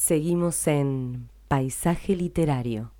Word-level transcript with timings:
Seguimos 0.00 0.68
en 0.68 1.28
Paisaje 1.48 2.14
Literario. 2.14 2.92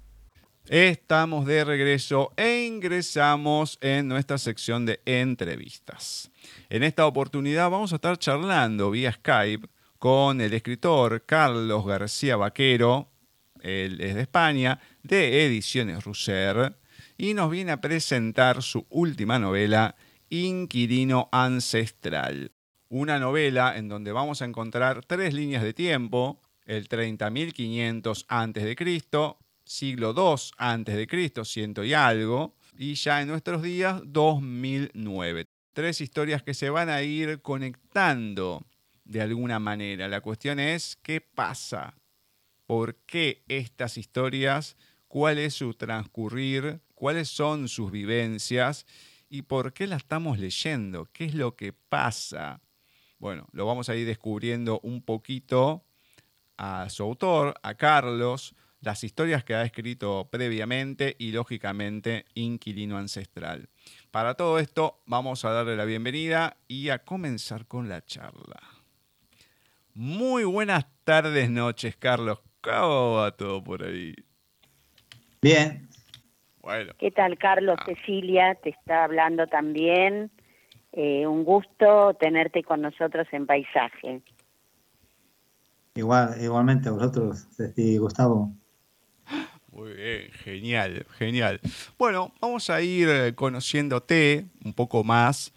Estamos 0.66 1.46
de 1.46 1.64
regreso 1.64 2.32
e 2.36 2.66
ingresamos 2.66 3.78
en 3.80 4.08
nuestra 4.08 4.36
sección 4.36 4.84
de 4.84 5.00
entrevistas. 5.06 6.32
En 6.68 6.82
esta 6.82 7.06
oportunidad 7.06 7.70
vamos 7.70 7.92
a 7.92 7.96
estar 7.96 8.18
charlando 8.18 8.90
vía 8.90 9.12
Skype 9.12 9.68
con 10.00 10.40
el 10.40 10.52
escritor 10.52 11.24
Carlos 11.24 11.86
García 11.86 12.36
Vaquero, 12.36 13.12
él 13.60 14.00
es 14.00 14.16
de 14.16 14.22
España, 14.22 14.80
de 15.04 15.46
Ediciones 15.46 16.02
Russer, 16.02 16.78
y 17.16 17.32
nos 17.32 17.48
viene 17.48 17.70
a 17.70 17.80
presentar 17.80 18.60
su 18.60 18.86
última 18.90 19.38
novela, 19.38 19.94
Inquilino 20.30 21.28
Ancestral. 21.30 22.50
Una 22.88 23.20
novela 23.20 23.76
en 23.76 23.88
donde 23.88 24.10
vamos 24.10 24.42
a 24.42 24.46
encontrar 24.46 25.04
tres 25.04 25.32
líneas 25.32 25.62
de 25.62 25.72
tiempo, 25.72 26.42
el 26.68 26.86
30.500 26.86 28.26
a.C., 28.28 29.36
siglo 29.64 30.14
II 30.16 30.52
a.C., 30.58 31.44
ciento 31.44 31.82
y 31.82 31.94
algo, 31.94 32.54
y 32.76 32.94
ya 32.94 33.22
en 33.22 33.28
nuestros 33.28 33.62
días 33.62 34.02
2009. 34.04 35.46
Tres 35.72 36.00
historias 36.00 36.42
que 36.42 36.54
se 36.54 36.68
van 36.70 36.90
a 36.90 37.02
ir 37.02 37.40
conectando 37.40 38.66
de 39.04 39.22
alguna 39.22 39.58
manera. 39.58 40.08
La 40.08 40.20
cuestión 40.20 40.60
es 40.60 40.96
qué 41.02 41.22
pasa, 41.22 41.94
por 42.66 42.96
qué 43.06 43.42
estas 43.48 43.96
historias, 43.96 44.76
cuál 45.08 45.38
es 45.38 45.54
su 45.54 45.72
transcurrir, 45.72 46.80
cuáles 46.94 47.30
son 47.30 47.68
sus 47.68 47.90
vivencias 47.90 48.84
y 49.30 49.42
por 49.42 49.72
qué 49.72 49.86
las 49.86 50.02
estamos 50.02 50.38
leyendo, 50.38 51.08
qué 51.14 51.24
es 51.24 51.34
lo 51.34 51.56
que 51.56 51.72
pasa. 51.72 52.60
Bueno, 53.18 53.48
lo 53.52 53.64
vamos 53.64 53.88
a 53.88 53.96
ir 53.96 54.06
descubriendo 54.06 54.80
un 54.82 55.02
poquito 55.02 55.87
a 56.58 56.90
su 56.90 57.04
autor, 57.04 57.54
a 57.62 57.74
Carlos, 57.74 58.54
las 58.80 59.02
historias 59.04 59.44
que 59.44 59.54
ha 59.54 59.62
escrito 59.62 60.28
previamente 60.30 61.16
y 61.18 61.32
lógicamente 61.32 62.26
Inquilino 62.34 62.98
Ancestral. 62.98 63.68
Para 64.10 64.34
todo 64.34 64.58
esto 64.58 65.00
vamos 65.06 65.44
a 65.44 65.50
darle 65.50 65.76
la 65.76 65.84
bienvenida 65.84 66.56
y 66.68 66.90
a 66.90 66.98
comenzar 66.98 67.66
con 67.66 67.88
la 67.88 68.04
charla. 68.04 68.60
Muy 69.94 70.44
buenas 70.44 70.86
tardes, 71.04 71.50
noches, 71.50 71.96
Carlos. 71.96 72.40
¿Cómo 72.60 73.14
va 73.14 73.32
todo 73.32 73.62
por 73.64 73.82
ahí? 73.82 74.14
Bien. 75.42 75.88
Bueno. 76.60 76.92
¿Qué 76.98 77.10
tal, 77.10 77.38
Carlos? 77.38 77.76
Ah. 77.80 77.84
Cecilia 77.86 78.54
te 78.56 78.70
está 78.70 79.04
hablando 79.04 79.46
también. 79.46 80.30
Eh, 80.92 81.26
un 81.26 81.44
gusto 81.44 82.14
tenerte 82.14 82.62
con 82.62 82.82
nosotros 82.82 83.26
en 83.32 83.46
Paisaje. 83.46 84.22
Igual, 85.94 86.36
igualmente 86.42 86.90
vosotros, 86.90 87.46
Ceci 87.56 87.98
Gustavo. 87.98 88.52
Muy 89.70 89.92
bien, 89.92 90.30
genial, 90.32 91.06
genial. 91.18 91.60
Bueno, 91.98 92.32
vamos 92.40 92.68
a 92.68 92.82
ir 92.82 93.08
eh, 93.08 93.34
conociéndote 93.34 94.46
un 94.64 94.72
poco 94.72 95.04
más 95.04 95.52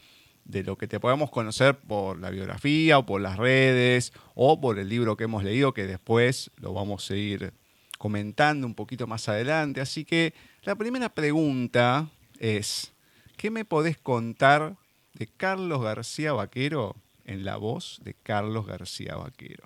de 0.46 0.64
lo 0.64 0.78
que 0.78 0.88
te 0.88 1.00
podemos 1.00 1.32
conocer 1.32 1.80
por 1.80 2.20
la 2.20 2.30
biografía 2.30 3.00
o 3.00 3.06
por 3.06 3.22
las 3.22 3.38
redes 3.38 4.14
o 4.36 4.60
por 4.60 4.78
el 4.78 4.90
libro 4.90 5.18
que 5.18 5.24
hemos 5.24 5.44
leído, 5.44 5.74
que 5.74 5.88
después 5.88 6.52
lo 6.58 6.74
vamos 6.74 7.10
a 7.10 7.16
ir 7.16 7.54
comentando 7.98 8.68
un 8.68 8.76
poquito 8.76 9.08
más 9.08 9.30
adelante. 9.30 9.82
Así 9.82 10.06
que 10.06 10.34
la 10.64 10.76
primera 10.76 11.10
pregunta 11.10 12.10
es, 12.40 12.94
¿qué 13.38 13.50
me 13.50 13.66
podés 13.66 13.98
contar 13.98 14.76
de 15.14 15.28
Carlos 15.28 15.82
García 15.82 16.34
Vaquero 16.34 16.96
en 17.26 17.46
la 17.46 17.58
voz 17.58 18.00
de 18.04 18.14
Carlos 18.14 18.68
García 18.68 19.16
Vaquero? 19.16 19.64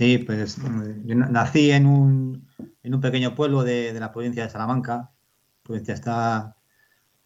Sí, 0.00 0.16
pues 0.16 0.56
yo 1.04 1.14
nací 1.14 1.70
en 1.72 1.84
un, 1.84 2.48
en 2.82 2.94
un 2.94 3.02
pequeño 3.02 3.34
pueblo 3.34 3.62
de, 3.64 3.92
la 4.00 4.10
provincia 4.10 4.44
de 4.44 4.48
Salamanca. 4.48 5.12
provincia 5.62 5.92
está, 5.92 6.56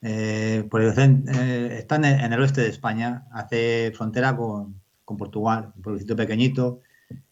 eh, 0.03 0.67
por 0.69 0.81
el, 0.83 0.93
eh, 0.99 1.79
está 1.79 1.95
en, 1.95 2.05
el, 2.05 2.41
oeste 2.41 2.63
de 2.63 2.71
España, 2.71 3.29
hace 3.31 3.93
frontera 3.95 4.37
con, 4.37 4.83
Portugal, 5.05 5.73
un 5.77 5.83
pueblecito 5.83 6.17
pequeñito. 6.17 6.81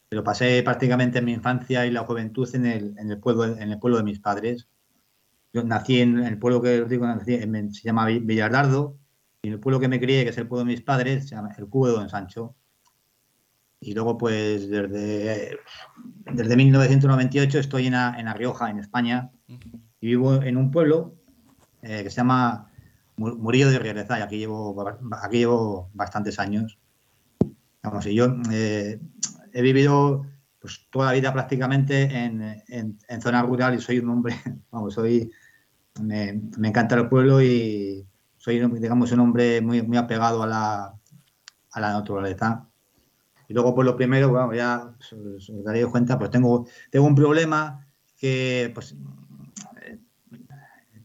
Pero 0.09 0.23
pasé 0.23 0.63
prácticamente 0.63 1.21
mi 1.21 1.33
infancia 1.33 1.87
y 1.87 1.91
la 1.91 2.05
juventud 2.05 2.49
en 2.55 2.67
el, 2.67 2.97
en 2.97 3.11
el, 3.11 3.19
pueblo, 3.19 3.47
en 3.47 3.73
el 3.73 3.81
pueblo 3.81 3.99
de 3.99 4.05
mis 4.05 4.21
padres. 4.21 4.69
Yo 5.53 5.65
nací 5.65 6.03
en 6.03 6.21
el 6.21 6.39
pueblo 6.39 6.63
que 6.63 6.83
os 6.83 6.89
digo, 6.89 7.05
se 7.25 7.83
llama 7.83 8.07
Villardardo, 8.07 8.97
y 9.43 9.49
en 9.49 9.55
el 9.55 9.61
pueblo 9.61 9.81
que 9.81 9.89
me 9.89 9.99
crié, 9.99 10.23
que 10.23 10.31
es 10.31 10.39
el 10.39 10.47
pueblo 10.47 10.67
de 10.67 10.73
mis 10.73 10.83
padres, 10.83 11.29
se 11.29 11.35
llama 11.35 11.53
el 11.59 11.69
Cubo 11.69 11.89
de 11.89 11.95
Don 11.95 12.09
Sancho. 12.09 12.55
Y 13.85 13.95
luego, 13.95 14.17
pues 14.17 14.71
desde, 14.71 15.59
desde 16.33 16.57
1998 16.57 17.59
estoy 17.59 17.89
en 17.89 17.95
La, 17.95 18.15
en 18.17 18.33
Rioja, 18.33 18.71
en 18.71 18.79
España, 18.79 19.33
y 19.49 20.07
vivo 20.07 20.41
en 20.41 20.57
un 20.57 20.71
pueblo 20.71 21.17
eh, 21.83 22.05
que 22.05 22.11
se 22.11 22.17
llama 22.17 22.71
Murillo 23.17 23.71
de 23.71 23.81
Riereza, 23.81 24.21
y 24.21 24.23
aquí 24.23 24.39
llevo, 24.39 24.89
aquí 25.21 25.39
llevo 25.39 25.91
bastantes 25.95 26.39
años. 26.39 26.79
Vamos, 27.83 28.07
y 28.07 28.15
yo 28.15 28.37
eh, 28.53 29.01
he 29.53 29.63
vivido 29.63 30.27
pues, 30.61 30.87
toda 30.89 31.07
la 31.07 31.13
vida 31.13 31.33
prácticamente 31.33 32.03
en, 32.03 32.63
en, 32.69 33.21
zona 33.21 33.43
rural 33.43 33.75
y 33.75 33.81
soy 33.81 33.99
un 33.99 34.11
hombre, 34.11 34.37
vamos, 34.71 34.95
soy, 34.95 35.29
me, 36.01 36.41
me, 36.57 36.69
encanta 36.69 36.95
el 36.95 37.09
pueblo 37.09 37.43
y 37.43 38.07
soy, 38.37 38.65
digamos, 38.79 39.11
un 39.11 39.19
hombre 39.19 39.61
muy, 39.61 39.83
muy 39.83 39.97
apegado 39.97 40.45
a 40.45 40.47
la, 40.47 40.95
a 41.73 41.81
la 41.81 41.93
naturaleza. 41.93 42.69
Y 43.53 43.55
luego, 43.55 43.75
pues 43.75 43.85
lo 43.85 43.95
primero, 43.95 44.31
bueno, 44.31 44.55
ya 44.55 44.95
os, 44.99 45.53
daréis 45.63 45.87
cuenta, 45.89 46.19
pues 46.19 46.31
tengo, 46.31 46.67
tengo 46.91 47.05
un 47.05 47.15
problema 47.15 47.87
que, 48.17 48.71
pues, 48.73 48.97
eh, 49.83 49.99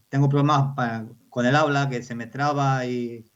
tengo 0.08 0.30
problemas 0.30 0.74
con 1.28 1.44
el 1.44 1.54
habla, 1.54 1.90
que 1.90 2.02
se 2.02 2.14
me 2.14 2.26
traba 2.26 2.86
y, 2.86 3.30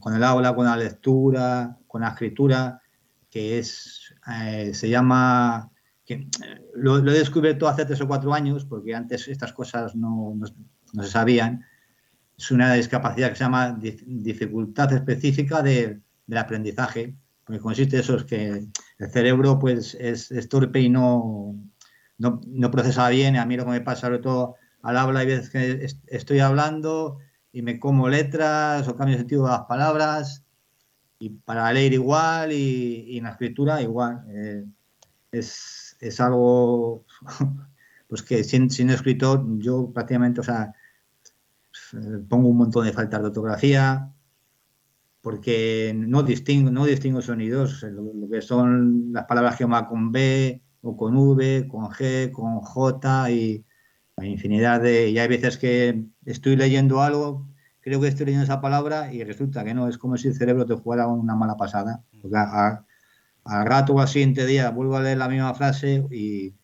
con 0.00 0.14
el 0.14 0.22
habla, 0.22 0.54
con 0.54 0.66
la 0.66 0.76
lectura, 0.76 1.78
con 1.86 2.02
la 2.02 2.08
escritura, 2.08 2.82
que 3.30 3.58
es, 3.58 4.14
eh, 4.30 4.74
se 4.74 4.90
llama, 4.90 5.72
que 6.04 6.28
lo, 6.74 6.98
he 6.98 7.18
descubierto 7.18 7.66
hace 7.68 7.86
tres 7.86 8.02
o 8.02 8.06
cuatro 8.06 8.34
años, 8.34 8.66
porque 8.66 8.94
antes 8.94 9.28
estas 9.28 9.54
cosas 9.54 9.96
no, 9.96 10.34
no, 10.92 11.02
se 11.02 11.10
sabían. 11.10 11.64
Es 12.36 12.50
una 12.50 12.74
discapacidad 12.74 13.30
que 13.30 13.36
se 13.36 13.44
llama 13.44 13.78
dificultad 13.80 14.92
específica 14.92 15.62
de, 15.62 16.03
del 16.26 16.38
aprendizaje, 16.38 17.14
porque 17.44 17.60
consiste 17.60 17.98
eso, 17.98 18.16
es 18.16 18.24
que 18.24 18.66
el 18.98 19.10
cerebro 19.10 19.58
pues 19.58 19.94
es, 20.00 20.30
torpe 20.48 20.80
y 20.80 20.88
no, 20.88 21.56
no, 22.18 22.70
procesa 22.70 23.08
bien, 23.08 23.36
a 23.36 23.44
mí 23.44 23.56
lo 23.56 23.64
que 23.64 23.70
me 23.70 23.80
pasa 23.80 24.02
sobre 24.02 24.18
todo 24.18 24.56
al 24.82 24.98
habla 24.98 25.20
hay 25.20 25.26
veces 25.26 25.50
que 25.50 25.86
estoy 26.08 26.40
hablando 26.40 27.18
y 27.52 27.62
me 27.62 27.78
como 27.78 28.08
letras 28.08 28.86
o 28.86 28.96
cambio 28.96 29.14
el 29.14 29.20
sentido 29.20 29.44
de 29.44 29.50
las 29.50 29.62
palabras 29.62 30.44
y 31.18 31.30
para 31.30 31.72
leer 31.72 31.94
igual 31.94 32.52
y, 32.52 33.16
en 33.16 33.24
la 33.24 33.30
escritura 33.30 33.80
igual. 33.80 34.24
Eh, 34.28 34.64
es, 35.32 35.96
es, 36.00 36.20
algo 36.20 37.06
pues 38.08 38.22
que 38.22 38.44
sin, 38.44 38.68
sin 38.70 38.90
escritor 38.90 39.42
yo 39.58 39.90
prácticamente, 39.92 40.40
o 40.40 40.44
sea, 40.44 40.74
pongo 42.28 42.48
un 42.48 42.58
montón 42.58 42.84
de 42.84 42.92
faltas 42.92 43.20
de 43.20 43.26
ortografía, 43.28 44.12
porque 45.24 45.94
no 45.96 46.22
distingo, 46.22 46.70
no 46.70 46.84
distingo 46.84 47.22
sonidos, 47.22 47.82
lo, 47.82 48.28
que 48.30 48.42
son 48.42 49.10
las 49.10 49.24
palabras 49.24 49.56
que 49.56 49.64
van 49.64 49.86
con 49.86 50.12
B 50.12 50.62
o 50.82 50.94
con 50.98 51.16
V, 51.16 51.66
con 51.66 51.86
G, 51.86 52.30
con 52.30 52.60
J 52.60 53.30
y 53.30 53.64
hay 54.16 54.30
infinidad 54.30 54.82
de... 54.82 55.08
Y 55.08 55.18
hay 55.18 55.26
veces 55.26 55.56
que 55.56 56.04
estoy 56.26 56.56
leyendo 56.56 57.00
algo, 57.00 57.48
creo 57.80 58.02
que 58.02 58.08
estoy 58.08 58.26
leyendo 58.26 58.44
esa 58.44 58.60
palabra 58.60 59.14
y 59.14 59.24
resulta 59.24 59.64
que 59.64 59.72
no, 59.72 59.88
es 59.88 59.96
como 59.96 60.18
si 60.18 60.28
el 60.28 60.34
cerebro 60.34 60.66
te 60.66 60.74
jugara 60.74 61.06
una 61.06 61.34
mala 61.34 61.56
pasada. 61.56 62.04
Porque 62.20 62.36
al 62.36 63.66
rato 63.66 63.94
o 63.94 64.00
al 64.00 64.08
siguiente 64.08 64.44
día 64.44 64.68
vuelvo 64.72 64.98
a 64.98 65.02
leer 65.02 65.16
la 65.16 65.28
misma 65.30 65.54
frase 65.54 66.06
y, 66.10 66.54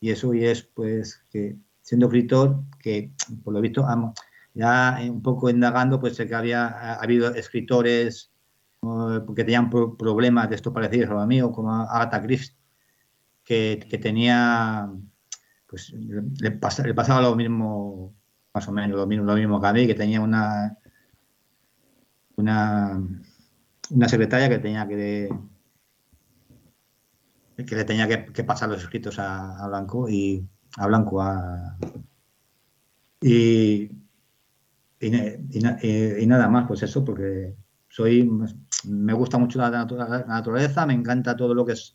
y 0.00 0.10
eso 0.10 0.34
y 0.34 0.44
es 0.44 0.64
pues 0.64 1.22
que 1.30 1.54
siendo 1.82 2.06
escritor, 2.06 2.64
que 2.80 3.12
por 3.44 3.54
lo 3.54 3.60
visto 3.60 3.86
amo, 3.86 4.12
ya 4.56 4.98
un 5.02 5.22
poco 5.22 5.50
indagando, 5.50 6.00
pues 6.00 6.16
sé 6.16 6.26
que 6.26 6.34
había 6.34 6.66
ha 6.66 6.94
habido 6.94 7.34
escritores 7.34 8.32
que 9.36 9.44
tenían 9.44 9.68
problemas 9.70 10.48
de 10.48 10.56
estos 10.56 10.72
parecidos 10.72 11.10
a 11.10 11.14
lo 11.14 11.26
mío, 11.26 11.52
como 11.52 11.72
Agatha 11.74 12.22
Christie, 12.22 12.56
que, 13.44 13.84
que 13.88 13.98
tenía, 13.98 14.88
pues 15.66 15.92
le, 15.92 16.52
pasaba 16.52 17.20
lo 17.20 17.36
mismo, 17.36 18.14
más 18.54 18.66
o 18.68 18.72
menos, 18.72 18.96
lo 18.96 19.06
mismo, 19.06 19.24
lo 19.24 19.34
mismo 19.34 19.60
que 19.60 19.66
a 19.66 19.72
mí, 19.72 19.86
que 19.86 19.94
tenía 19.94 20.20
una, 20.20 20.78
una, 22.36 23.02
una 23.90 24.08
secretaria 24.08 24.48
que 24.48 24.58
tenía 24.58 24.86
que 24.88 25.28
que 27.56 27.74
le 27.74 27.84
tenía 27.84 28.06
que, 28.06 28.44
pasar 28.44 28.68
los 28.68 28.82
escritos 28.82 29.18
a, 29.18 29.64
a, 29.64 29.68
Blanco 29.68 30.10
y 30.10 30.46
a 30.76 30.86
Blanco 30.86 31.22
a, 31.22 31.78
y, 33.20 33.90
y, 35.06 36.26
nada 36.26 36.48
más, 36.48 36.66
pues 36.66 36.82
eso, 36.82 37.04
porque 37.04 37.54
soy, 37.88 38.30
me 38.84 39.12
gusta 39.12 39.38
mucho 39.38 39.58
la, 39.58 39.70
naturaleza, 39.70 40.86
me 40.86 40.94
encanta 40.94 41.36
todo 41.36 41.54
lo 41.54 41.64
que 41.64 41.72
es, 41.72 41.94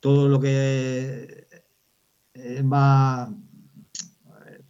todo 0.00 0.28
lo 0.28 0.40
que 0.40 1.46
eh, 2.34 2.62
va, 2.62 3.32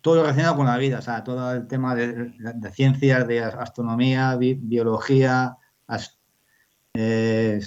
todo 0.00 0.16
lo 0.16 0.22
relacionado 0.22 0.56
con 0.56 0.66
la 0.66 0.78
vida, 0.78 0.98
o 0.98 1.02
sea, 1.02 1.22
todo 1.22 1.52
el 1.52 1.66
tema 1.66 1.94
de, 1.94 2.32
ciencias, 2.72 3.26
de 3.26 3.40
astronomía, 3.40 4.36
biología, 4.36 5.56
eh, 6.94 7.60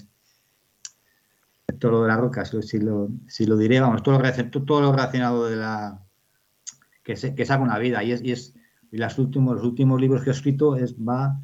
todo 1.79 1.91
lo 1.91 2.01
de 2.03 2.07
las 2.07 2.19
rocas, 2.19 2.56
si 2.62 2.79
lo, 2.79 3.09
si 3.27 3.45
lo 3.45 3.57
diré, 3.57 3.79
vamos, 3.79 4.03
todo 4.03 4.19
lo, 4.19 4.63
todo 4.65 4.81
lo 4.81 4.91
relacionado 4.91 5.47
de 5.47 5.56
la 5.56 6.03
que, 7.03 7.15
se, 7.15 7.33
que 7.35 7.45
con 7.45 7.68
la 7.68 7.79
vida 7.79 8.03
y 8.03 8.12
es, 8.12 8.21
y 8.23 8.31
es 8.31 8.53
y 8.92 8.98
los 8.98 9.18
últimos, 9.18 9.56
los 9.56 9.64
últimos 9.64 10.00
libros 10.00 10.24
que 10.24 10.30
he 10.30 10.34
escrito 10.34 10.76
es, 10.76 10.96
va, 10.96 11.40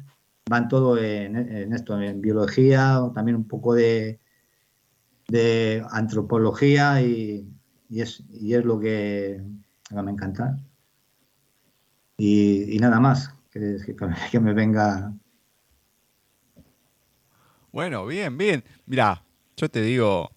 van 0.48 0.68
todo 0.68 0.98
en, 0.98 1.36
esto, 1.72 2.00
en 2.00 2.20
biología, 2.20 3.00
también 3.14 3.36
un 3.36 3.48
poco 3.48 3.74
de, 3.74 4.20
de 5.28 5.82
antropología 5.90 7.00
y, 7.00 7.48
y, 7.88 8.00
es, 8.02 8.22
y 8.30 8.54
es 8.54 8.64
lo 8.64 8.78
que, 8.78 9.42
me 9.90 10.10
encanta. 10.10 10.58
Y, 12.18 12.76
nada 12.80 13.00
más, 13.00 13.34
que, 13.50 13.76
que, 14.30 14.40
me 14.40 14.52
venga. 14.52 15.14
Bueno, 17.72 18.04
bien, 18.06 18.36
bien. 18.36 18.62
Mira, 18.84 19.22
yo 19.56 19.70
te 19.70 19.80
digo, 19.80 20.30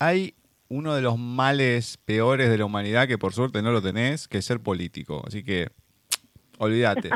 hay 0.00 0.34
uno 0.68 0.94
de 0.94 1.02
los 1.02 1.16
males 1.16 1.96
peores 1.98 2.50
de 2.50 2.58
la 2.58 2.64
humanidad 2.64 3.06
que 3.06 3.18
por 3.18 3.32
suerte 3.34 3.62
no 3.62 3.70
lo 3.70 3.80
tenés, 3.80 4.26
que 4.26 4.38
es 4.38 4.44
ser 4.44 4.60
político. 4.60 5.22
Así 5.26 5.44
que 5.44 5.70
olvídate. 6.58 7.10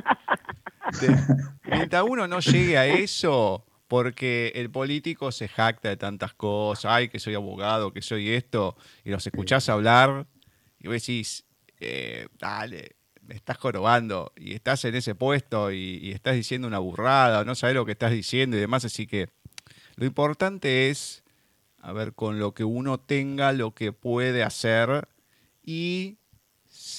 Mientras 1.65 2.05
uno 2.09 2.27
no 2.27 2.41
llegue 2.41 2.79
a 2.79 2.87
eso, 2.87 3.65
porque 3.91 4.53
el 4.55 4.71
político 4.71 5.33
se 5.33 5.49
jacta 5.49 5.89
de 5.89 5.97
tantas 5.97 6.33
cosas, 6.35 6.93
ay, 6.93 7.09
que 7.09 7.19
soy 7.19 7.35
abogado, 7.35 7.93
que 7.93 8.03
soy 8.03 8.31
esto, 8.31 8.77
y 9.05 9.11
los 9.11 9.27
escuchás 9.27 9.69
hablar 9.69 10.27
y 10.79 10.87
vos 10.87 10.95
decís, 10.95 11.45
eh, 11.81 12.29
dale, 12.39 12.97
me 13.23 13.35
estás 13.35 13.59
jorobando 13.59 14.33
y 14.37 14.55
estás 14.55 14.85
en 14.85 14.95
ese 14.95 15.17
puesto 15.17 15.73
y, 15.73 16.13
estás 16.13 16.37
diciendo 16.37 16.69
una 16.69 16.79
burrada, 16.79 17.45
no 17.45 17.57
sabes 17.57 17.75
lo 17.75 17.85
que 17.85 17.91
estás 17.93 18.13
diciendo 18.13 18.57
y 18.57 18.61
demás, 18.61 18.85
así 18.85 19.09
que 19.09 19.29
lo 19.97 20.07
importante 20.07 20.89
es, 20.89 21.25
a 21.81 21.93
ver, 21.93 22.15
con 22.15 22.39
lo 22.39 22.55
que 22.55 22.63
uno 22.63 23.01
tenga, 23.01 23.53
lo 23.53 23.75
que 23.75 23.93
puede 23.93 24.45
hacer 24.45 25.09
y 25.65 26.19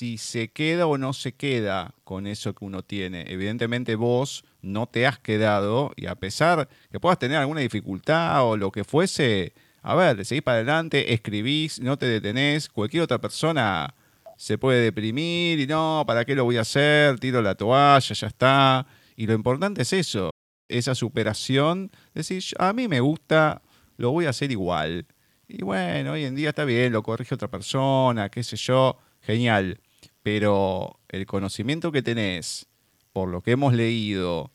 si 0.02 0.18
se 0.18 0.48
queda 0.48 0.88
o 0.88 0.98
no 0.98 1.14
se 1.14 1.34
queda 1.34 1.94
con 2.04 2.26
eso 2.26 2.56
que 2.56 2.66
uno 2.66 2.82
tiene. 2.82 3.24
Evidentemente 3.28 3.94
vos 3.94 4.44
no 4.64 4.88
te 4.88 5.06
has 5.06 5.20
quedado 5.20 5.92
y 5.96 6.08
a 6.08 6.16
pesar 6.16 6.68
que 6.90 7.00
puedas 7.00 7.20
tener 7.20 7.38
alguna 7.38 7.62
dificultad 7.62 8.44
o 8.44 8.58
lo 8.58 8.72
que 8.72 8.84
fuese, 8.84 9.54
a 9.84 9.94
ver, 9.94 10.26
seguís 10.26 10.42
para 10.42 10.56
adelante, 10.56 11.14
escribís, 11.14 11.80
no 11.80 12.00
te 12.00 12.08
detenés, 12.08 12.68
cualquier 12.68 13.04
otra 13.04 13.22
persona 13.22 13.94
se 14.38 14.58
puede 14.58 14.82
deprimir 14.82 15.60
y 15.60 15.68
no, 15.68 16.04
¿para 16.08 16.26
qué 16.26 16.34
lo 16.34 16.46
voy 16.46 16.58
a 16.58 16.62
hacer? 16.62 17.20
Tiro 17.20 17.44
la 17.44 17.54
toalla, 17.54 18.16
ya 18.16 18.26
está. 18.26 18.88
Y 19.16 19.28
lo 19.28 19.36
importante 19.36 19.84
es 19.84 19.94
eso, 19.94 20.32
esa 20.68 20.96
superación, 20.96 21.92
decir, 22.16 22.42
a 22.58 22.74
mí 22.74 22.88
me 22.88 23.02
gusta, 23.02 23.62
lo 23.98 24.10
voy 24.10 24.26
a 24.26 24.30
hacer 24.32 24.52
igual. 24.52 25.06
Y 25.48 25.64
bueno, 25.64 26.14
hoy 26.14 26.24
en 26.26 26.34
día 26.34 26.50
está 26.50 26.66
bien, 26.66 26.92
lo 26.92 27.04
corrige 27.04 27.36
otra 27.36 27.52
persona, 27.52 28.30
qué 28.30 28.42
sé 28.42 28.56
yo, 28.56 28.98
genial. 29.22 29.80
Pero 30.24 31.00
el 31.10 31.26
conocimiento 31.26 31.92
que 31.92 32.02
tenés, 32.02 32.68
por 33.14 33.30
lo 33.30 33.42
que 33.42 33.52
hemos 33.52 33.74
leído, 33.74 34.52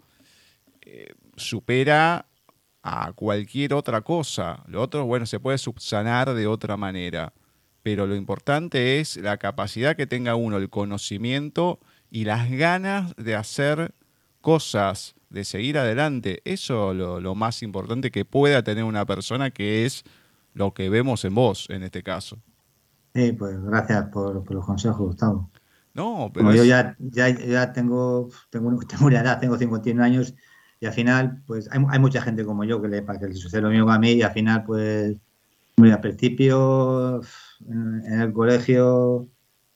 eh, 0.83 1.15
supera 1.37 2.27
a 2.83 3.13
cualquier 3.13 3.75
otra 3.75 4.03
cosa. 4.03 4.63
Lo 4.69 4.81
otro, 4.81 5.05
bueno, 5.07 5.27
se 5.27 5.41
puede 5.41 5.59
subsanar 5.59 6.33
de 6.35 6.47
otra 6.47 6.77
manera. 6.77 7.33
Pero 7.83 8.07
lo 8.07 8.15
importante 8.15 9.01
es 9.01 9.17
la 9.17 9.39
capacidad 9.39 9.97
que 9.97 10.07
tenga 10.07 10.37
uno, 10.37 10.57
el 10.57 10.71
conocimiento 10.71 11.81
y 12.11 12.25
las 12.25 12.51
ganas 12.51 13.15
de 13.17 13.35
hacer 13.35 13.93
cosas, 14.41 15.17
de 15.31 15.45
seguir 15.45 15.79
adelante. 15.79 16.41
Eso 16.45 16.93
es 16.93 16.97
lo, 16.97 17.35
más 17.35 17.63
importante 17.63 18.13
que 18.13 18.25
pueda 18.25 18.63
tener 18.63 18.85
una 18.85 19.05
persona, 19.05 19.51
que 19.51 19.85
es 19.85 20.05
lo 20.55 20.73
que 20.73 20.89
vemos 20.89 21.25
en 21.25 21.35
vos 21.35 21.67
en 21.69 21.83
este 21.83 22.05
caso. 22.05 22.39
Sí, 23.15 23.33
pues 23.33 23.61
gracias 23.65 24.09
por 24.11 24.49
los 24.49 24.65
consejos, 24.65 24.99
Gustavo. 24.99 25.51
No, 25.97 26.31
pero. 26.33 26.45
Como 26.45 26.57
yo 26.57 26.65
ya, 26.65 26.95
ya, 26.99 27.31
ya 27.31 27.73
tengo, 27.73 28.29
tengo, 28.51 28.79
tengo 28.87 29.07
una 29.07 29.21
edad, 29.21 29.41
tengo 29.41 29.57
51 29.57 30.03
años 30.03 30.35
y 30.79 30.87
al 30.87 30.93
final, 30.93 31.43
pues 31.47 31.69
hay, 31.73 31.81
hay 31.89 31.99
mucha 31.99 32.21
gente 32.21 32.45
como 32.45 32.65
yo 32.65 32.83
que 32.83 32.89
le, 32.89 33.03
para 33.03 33.19
que 33.19 33.29
le 33.29 33.35
sucede 33.35 33.63
lo 33.63 33.71
mismo 33.71 33.91
a 33.91 33.99
mí 33.99 34.13
y 34.13 34.23
al 34.23 34.33
final, 34.33 34.65
pues, 34.65 35.17
muy 35.79 35.91
al 35.91 36.01
principio, 36.01 37.23
en, 37.67 38.21
el 38.21 38.33
colegio, 38.35 39.27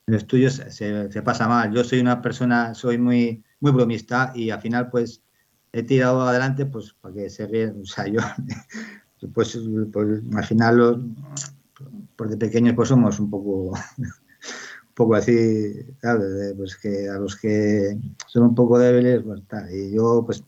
en 0.07 0.15
estudios, 0.15 0.55
se, 0.69 1.11
se, 1.11 1.23
pasa 1.23 1.49
mal. 1.49 1.73
Yo 1.73 1.85
soy 1.85 2.01
una 2.01 2.21
persona, 2.21 2.75
soy 2.75 2.99
muy, 2.99 3.43
muy 3.61 3.73
bromista 3.73 4.33
y 4.35 4.51
al 4.51 4.61
final, 4.61 4.91
pues, 4.91 5.23
he 5.73 5.83
tirado 5.83 6.21
adelante, 6.23 6.67
pues, 6.67 6.93
para 7.01 7.15
que 7.15 7.31
se 7.31 7.47
ríen. 7.47 7.81
O 7.81 7.87
sea, 7.87 8.07
yo, 8.07 8.21
pues, 9.35 9.59
pues 9.91 10.23
al 10.37 10.45
final, 10.45 10.77
los, 10.77 10.99
por 12.17 12.29
de 12.29 12.37
pequeños, 12.37 12.75
pues 12.75 12.91
somos 12.91 13.19
un 13.19 13.31
poco 13.31 13.73
poco 15.01 15.15
así, 15.15 15.33
pues 16.59 16.77
que 16.77 17.09
a 17.09 17.15
los 17.15 17.35
que 17.37 17.97
son 18.27 18.43
un 18.43 18.55
poco 18.55 18.79
débiles, 18.79 19.23
pues 19.25 19.41
tal. 19.49 19.75
Y 19.75 19.95
yo, 19.95 20.25
pues, 20.27 20.45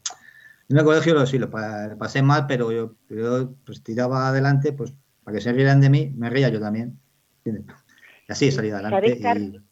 en 0.69 0.77
el 0.77 0.85
colegio 0.85 1.15
lo, 1.15 1.25
sí, 1.25 1.39
lo, 1.39 1.51
pasé 1.51 2.21
mal, 2.21 2.47
pero 2.47 2.71
yo, 2.71 2.95
yo 3.09 3.55
pues, 3.65 3.83
tiraba 3.83 4.29
adelante, 4.29 4.75
pues, 4.75 4.93
para 5.25 5.39
que 5.39 5.43
se 5.43 5.53
rieran 5.55 5.81
de 5.81 5.89
mí, 5.89 6.13
me 6.15 6.29
reía 6.29 6.51
yo 6.51 6.61
también. 6.61 7.01
Y 7.47 7.51
así 8.29 8.53
salí 8.53 8.69
adelante. 8.69 9.63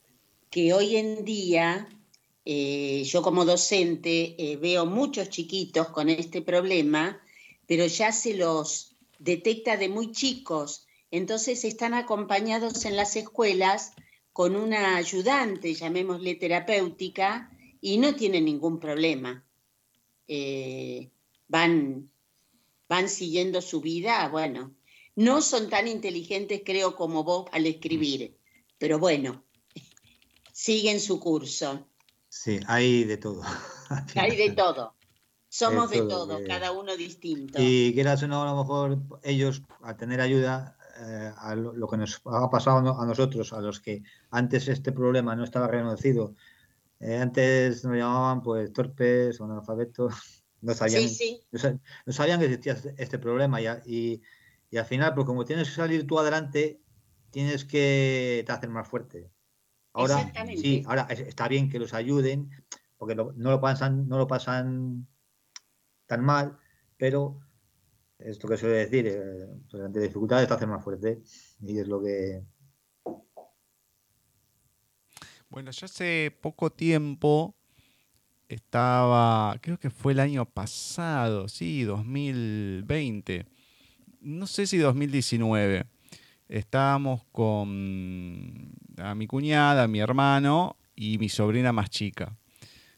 Que 0.48 0.72
hoy 0.72 0.96
en 0.96 1.26
día, 1.26 1.86
eh, 2.46 3.02
yo 3.04 3.20
como 3.20 3.44
docente 3.44 4.34
eh, 4.38 4.56
veo 4.56 4.86
muchos 4.86 5.28
chiquitos 5.28 5.88
con 5.88 6.08
este 6.08 6.40
problema, 6.40 7.20
pero 7.66 7.84
ya 7.84 8.12
se 8.12 8.34
los 8.34 8.96
detecta 9.18 9.76
de 9.76 9.90
muy 9.90 10.10
chicos. 10.10 10.86
Entonces 11.10 11.66
están 11.66 11.92
acompañados 11.92 12.86
en 12.86 12.96
las 12.96 13.14
escuelas 13.16 13.92
con 14.32 14.56
una 14.56 14.96
ayudante, 14.96 15.74
llamémosle 15.74 16.34
terapéutica, 16.36 17.50
y 17.80 17.98
no 17.98 18.14
tienen 18.14 18.44
ningún 18.44 18.78
problema. 18.78 19.44
Eh, 20.28 21.10
van, 21.48 22.10
van 22.88 23.08
siguiendo 23.08 23.60
su 23.60 23.80
vida, 23.80 24.28
bueno, 24.28 24.74
no 25.16 25.42
son 25.42 25.68
tan 25.68 25.88
inteligentes 25.88 26.62
creo 26.64 26.94
como 26.94 27.25
vos 27.25 27.46
al 27.52 27.66
escribir, 27.66 28.38
pero 28.78 28.99
bueno, 28.99 29.44
siguen 30.52 31.00
su 31.00 31.18
curso. 31.18 31.87
Sí, 32.28 32.60
hay 32.66 33.04
de 33.04 33.16
todo. 33.16 33.42
hay 34.14 34.37
de 34.37 34.50
todo. 34.52 34.94
Somos 35.49 35.90
de 35.90 36.02
todo, 36.02 36.38
eh. 36.38 36.44
cada 36.46 36.70
uno 36.70 36.96
distinto. 36.96 37.58
Y 37.60 37.92
quieras 37.92 38.22
o 38.22 38.28
no, 38.28 38.42
a 38.42 38.46
lo 38.46 38.56
mejor 38.56 38.99
ellos, 39.25 39.62
al 39.82 39.96
tener 39.96 40.20
ayuda, 40.20 40.78
eh, 41.00 41.33
a 41.37 41.54
lo, 41.54 41.88
que 41.88 41.97
nos 41.97 42.21
ha 42.26 42.50
pasado 42.50 43.00
a 43.00 43.07
nosotros, 43.07 43.52
a 43.52 43.61
los 43.61 43.80
que 43.80 44.02
antes 44.30 44.69
este 44.69 44.92
problema 44.92 45.35
no 45.35 45.45
estaba 45.45 45.66
reconocido, 45.66 46.35
eh, 47.00 47.16
antes 47.16 47.85
nos 47.85 47.97
llamaban 47.97 48.42
pues 48.42 48.73
torpes 48.73 49.40
o 49.40 49.45
analfabetos, 49.45 50.45
no 50.61 50.75
sabían, 50.75 51.11
No, 52.04 52.12
sabían 52.12 52.40
que 52.40 52.47
existía 52.47 52.75
este, 52.75 52.95
este 52.99 53.19
problema 53.19 53.61
y, 53.61 54.21
y, 54.71 54.76
al 54.76 54.85
final, 54.85 55.14
pues 55.14 55.26
como 55.26 55.45
tienes 55.45 55.69
que 55.71 55.75
salir 55.75 56.07
tú 56.07 56.19
adelante, 56.19 56.80
tienes 57.30 57.64
que 57.64 58.45
te 58.47 58.52
hacer 58.52 58.69
más 58.69 58.87
fuerte. 58.87 59.30
Ahora, 59.92 60.30
sí, 60.57 60.85
ahora 60.87 61.07
está 61.11 61.49
bien 61.49 61.69
que 61.69 61.78
los 61.78 61.95
ayuden, 61.95 62.50
porque 62.97 63.14
no, 63.14 63.33
lo 63.35 63.61
pasan, 63.61 64.09
no 64.09 64.19
lo 64.19 64.28
pasan 64.28 65.09
tan 66.07 66.25
mal, 66.25 66.59
pero 66.97 67.40
esto 68.24 68.48
que 68.48 68.56
suele 68.56 68.76
decir, 68.76 69.06
eh, 69.06 69.46
pues 69.70 69.82
ante 69.82 70.00
dificultades 70.00 70.48
te 70.48 70.54
hace 70.54 70.66
más 70.66 70.82
fuerte 70.82 71.22
y 71.60 71.78
es 71.78 71.88
lo 71.88 72.02
que... 72.02 72.42
Bueno, 75.48 75.70
yo 75.72 75.86
hace 75.86 76.36
poco 76.40 76.70
tiempo 76.70 77.56
estaba, 78.48 79.56
creo 79.60 79.78
que 79.78 79.90
fue 79.90 80.12
el 80.12 80.20
año 80.20 80.44
pasado, 80.44 81.48
sí, 81.48 81.82
2020, 81.82 83.46
no 84.20 84.46
sé 84.46 84.66
si 84.66 84.78
2019, 84.78 85.86
estábamos 86.48 87.24
con 87.32 88.72
a 88.98 89.14
mi 89.14 89.26
cuñada, 89.26 89.88
mi 89.88 90.00
hermano 90.00 90.76
y 90.94 91.18
mi 91.18 91.28
sobrina 91.28 91.72
más 91.72 91.90
chica. 91.90 92.36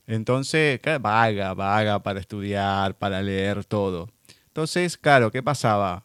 Entonces, 0.06 0.80
vaga, 1.00 1.54
vaga 1.54 2.02
para 2.02 2.20
estudiar, 2.20 2.98
para 2.98 3.22
leer 3.22 3.64
todo. 3.64 4.08
Entonces, 4.52 4.98
claro, 4.98 5.30
¿qué 5.30 5.42
pasaba? 5.42 6.04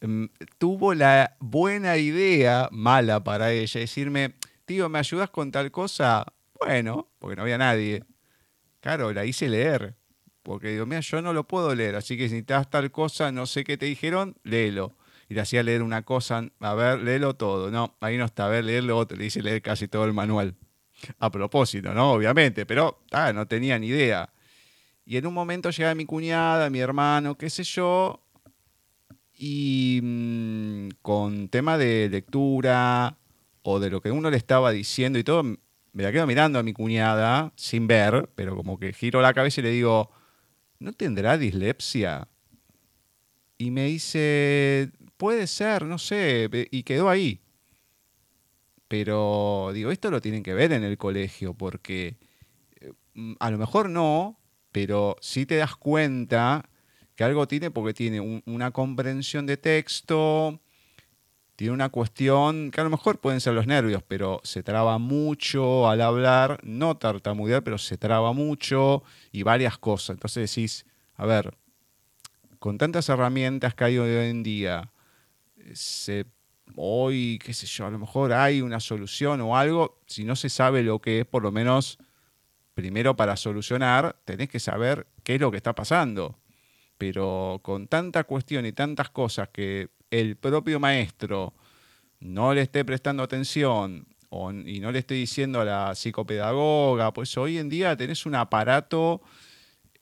Em, 0.00 0.30
tuvo 0.56 0.94
la 0.94 1.36
buena 1.38 1.98
idea, 1.98 2.70
mala 2.72 3.22
para 3.22 3.52
ella, 3.52 3.78
decirme, 3.78 4.36
tío, 4.64 4.88
¿me 4.88 4.98
ayudas 5.00 5.28
con 5.28 5.52
tal 5.52 5.70
cosa? 5.70 6.24
Bueno, 6.58 7.10
porque 7.18 7.36
no 7.36 7.42
había 7.42 7.58
nadie. 7.58 8.04
Claro, 8.80 9.12
la 9.12 9.26
hice 9.26 9.50
leer. 9.50 9.96
porque 10.42 10.68
digo, 10.68 10.86
mira, 10.86 11.00
yo 11.00 11.20
no 11.20 11.34
lo 11.34 11.46
puedo 11.46 11.74
leer, 11.74 11.96
así 11.96 12.16
que 12.16 12.28
si 12.28 12.36
necesitas 12.36 12.70
tal 12.70 12.90
cosa, 12.90 13.30
no 13.32 13.44
sé 13.44 13.64
qué 13.64 13.76
te 13.76 13.84
dijeron, 13.84 14.36
léelo. 14.42 14.96
Y 15.28 15.34
le 15.34 15.42
hacía 15.42 15.62
leer 15.62 15.82
una 15.82 16.02
cosa, 16.02 16.42
a 16.60 16.74
ver, 16.74 17.00
léelo 17.02 17.34
todo. 17.34 17.70
No, 17.70 17.96
ahí 18.00 18.16
no 18.16 18.24
está, 18.24 18.46
a 18.46 18.48
ver, 18.48 18.64
leerlo 18.64 18.96
otro. 18.96 19.18
Le 19.18 19.24
dice 19.24 19.42
leer 19.42 19.60
casi 19.60 19.88
todo 19.88 20.06
el 20.06 20.14
manual. 20.14 20.54
A 21.18 21.30
propósito, 21.30 21.92
¿no? 21.92 22.12
Obviamente, 22.12 22.64
pero 22.64 23.02
ah, 23.12 23.32
no 23.34 23.46
tenía 23.46 23.78
ni 23.78 23.88
idea. 23.88 24.32
Y 25.06 25.16
en 25.16 25.26
un 25.26 25.34
momento 25.34 25.70
llega 25.70 25.94
mi 25.94 26.04
cuñada, 26.04 26.68
mi 26.68 26.80
hermano, 26.80 27.38
qué 27.38 27.48
sé 27.48 27.62
yo, 27.62 28.26
y 29.38 30.00
mm, 30.02 30.88
con 31.00 31.48
tema 31.48 31.78
de 31.78 32.08
lectura 32.10 33.16
o 33.62 33.78
de 33.78 33.88
lo 33.88 34.00
que 34.00 34.10
uno 34.10 34.30
le 34.30 34.36
estaba 34.36 34.72
diciendo 34.72 35.16
y 35.18 35.24
todo, 35.24 35.44
me 35.44 36.02
la 36.02 36.10
quedo 36.10 36.26
mirando 36.26 36.58
a 36.58 36.64
mi 36.64 36.72
cuñada 36.72 37.52
sin 37.54 37.86
ver, 37.86 38.28
pero 38.34 38.56
como 38.56 38.80
que 38.80 38.92
giro 38.92 39.22
la 39.22 39.32
cabeza 39.32 39.60
y 39.60 39.64
le 39.64 39.70
digo, 39.70 40.10
¿no 40.80 40.92
tendrá 40.92 41.38
dislexia? 41.38 42.26
Y 43.58 43.70
me 43.70 43.86
dice, 43.86 44.90
puede 45.16 45.46
ser, 45.46 45.84
no 45.84 45.98
sé, 45.98 46.50
y 46.72 46.82
quedó 46.82 47.08
ahí. 47.08 47.40
Pero 48.88 49.70
digo, 49.72 49.92
esto 49.92 50.10
lo 50.10 50.20
tienen 50.20 50.42
que 50.42 50.54
ver 50.54 50.72
en 50.72 50.82
el 50.82 50.98
colegio, 50.98 51.54
porque 51.54 52.16
eh, 52.80 52.92
mm, 53.14 53.34
a 53.38 53.50
lo 53.52 53.58
mejor 53.58 53.88
no, 53.88 54.38
pero 54.76 55.16
sí 55.22 55.46
te 55.46 55.56
das 55.56 55.74
cuenta 55.74 56.68
que 57.14 57.24
algo 57.24 57.48
tiene 57.48 57.70
porque 57.70 57.94
tiene 57.94 58.42
una 58.44 58.72
comprensión 58.72 59.46
de 59.46 59.56
texto, 59.56 60.60
tiene 61.56 61.72
una 61.72 61.88
cuestión 61.88 62.70
que 62.70 62.82
a 62.82 62.84
lo 62.84 62.90
mejor 62.90 63.18
pueden 63.18 63.40
ser 63.40 63.54
los 63.54 63.66
nervios, 63.66 64.02
pero 64.06 64.38
se 64.44 64.62
traba 64.62 64.98
mucho 64.98 65.88
al 65.88 66.02
hablar, 66.02 66.60
no 66.62 66.94
tartamudear, 66.98 67.64
pero 67.64 67.78
se 67.78 67.96
traba 67.96 68.34
mucho 68.34 69.02
y 69.32 69.44
varias 69.44 69.78
cosas. 69.78 70.16
Entonces 70.16 70.54
decís, 70.54 70.84
a 71.14 71.24
ver, 71.24 71.56
con 72.58 72.76
tantas 72.76 73.08
herramientas 73.08 73.74
que 73.74 73.84
hay 73.84 73.96
hoy 73.96 74.28
en 74.28 74.42
día, 74.42 74.92
hoy, 76.74 77.38
qué 77.42 77.54
sé 77.54 77.66
yo, 77.66 77.86
a 77.86 77.90
lo 77.90 77.98
mejor 77.98 78.34
hay 78.34 78.60
una 78.60 78.80
solución 78.80 79.40
o 79.40 79.56
algo, 79.56 80.02
si 80.04 80.24
no 80.24 80.36
se 80.36 80.50
sabe 80.50 80.82
lo 80.82 80.98
que 80.98 81.20
es, 81.20 81.26
por 81.26 81.42
lo 81.42 81.50
menos, 81.50 81.98
primero 82.76 83.16
para 83.16 83.36
solucionar, 83.36 84.14
tenés 84.24 84.48
que 84.48 84.60
saber 84.60 85.08
qué 85.24 85.34
es 85.34 85.40
lo 85.40 85.50
que 85.50 85.56
está 85.56 85.74
pasando 85.74 86.38
pero 86.98 87.60
con 87.62 87.88
tanta 87.88 88.24
cuestión 88.24 88.66
y 88.66 88.72
tantas 88.72 89.10
cosas 89.10 89.48
que 89.50 89.90
el 90.10 90.36
propio 90.36 90.80
maestro 90.80 91.54
no 92.20 92.54
le 92.54 92.62
esté 92.62 92.84
prestando 92.84 93.22
atención 93.22 94.06
y 94.66 94.80
no 94.80 94.92
le 94.92 94.98
esté 94.98 95.14
diciendo 95.14 95.60
a 95.60 95.64
la 95.64 95.94
psicopedagoga, 95.94 97.12
pues 97.12 97.36
hoy 97.38 97.58
en 97.58 97.68
día 97.68 97.96
tenés 97.96 98.26
un 98.26 98.34
aparato 98.34 99.22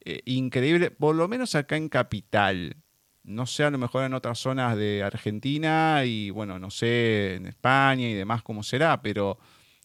eh, 0.04 0.23
increíble, 0.25 0.90
por 0.90 1.14
lo 1.14 1.28
menos 1.28 1.54
acá 1.54 1.76
en 1.76 1.88
Capital. 1.88 2.76
No 3.23 3.47
sé, 3.47 3.64
a 3.64 3.71
lo 3.71 3.78
mejor 3.78 4.04
en 4.04 4.12
otras 4.12 4.38
zonas 4.38 4.76
de 4.76 5.02
Argentina 5.02 6.04
y 6.04 6.31
bueno, 6.31 6.59
no 6.59 6.71
sé, 6.71 7.37
en 7.37 7.47
España 7.47 8.09
y 8.09 8.14
demás 8.14 8.43
cómo 8.43 8.62
será, 8.62 9.00
pero 9.00 9.38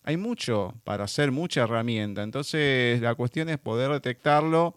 hay 0.09 0.17
mucho 0.17 0.73
para 0.83 1.03
hacer, 1.03 1.31
mucha 1.31 1.61
herramienta. 1.61 2.23
Entonces 2.23 2.99
la 2.99 3.13
cuestión 3.13 3.47
es 3.49 3.59
poder 3.59 3.91
detectarlo 3.91 4.75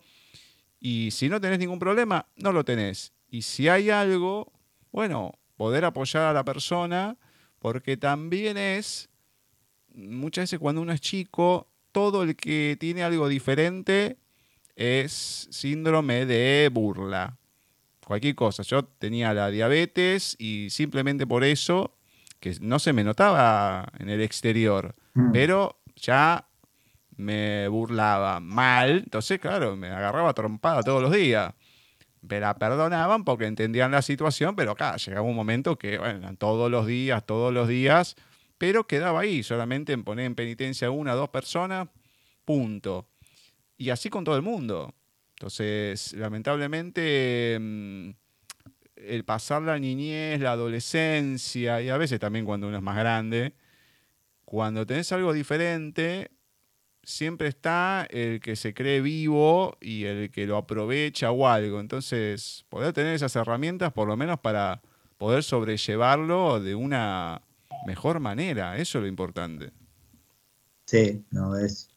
y 0.78 1.10
si 1.10 1.30
no 1.30 1.40
tenés 1.40 1.58
ningún 1.58 1.78
problema, 1.78 2.26
no 2.36 2.52
lo 2.52 2.64
tenés. 2.64 3.12
Y 3.30 3.40
si 3.40 3.66
hay 3.66 3.88
algo, 3.88 4.52
bueno, 4.90 5.38
poder 5.56 5.86
apoyar 5.86 6.24
a 6.24 6.32
la 6.34 6.44
persona, 6.44 7.16
porque 7.60 7.96
también 7.96 8.58
es, 8.58 9.08
muchas 9.94 10.42
veces 10.42 10.58
cuando 10.58 10.82
uno 10.82 10.92
es 10.92 11.00
chico, 11.00 11.70
todo 11.92 12.24
el 12.24 12.36
que 12.36 12.76
tiene 12.78 13.02
algo 13.02 13.26
diferente 13.26 14.18
es 14.76 15.48
síndrome 15.50 16.26
de 16.26 16.68
burla. 16.70 17.38
Cualquier 18.06 18.34
cosa. 18.34 18.62
Yo 18.64 18.84
tenía 18.84 19.32
la 19.32 19.50
diabetes 19.50 20.36
y 20.38 20.68
simplemente 20.68 21.26
por 21.26 21.42
eso, 21.42 21.96
que 22.38 22.54
no 22.60 22.78
se 22.78 22.92
me 22.92 23.02
notaba 23.02 23.90
en 23.98 24.10
el 24.10 24.20
exterior, 24.20 24.94
mm. 25.14 25.32
pero 25.32 25.80
ya 25.96 26.46
me 27.16 27.68
burlaba 27.68 28.40
mal, 28.40 29.02
entonces, 29.04 29.38
claro, 29.38 29.76
me 29.76 29.88
agarraba 29.88 30.32
trompada 30.34 30.82
todos 30.82 31.02
los 31.02 31.12
días. 31.12 31.54
Me 32.22 32.38
la 32.38 32.54
perdonaban 32.56 33.24
porque 33.24 33.46
entendían 33.46 33.90
la 33.90 34.02
situación, 34.02 34.54
pero 34.54 34.72
acá 34.72 34.96
llegaba 34.96 35.26
un 35.26 35.34
momento 35.34 35.76
que, 35.76 35.98
bueno, 35.98 36.34
todos 36.36 36.70
los 36.70 36.86
días, 36.86 37.26
todos 37.26 37.52
los 37.52 37.68
días, 37.68 38.16
pero 38.58 38.86
quedaba 38.86 39.20
ahí, 39.20 39.42
solamente 39.42 39.92
en 39.92 40.04
poner 40.04 40.26
en 40.26 40.36
penitencia 40.36 40.90
una 40.90 41.14
o 41.14 41.16
dos 41.16 41.30
personas, 41.30 41.88
punto. 42.44 43.08
Y 43.76 43.90
así 43.90 44.08
con 44.08 44.22
todo 44.24 44.36
el 44.36 44.42
mundo. 44.42 44.94
Entonces, 45.36 46.12
lamentablemente, 46.12 47.58
mm, 47.60 48.10
el 48.94 49.24
pasar 49.24 49.62
la 49.62 49.78
niñez, 49.78 50.40
la 50.40 50.52
adolescencia, 50.52 51.82
y 51.82 51.88
a 51.88 51.96
veces 51.96 52.20
también 52.20 52.44
cuando 52.44 52.68
uno 52.68 52.76
es 52.76 52.82
más 52.82 52.96
grande, 52.96 53.54
cuando 54.52 54.84
tenés 54.84 55.10
algo 55.12 55.32
diferente, 55.32 56.30
siempre 57.02 57.48
está 57.48 58.06
el 58.10 58.38
que 58.38 58.54
se 58.54 58.74
cree 58.74 59.00
vivo 59.00 59.78
y 59.80 60.04
el 60.04 60.30
que 60.30 60.46
lo 60.46 60.58
aprovecha 60.58 61.30
o 61.30 61.48
algo. 61.48 61.80
Entonces, 61.80 62.66
poder 62.68 62.92
tener 62.92 63.14
esas 63.14 63.34
herramientas 63.34 63.94
por 63.94 64.06
lo 64.06 64.14
menos 64.14 64.38
para 64.40 64.82
poder 65.16 65.42
sobrellevarlo 65.42 66.60
de 66.60 66.74
una 66.74 67.40
mejor 67.86 68.20
manera, 68.20 68.76
eso 68.76 68.98
es 68.98 69.02
lo 69.02 69.08
importante. 69.08 69.70
Sí, 70.84 71.24
no, 71.30 71.56
es, 71.56 71.88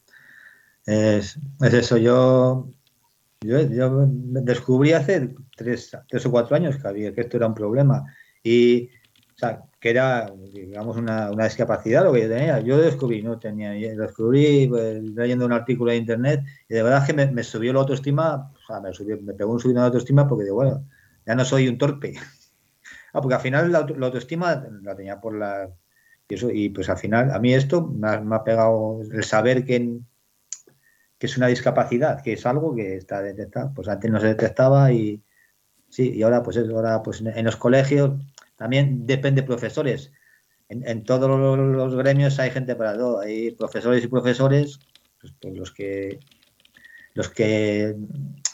es, 0.85 1.37
eso. 1.59 1.97
Yo, 1.97 2.69
yo, 3.41 3.69
yo, 3.69 4.07
descubrí 4.07 4.93
hace 4.93 5.35
tres, 5.57 5.91
tres 6.07 6.25
o 6.25 6.31
cuatro 6.31 6.55
años 6.55 6.77
que, 6.77 6.87
había, 6.87 7.13
que 7.13 7.19
esto 7.19 7.35
era 7.35 7.47
un 7.47 7.53
problema. 7.53 8.05
Y 8.41 8.91
o 9.35 9.37
sea, 9.37 9.65
que 9.81 9.89
era, 9.89 10.31
digamos, 10.53 10.95
una, 10.95 11.29
una, 11.29 11.43
discapacidad 11.43 12.05
lo 12.05 12.13
que 12.13 12.21
yo 12.21 12.29
tenía. 12.29 12.61
Yo 12.61 12.77
descubrí, 12.77 13.21
no 13.21 13.37
tenía, 13.37 13.71
descubrí 13.71 14.65
pues, 14.67 15.03
leyendo 15.03 15.45
un 15.45 15.51
artículo 15.51 15.91
de 15.91 15.97
internet 15.97 16.41
y 16.69 16.73
de 16.73 16.83
verdad 16.83 17.05
que 17.05 17.13
me, 17.13 17.43
subió 17.43 17.73
la 17.73 17.81
autoestima, 17.81 18.53
o 18.53 18.65
sea, 18.65 18.79
me, 18.79 18.93
subió, 18.93 19.21
me 19.21 19.33
pegó 19.33 19.51
un 19.51 19.59
subido 19.59 19.81
de 19.81 19.87
autoestima 19.87 20.25
porque 20.25 20.45
digo, 20.45 20.55
bueno, 20.55 20.87
ya 21.25 21.35
no 21.35 21.43
soy 21.43 21.67
un 21.67 21.77
torpe. 21.77 22.13
ah, 23.13 23.21
porque 23.21 23.35
al 23.35 23.41
final 23.41 23.71
la, 23.73 23.79
autoestima 23.79 24.65
la 24.81 24.95
tenía 24.95 25.19
por 25.19 25.35
la... 25.37 25.69
Y, 26.29 26.35
eso, 26.35 26.49
y 26.49 26.69
pues 26.69 26.89
al 26.89 26.97
final, 26.97 27.31
a 27.31 27.39
mí 27.39 27.53
esto 27.53 27.85
me 27.85 28.07
ha, 28.07 28.21
me 28.21 28.37
ha 28.37 28.43
pegado 28.43 29.01
el 29.11 29.23
saber 29.25 29.65
que, 29.65 29.99
que 31.17 31.25
es 31.25 31.37
una 31.37 31.47
discapacidad, 31.47 32.23
que 32.23 32.33
es 32.33 32.45
algo 32.45 32.73
que 32.73 32.95
está 32.95 33.21
detectado. 33.21 33.73
Pues 33.75 33.89
antes 33.89 34.09
no 34.09 34.19
se 34.21 34.27
detectaba 34.27 34.93
y 34.93 35.21
sí, 35.89 36.13
y 36.13 36.23
ahora 36.23 36.41
pues 36.41 36.57
ahora 36.57 37.03
pues 37.03 37.21
en 37.21 37.45
los 37.45 37.57
colegios 37.57 38.13
también 38.55 39.05
depende 39.05 39.41
de 39.41 39.47
profesores. 39.47 40.11
En, 40.67 41.03
todos 41.03 41.29
los 41.29 41.95
gremios 41.95 42.39
hay 42.39 42.49
gente 42.49 42.75
para 42.75 42.97
todo. 42.97 43.19
Hay 43.19 43.51
profesores 43.51 44.03
y 44.03 44.07
profesores, 44.07 44.79
pues, 45.21 45.33
pues 45.39 45.55
los 45.55 45.71
que 45.71 46.19
los 47.13 47.29
que 47.29 47.95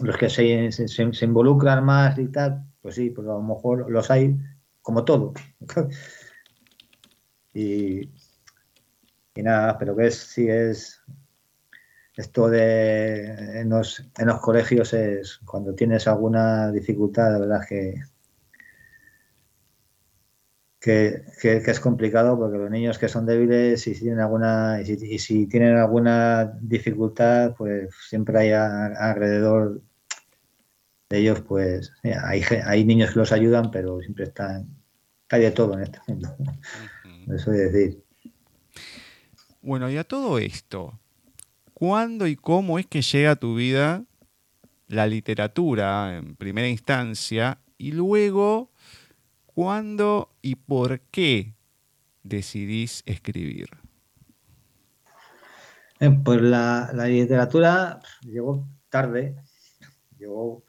los 0.02 0.18
que 0.18 0.30
se, 0.30 0.72
se, 0.72 1.26
involucran 1.26 1.84
más 1.84 2.20
y 2.20 2.28
tal, 2.28 2.64
pues 2.82 2.96
sí, 2.96 3.10
pues 3.10 3.28
a 3.28 3.32
lo 3.32 3.42
mejor 3.42 3.90
los 3.90 4.12
hay 4.12 4.36
como 4.82 5.06
todo. 5.06 5.34
y, 7.54 8.02
y 9.36 9.44
nada, 9.44 9.78
pero 9.78 9.96
que 9.96 10.08
es 10.08 10.16
sí 10.16 10.48
es 10.48 11.02
esto 12.16 12.50
de 12.50 13.62
en 13.62 13.70
los, 13.70 14.04
en 14.18 14.28
los 14.28 14.40
colegios 14.42 14.94
es 14.94 15.40
cuando 15.46 15.74
tienes 15.74 16.08
alguna 16.08 16.72
dificultad, 16.72 17.32
la 17.32 17.40
verdad 17.40 17.62
que 17.68 17.96
que, 20.82 21.24
es 21.44 21.80
complicado 21.80 22.38
porque 22.40 22.58
los 22.58 22.72
niños 22.72 22.98
que 22.98 23.08
son 23.08 23.28
débiles 23.28 23.86
y 23.86 23.94
si 23.94 24.02
tienen 24.02 24.20
alguna 24.20 24.82
y 24.82 25.20
si, 25.20 25.46
tienen 25.46 25.78
alguna 25.78 26.58
dificultad 26.60 27.54
pues 27.56 27.94
siempre 28.10 28.40
hay 28.40 28.52
alrededor 28.52 29.80
de 31.10 31.20
ellos 31.20 31.42
pues 31.42 31.94
hay, 32.04 32.42
hay 32.66 32.84
niños 32.84 33.12
que 33.12 33.20
los 33.20 33.32
ayudan 33.32 33.70
pero 33.70 34.02
siempre 34.02 34.24
están 34.24 34.68
hay 35.30 35.44
de 35.44 35.52
todo 35.52 35.76
en 35.76 35.84
este 35.84 36.00
mundo. 36.08 36.36
Eso 37.34 37.54
es 37.54 37.72
decir. 37.72 38.04
Bueno 39.62 39.88
y 39.88 39.98
a 39.98 40.04
todo 40.04 40.40
esto 40.40 41.00
¿cuándo 41.76 42.26
y 42.26 42.36
cómo 42.36 42.80
es 42.80 42.88
que 42.88 43.04
llega 43.04 43.32
a 43.32 43.36
tu 43.36 43.54
vida 43.54 44.04
la 44.88 45.06
literatura 45.06 46.18
en 46.18 46.36
primera 46.36 46.68
instancia 46.68 47.60
y 47.78 47.92
luego 47.92 48.71
¿Cuándo 49.54 50.30
y 50.42 50.56
por 50.56 51.02
qué 51.12 51.56
decidís 52.24 53.04
escribir? 53.06 53.68
Eh, 56.00 56.10
pues 56.24 56.42
la, 56.42 56.90
literatura 57.08 58.00
llegó 58.22 58.68
tarde. 58.90 59.36
Llegó, 60.18 60.64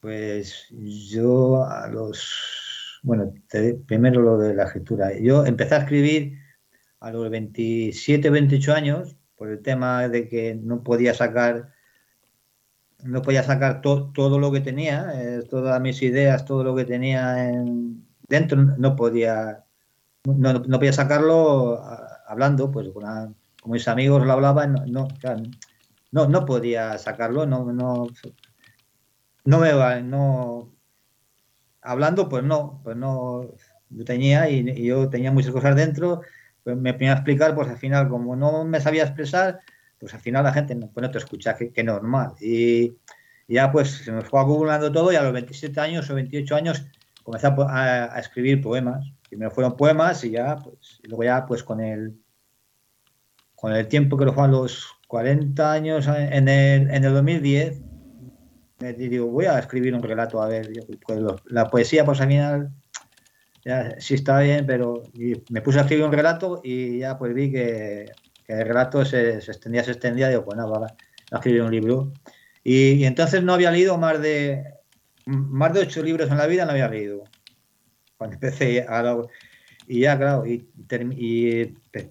pues 0.00 0.68
yo 0.70 1.64
a 1.64 1.88
los. 1.88 3.00
Bueno, 3.02 3.32
primero 3.86 4.22
lo 4.22 4.38
de 4.38 4.54
la 4.54 4.64
escritura. 4.64 5.18
Yo 5.18 5.44
empecé 5.44 5.74
a 5.74 5.78
escribir 5.78 6.38
a 7.00 7.10
los 7.10 7.28
27, 7.30 8.30
28 8.30 8.72
años 8.72 9.16
por 9.36 9.50
el 9.50 9.60
tema 9.60 10.08
de 10.08 10.28
que 10.28 10.54
no 10.54 10.82
podía 10.82 11.14
sacar 11.14 11.75
no 13.06 13.22
podía 13.22 13.42
sacar 13.42 13.80
todo 13.80 14.38
lo 14.38 14.52
que 14.52 14.60
tenía, 14.60 15.12
eh, 15.14 15.42
todas 15.48 15.80
mis 15.80 16.02
ideas, 16.02 16.44
todo 16.44 16.64
lo 16.64 16.74
que 16.74 16.84
tenía 16.84 17.48
en, 17.48 18.06
dentro, 18.28 18.60
no 18.60 18.96
podía, 18.96 19.64
no, 20.24 20.52
no 20.54 20.78
podía 20.78 20.92
sacarlo 20.92 21.82
hablando, 22.26 22.70
pues 22.70 22.88
con, 22.90 23.36
mis 23.66 23.88
amigos 23.88 24.24
lo 24.24 24.32
hablaban, 24.32 24.74
no, 24.86 25.08
no, 26.12 26.26
no, 26.28 26.44
podía 26.44 26.98
sacarlo, 26.98 27.46
no, 27.46 27.72
no, 27.72 28.06
no 29.44 29.58
me 29.58 30.02
no, 30.02 30.72
hablando, 31.82 32.28
pues 32.28 32.44
no, 32.44 32.80
pues 32.84 32.96
no, 32.96 33.48
yo 33.90 34.04
tenía 34.04 34.48
y, 34.48 34.84
yo 34.84 35.08
tenía 35.08 35.32
muchas 35.32 35.52
cosas 35.52 35.76
dentro, 35.76 36.22
pues 36.64 36.76
me 36.76 36.94
ponía 36.94 37.12
a 37.12 37.16
explicar, 37.16 37.54
pues 37.54 37.68
al 37.68 37.78
final, 37.78 38.08
como 38.08 38.36
no 38.36 38.64
me 38.64 38.80
sabía 38.80 39.04
expresar, 39.04 39.60
pues 39.98 40.14
al 40.14 40.20
final 40.20 40.44
la 40.44 40.52
gente 40.52 40.74
no, 40.74 40.88
pues 40.88 41.02
no 41.02 41.10
te 41.10 41.18
escucha, 41.18 41.56
que, 41.56 41.84
normal. 41.84 42.32
Y, 42.40 42.96
ya 43.48 43.70
pues 43.70 43.90
se 44.04 44.10
me 44.10 44.22
fue 44.22 44.40
acumulando 44.40 44.90
todo 44.90 45.12
y 45.12 45.16
a 45.16 45.22
los 45.22 45.32
27 45.32 45.78
años 45.80 46.10
o 46.10 46.16
28 46.16 46.56
años 46.56 46.84
comencé 47.22 47.46
a, 47.46 48.18
escribir 48.18 48.60
poemas. 48.60 49.06
Primero 49.28 49.50
fueron 49.50 49.76
poemas 49.76 50.24
y 50.24 50.30
ya, 50.30 50.56
pues, 50.56 51.00
luego 51.04 51.24
ya 51.24 51.46
pues 51.46 51.62
con 51.62 51.80
el, 51.80 52.16
con 53.54 53.72
el 53.72 53.86
tiempo 53.88 54.16
que 54.16 54.24
lo 54.24 54.32
fue 54.32 54.44
a 54.44 54.48
los 54.48 54.86
40 55.08 55.72
años 55.72 56.08
en 56.08 56.48
el, 56.48 56.90
en 56.90 57.04
el 57.04 57.14
2010, 57.14 57.80
me 58.80 58.92
digo, 58.92 59.26
voy 59.26 59.46
a 59.46 59.58
escribir 59.58 59.94
un 59.94 60.02
relato, 60.02 60.42
a 60.42 60.48
ver, 60.48 60.70
pues, 61.06 61.20
la 61.46 61.68
poesía 61.68 62.04
pues 62.04 62.20
al 62.20 62.28
final 62.28 62.70
ya, 63.64 63.98
sí 63.98 64.14
está 64.14 64.40
bien, 64.40 64.66
pero 64.66 65.02
me 65.50 65.60
puse 65.60 65.78
a 65.78 65.82
escribir 65.82 66.04
un 66.04 66.12
relato 66.12 66.60
y 66.62 66.98
ya 66.98 67.18
pues 67.18 67.34
vi 67.34 67.50
que 67.50 68.12
que 68.46 68.54
el 68.54 68.66
relato 68.66 69.04
se, 69.04 69.38
extendía, 69.38 69.82
se 69.82 69.92
extendía, 69.92 70.28
digo, 70.28 70.44
pues 70.44 70.56
nada, 70.56 70.94
a 71.30 71.36
escribir 71.36 71.62
un 71.62 71.70
libro. 71.70 72.12
Y, 72.62 73.04
entonces 73.04 73.42
no 73.42 73.54
había 73.54 73.70
leído 73.70 73.98
más 73.98 74.20
de, 74.20 74.64
más 75.26 75.72
de 75.72 75.80
ocho 75.80 76.02
libros 76.02 76.30
en 76.30 76.38
la 76.38 76.46
vida, 76.46 76.64
no 76.64 76.72
había 76.72 76.88
leído. 76.88 77.24
Cuando 78.16 78.34
empecé 78.34 78.86
a... 78.88 79.16
Y 79.88 80.00
ya, 80.00 80.18
claro, 80.18 80.44
y, 80.46 80.68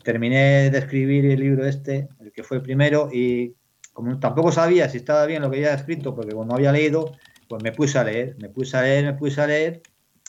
terminé 0.03 0.69
de 0.69 0.77
escribir 0.77 1.25
el 1.25 1.39
libro 1.39 1.65
este, 1.65 2.07
el 2.21 2.31
que 2.31 2.43
fue 2.43 2.63
primero, 2.63 3.09
y 3.11 3.53
como 3.91 4.17
tampoco 4.19 4.51
sabía 4.51 4.87
si 4.89 4.97
estaba 4.97 5.25
bien 5.25 5.41
lo 5.41 5.49
que 5.49 5.57
había 5.57 5.73
escrito, 5.73 6.15
porque 6.15 6.33
no 6.33 6.53
había 6.53 6.71
leído, 6.71 7.11
pues 7.49 7.63
me 7.63 7.71
puse 7.71 7.97
a 7.97 8.03
leer, 8.03 8.35
me 8.39 8.49
puse 8.49 8.77
a 8.77 8.81
leer, 8.81 9.05
me 9.05 9.13
puse 9.13 9.41
a 9.41 9.47
leer. 9.47 9.81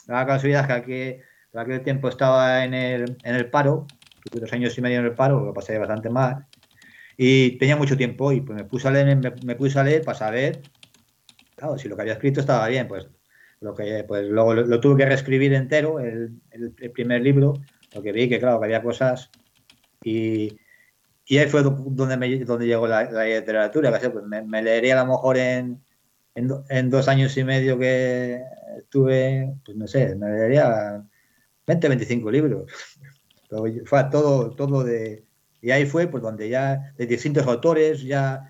La 0.07 0.25
casualidad 0.25 0.67
que 0.67 0.73
aquel, 0.73 1.21
aquel 1.53 1.81
tiempo 1.83 2.09
estaba 2.09 2.63
en 2.63 2.73
el, 2.73 3.17
en 3.23 3.35
el 3.35 3.49
paro 3.49 3.87
tuve 4.29 4.41
dos 4.41 4.53
años 4.53 4.77
y 4.77 4.81
medio 4.81 4.99
en 4.99 5.05
el 5.05 5.15
paro, 5.15 5.43
lo 5.45 5.53
pasé 5.53 5.77
bastante 5.77 6.09
mal. 6.09 6.45
Y 7.17 7.57
tenía 7.57 7.75
mucho 7.75 7.97
tiempo 7.97 8.31
y 8.31 8.41
pues 8.41 8.55
me 8.55 8.65
puse 8.65 8.87
a 8.87 8.91
leer, 8.91 9.17
me, 9.43 9.55
puse 9.55 9.79
a 9.79 9.83
leer 9.83 10.03
para 10.03 10.17
saber, 10.17 10.61
claro, 11.55 11.77
si 11.77 11.87
lo 11.87 11.95
que 11.95 12.03
había 12.03 12.13
escrito 12.13 12.39
estaba 12.39 12.67
bien, 12.67 12.87
pues 12.87 13.07
lo 13.59 13.73
que 13.73 14.03
pues 14.07 14.27
luego 14.27 14.53
lo, 14.53 14.79
tuve 14.79 14.97
que 14.97 15.05
reescribir 15.07 15.53
entero, 15.53 15.99
el, 15.99 16.39
el, 16.51 16.91
primer 16.91 17.21
libro, 17.21 17.55
porque 17.91 18.11
vi 18.11 18.29
que 18.29 18.39
claro, 18.39 18.59
que 18.59 18.65
había 18.65 18.83
cosas 18.83 19.31
y, 20.03 20.59
y 21.25 21.37
ahí 21.39 21.47
fue 21.47 21.63
donde, 21.63 22.17
me, 22.17 22.37
donde 22.45 22.67
llegó 22.67 22.87
la, 22.87 23.03
literatura, 23.25 23.99
que 23.99 24.09
pues 24.11 24.25
me, 24.25 24.61
leería 24.61 25.01
a 25.01 25.03
lo 25.03 25.11
mejor 25.11 25.37
en, 25.37 25.83
en, 26.35 26.51
en, 26.69 26.89
dos 26.91 27.07
años 27.07 27.35
y 27.35 27.43
medio 27.43 27.79
que 27.79 28.41
estuve, 28.77 29.55
pues 29.65 29.75
no 29.75 29.87
sé, 29.87 30.15
me 30.15 30.29
leería 30.29 31.03
20, 31.65 31.87
25 31.87 32.31
libros 32.31 32.71
fue 33.85 34.03
todo, 34.11 34.51
todo 34.51 34.83
de... 34.83 35.23
Y 35.61 35.71
ahí 35.71 35.85
fue 35.85 36.07
pues 36.07 36.21
donde 36.21 36.49
ya 36.49 36.93
de 36.97 37.07
distintos 37.07 37.47
autores 37.47 38.03
ya 38.03 38.49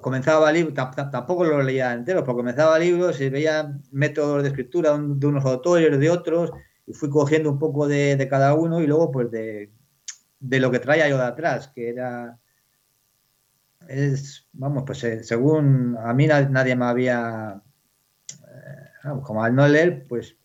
comenzaba 0.00 0.50
libros, 0.50 0.74
tampoco 1.12 1.44
lo 1.44 1.62
leía 1.62 1.92
entero, 1.92 2.24
pero 2.24 2.36
comenzaba 2.36 2.78
libros 2.78 3.20
y 3.20 3.28
veía 3.28 3.78
métodos 3.92 4.42
de 4.42 4.48
escritura 4.48 4.98
de 4.98 5.26
unos 5.26 5.44
autores, 5.44 5.98
de 5.98 6.10
otros, 6.10 6.50
y 6.86 6.92
fui 6.92 7.08
cogiendo 7.08 7.50
un 7.50 7.58
poco 7.58 7.86
de, 7.86 8.26
cada 8.28 8.54
uno 8.54 8.80
y 8.80 8.86
luego 8.88 9.12
pues 9.12 9.30
de, 9.30 9.70
de, 10.40 10.60
lo 10.60 10.72
que 10.72 10.80
traía 10.80 11.08
yo 11.08 11.16
de 11.16 11.24
atrás, 11.24 11.68
que 11.68 11.88
era, 11.88 12.36
es, 13.86 14.48
vamos, 14.52 14.82
pues 14.84 15.04
eh, 15.04 15.22
según 15.22 15.96
a 16.02 16.12
mí 16.14 16.26
nadie 16.26 16.74
me 16.74 16.84
había, 16.86 17.62
eh, 18.28 19.08
como 19.22 19.44
al 19.44 19.54
no 19.54 19.68
leer, 19.68 20.04
pues 20.08 20.36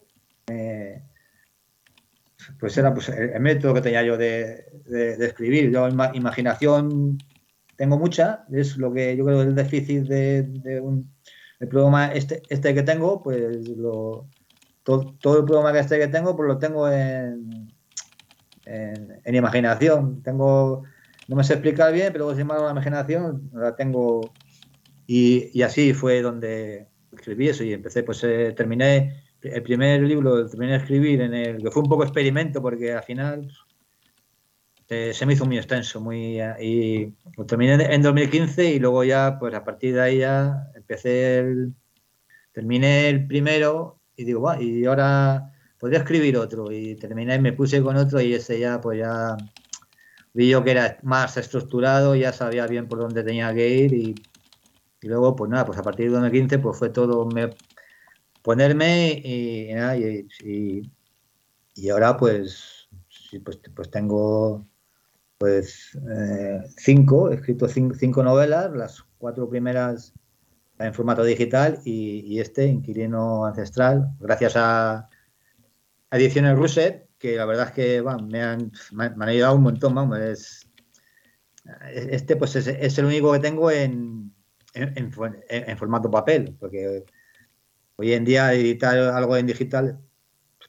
me 0.48 1.04
pues 2.60 2.78
era 2.78 2.94
pues, 2.94 3.10
el 3.10 3.40
método 3.40 3.74
que 3.74 3.82
tenía 3.82 4.04
yo 4.04 4.18
de, 4.18 4.66
escribir. 5.20 5.72
Yo 5.72 5.88
imaginación 5.88 7.18
tengo 7.76 7.98
mucha, 7.98 8.46
es 8.52 8.78
lo 8.78 8.94
que 8.94 9.16
yo 9.18 9.26
creo 9.26 9.42
el 9.42 9.56
déficit 9.56 10.04
de, 10.04 10.80
un, 10.82 11.12
el 11.60 11.68
problema 11.68 12.08
este, 12.14 12.42
este 12.50 12.74
que 12.74 12.84
tengo, 12.84 13.22
pues 13.22 13.68
lo, 13.70 14.28
todo, 14.84 15.40
el 15.40 15.46
problema 15.46 15.74
que 15.74 15.80
este 15.80 16.00
que 16.00 16.08
tengo, 16.08 16.36
pues 16.36 16.48
lo 16.48 16.58
tengo 16.58 16.90
en, 16.90 17.68
en, 18.66 19.36
imaginación. 19.36 20.22
Tengo, 20.24 20.84
no 21.28 21.36
me 21.36 21.44
sé 21.44 21.54
explicar 21.54 21.92
bien, 21.92 22.14
pero 22.14 22.32
sin 22.32 22.42
embargo 22.42 22.66
la 22.66 22.72
imaginación 22.72 23.50
la 23.54 23.76
tengo 23.76 24.32
y, 25.08 25.50
y, 25.54 25.62
así 25.64 25.94
fue 25.94 26.22
donde 26.22 26.88
escribí 27.12 27.50
eso 27.50 27.64
y 27.64 27.74
empecé, 27.74 28.04
pues 28.04 28.24
eh, 28.24 28.54
terminé 28.56 29.25
el 29.54 29.64
primer 29.64 30.02
libro 30.02 30.38
lo 30.38 30.50
terminé 30.50 30.74
de 30.74 30.78
escribir 30.80 31.22
en 31.22 31.34
el 31.34 31.62
que 31.62 31.72
fue 31.72 31.84
un 31.84 31.90
poco 31.90 32.04
experimento 32.04 32.62
porque 32.62 32.94
al 32.94 33.04
final 33.04 33.52
eh, 34.90 35.14
se 35.14 35.26
me 35.26 35.34
hizo 35.34 35.46
muy 35.46 35.58
extenso 35.58 36.02
muy 36.02 36.40
y 36.60 37.14
lo 37.38 37.46
terminé 37.46 37.74
en 37.94 38.02
2015 38.02 38.74
y 38.74 38.80
luego 38.80 39.04
ya 39.04 39.38
pues 39.40 39.54
a 39.54 39.64
partir 39.64 39.96
de 39.96 40.02
ahí 40.02 40.18
ya 40.20 40.72
empecé 40.76 41.40
el, 41.40 41.74
terminé 42.52 43.10
el 43.10 43.28
primero 43.28 44.00
y 44.16 44.26
digo 44.26 44.42
va 44.42 44.62
y 44.62 44.86
ahora 44.86 45.54
podría 45.80 46.00
escribir 46.00 46.38
otro 46.38 46.72
y 46.72 46.96
terminé 46.96 47.40
me 47.40 47.54
puse 47.54 47.82
con 47.82 47.98
otro 47.98 48.22
y 48.22 48.34
ese 48.34 48.60
ya 48.60 48.80
pues 48.82 49.00
ya 49.00 49.36
vi 50.34 50.50
yo 50.50 50.64
que 50.64 50.72
era 50.72 50.98
más 51.04 51.38
estructurado 51.38 52.16
ya 52.16 52.32
sabía 52.32 52.68
bien 52.68 52.88
por 52.88 53.00
dónde 53.00 53.24
tenía 53.24 53.54
que 53.54 53.70
ir 53.70 53.94
y, 53.94 54.16
y 55.02 55.08
luego 55.08 55.36
pues 55.36 55.50
nada 55.52 55.66
pues 55.66 55.78
a 55.80 55.84
partir 55.84 56.08
de 56.08 56.14
2015 56.14 56.60
pues 56.60 56.78
fue 56.78 56.90
todo 56.90 57.26
me 57.26 57.50
ponerme 58.46 59.24
y, 59.26 59.72
y, 60.44 60.92
y, 61.74 61.90
ahora 61.90 62.16
pues, 62.16 62.88
pues, 63.44 63.60
pues 63.76 63.90
tengo 63.90 64.68
pues 65.40 65.98
eh, 66.16 66.62
cinco, 66.78 67.32
he 67.32 67.36
escrito 67.36 67.68
cinco, 67.68 68.22
novelas, 68.22 68.72
las 68.72 69.04
cuatro 69.18 69.50
primeras 69.50 70.14
en 70.78 70.94
formato 70.94 71.24
digital 71.24 71.80
y, 71.86 72.40
este, 72.40 72.68
Inquilino 72.68 73.46
Ancestral, 73.46 74.12
gracias 74.20 74.54
a, 74.56 75.10
Ediciones 76.12 76.56
Ruset, 76.56 77.10
que 77.18 77.38
la 77.38 77.46
verdad 77.46 77.70
es 77.70 77.74
que 77.74 78.04
me, 78.30 78.44
han, 78.44 78.72
me, 78.92 79.06
han, 79.06 79.22
ayudado 79.24 79.56
un 79.56 79.64
montón, 79.64 79.96
vamos, 79.96 80.20
es, 80.20 80.70
este 81.92 82.36
pues 82.36 82.56
es, 82.56 82.98
el 83.00 83.06
único 83.06 83.34
que 83.34 83.40
tengo 83.40 83.72
en, 83.72 84.32
en, 84.76 85.12
en 85.50 85.78
formato 85.78 86.12
papel, 86.12 86.56
porque 86.60 87.06
Hoy 87.98 88.12
en 88.14 88.26
día 88.26 88.54
editar 88.54 88.98
algo 88.98 89.38
en 89.38 89.48
digital, 89.48 90.00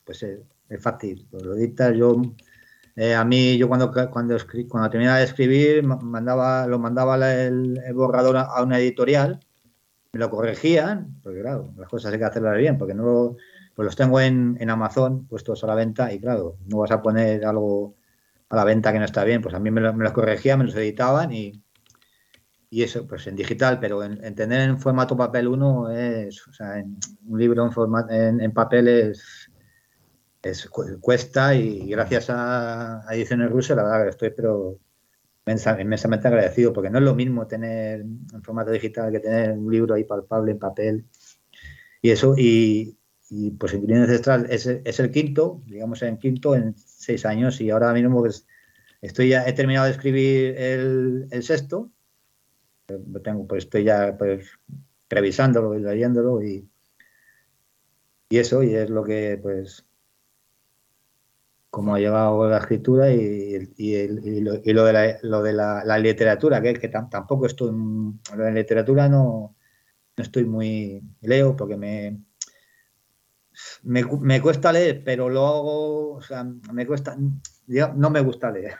pues 0.04 0.22
es, 0.22 0.40
fácil. 0.80 1.26
Pues 1.30 1.42
lo 1.42 1.54
editas 1.56 1.96
yo, 1.96 2.22
eh, 2.94 3.14
a 3.14 3.24
mí 3.24 3.58
yo 3.58 3.68
cuando 3.68 3.92
cuando 3.92 4.90
terminaba 4.90 5.18
de 5.18 5.24
escribir 5.24 5.82
mandaba 5.84 6.66
lo 6.66 6.78
mandaba 6.78 7.16
el, 7.44 7.80
borrador 7.94 8.36
a 8.36 8.62
una 8.62 8.78
editorial, 8.78 9.40
me 10.12 10.20
lo 10.20 10.30
corregían, 10.30 11.20
porque 11.22 11.40
claro, 11.40 11.72
las 11.76 11.88
cosas 11.88 12.12
hay 12.12 12.18
que 12.18 12.24
hacerlas 12.26 12.56
bien, 12.58 12.78
porque 12.78 12.94
no 12.94 13.36
pues 13.74 13.86
los 13.86 13.96
tengo 13.96 14.20
en, 14.20 14.56
en 14.60 14.70
Amazon 14.70 15.26
puestos 15.26 15.64
a 15.64 15.66
la 15.66 15.74
venta 15.74 16.12
y 16.12 16.20
claro, 16.20 16.56
no 16.66 16.78
vas 16.78 16.92
a 16.92 17.02
poner 17.02 17.44
algo 17.44 17.96
a 18.48 18.56
la 18.56 18.64
venta 18.64 18.92
que 18.92 18.98
no 19.00 19.04
está 19.04 19.24
bien, 19.24 19.42
pues 19.42 19.54
a 19.54 19.60
mí 19.60 19.70
me, 19.70 19.80
me 19.92 20.04
los 20.04 20.12
corregían, 20.12 20.60
me 20.60 20.66
los 20.66 20.76
editaban 20.76 21.32
y, 21.32 21.62
y 22.76 22.82
eso, 22.82 23.06
pues 23.06 23.26
en 23.26 23.36
digital, 23.36 23.80
pero 23.80 24.04
en, 24.04 24.34
tener 24.34 24.68
en 24.68 24.78
formato 24.78 25.16
papel 25.16 25.48
uno 25.48 25.90
es, 25.90 26.46
o 26.46 26.52
sea, 26.52 26.78
en, 26.78 26.98
un 27.26 27.38
libro 27.38 27.64
en, 27.64 27.72
formato, 27.72 28.12
en, 28.12 28.52
papel 28.52 28.86
es, 28.88 29.50
cuesta 31.00 31.54
y 31.54 31.88
gracias 31.88 32.26
a, 32.28 33.02
Ediciones 33.10 33.50
Rusas, 33.50 33.78
la 33.78 33.82
verdad 33.82 34.02
que 34.02 34.10
estoy 34.10 34.30
pero 34.36 34.78
inmensamente 35.46 36.28
agradecido, 36.28 36.74
porque 36.74 36.90
no 36.90 36.98
es 36.98 37.04
lo 37.04 37.14
mismo 37.14 37.46
tener 37.46 38.00
en 38.02 38.42
formato 38.42 38.72
digital 38.72 39.10
que 39.10 39.20
tener 39.20 39.52
un 39.52 39.72
libro 39.72 39.94
ahí 39.94 40.04
palpable 40.04 40.52
en 40.52 40.58
papel. 40.58 41.06
Y 42.02 42.10
eso, 42.10 42.34
y, 42.36 42.98
y 43.30 43.52
pues 43.52 43.72
en 43.72 43.90
Ancestral 43.90 44.48
es, 44.50 44.66
es 44.66 45.00
el 45.00 45.10
quinto, 45.10 45.62
digamos 45.64 46.02
en 46.02 46.18
quinto 46.18 46.54
en 46.54 46.74
seis 46.76 47.24
años, 47.24 47.58
y 47.62 47.70
ahora 47.70 47.94
mismo 47.94 48.20
pues 48.20 48.46
estoy 49.00 49.30
ya, 49.30 49.48
he 49.48 49.54
terminado 49.54 49.86
de 49.86 49.92
escribir 49.92 50.58
el, 50.58 51.28
el 51.30 51.42
sexto, 51.42 51.90
tengo, 53.22 53.46
pues 53.46 53.64
estoy 53.64 53.84
ya 53.84 54.16
pues 54.16 54.48
revisándolo 55.08 55.74
y 55.74 55.82
leyéndolo 55.82 56.42
y, 56.42 56.68
y 58.28 58.38
eso, 58.38 58.62
y 58.62 58.74
es 58.74 58.90
lo 58.90 59.04
que 59.04 59.38
pues 59.42 59.84
como 61.70 61.94
ha 61.94 61.98
llevado 61.98 62.48
la 62.48 62.58
escritura 62.58 63.12
y, 63.12 63.74
y, 63.76 64.40
lo, 64.40 64.84
de, 64.84 64.92
la, 64.92 65.18
lo 65.22 65.42
de 65.42 65.52
la, 65.52 65.98
literatura, 65.98 66.62
que 66.62 66.70
es 66.70 66.78
que 66.78 66.88
tampoco 66.88 67.44
estoy 67.44 67.68
en 67.68 68.18
la 68.34 68.50
literatura 68.50 69.08
no 69.08 69.56
no 70.16 70.22
estoy 70.22 70.44
muy... 70.44 71.02
Leo 71.20 71.56
porque 71.56 71.76
me, 71.76 72.18
me, 73.82 74.40
cuesta 74.40 74.72
leer, 74.72 75.02
pero 75.04 75.28
luego, 75.28 76.14
o 76.14 76.22
sea, 76.22 76.44
me 76.44 76.86
cuesta, 76.86 77.16
no 77.16 78.10
me 78.10 78.20
gusta 78.20 78.50
leer, 78.50 78.76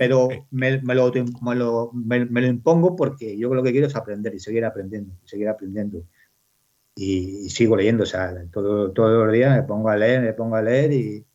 pero 0.00 0.30
me, 0.50 0.80
lo, 0.94 1.12
me, 1.92 2.40
lo, 2.40 2.46
impongo 2.46 2.96
porque 2.96 3.36
yo 3.36 3.52
lo 3.52 3.62
que 3.62 3.70
quiero 3.70 3.86
es 3.86 3.94
aprender 3.94 4.34
y 4.34 4.40
seguir 4.40 4.64
aprendiendo, 4.64 5.14
seguir 5.26 5.46
aprendiendo. 5.46 6.02
Y, 6.94 7.50
sigo 7.50 7.76
leyendo, 7.76 8.04
o 8.04 8.06
sea, 8.06 8.34
todo, 8.50 8.92
todos 8.92 9.26
los 9.26 9.30
días 9.30 9.54
me 9.54 9.62
pongo 9.62 9.90
a 9.90 9.98
leer, 9.98 10.22
me 10.22 10.32
pongo 10.32 10.56
a 10.56 10.62
leer 10.62 10.90
y 10.94 11.26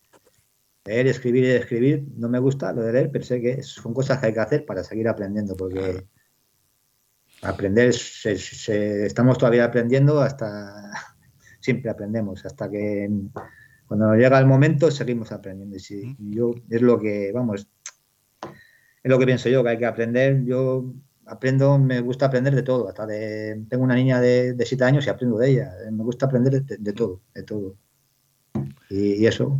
leer, 0.83 1.05
escribir 1.05 1.43
y 1.43 1.51
escribir. 1.51 2.05
No 2.17 2.27
me 2.27 2.39
gusta 2.39 2.73
lo 2.73 2.81
de 2.81 2.91
leer, 2.91 3.11
pero 3.11 3.23
sé 3.23 3.39
que 3.39 3.61
son 3.61 3.93
cosas 3.93 4.17
que 4.17 4.25
hay 4.25 4.33
que 4.33 4.39
hacer 4.39 4.65
para 4.65 4.83
seguir 4.83 5.07
aprendiendo, 5.09 5.55
porque 5.55 6.03
aprender, 7.43 7.93
estamos 8.23 9.37
todavía 9.37 9.65
aprendiendo 9.65 10.21
hasta, 10.21 10.89
siempre 11.59 11.91
aprendemos, 11.91 12.43
hasta 12.47 12.67
que 12.67 13.11
cuando 13.85 14.07
nos 14.07 14.17
llega 14.17 14.39
el 14.39 14.47
momento 14.47 14.89
seguimos 14.89 15.31
aprendiendo. 15.31 15.75
Y 15.75 15.79
si, 15.79 16.15
yo, 16.17 16.55
es 16.67 16.81
lo 16.81 16.99
que, 16.99 17.31
vamos, 17.31 17.67
es 19.05 19.11
lo 19.11 19.19
que 19.19 19.27
pienso 19.27 19.49
yo, 19.49 19.63
que 19.63 19.69
hay 19.69 19.77
que 19.77 19.85
aprender. 19.85 20.43
Yo 20.45 20.83
aprendo, 21.27 21.77
me 21.77 22.01
gusta 22.01 22.25
aprender 22.25 22.55
de 22.55 22.63
todo, 22.63 22.87
hasta 22.89 23.05
de, 23.05 23.63
tengo 23.69 23.83
una 23.83 23.93
niña 23.93 24.19
de, 24.19 24.53
de 24.53 24.65
siete 24.65 24.83
años 24.83 25.05
y 25.05 25.09
aprendo 25.09 25.37
de 25.37 25.51
ella, 25.51 25.71
me 25.91 26.03
gusta 26.03 26.25
aprender 26.25 26.63
de, 26.63 26.93
todo, 26.93 27.21
de 27.35 27.43
todo. 27.43 27.75
Y, 28.89 29.23
eso. 29.27 29.59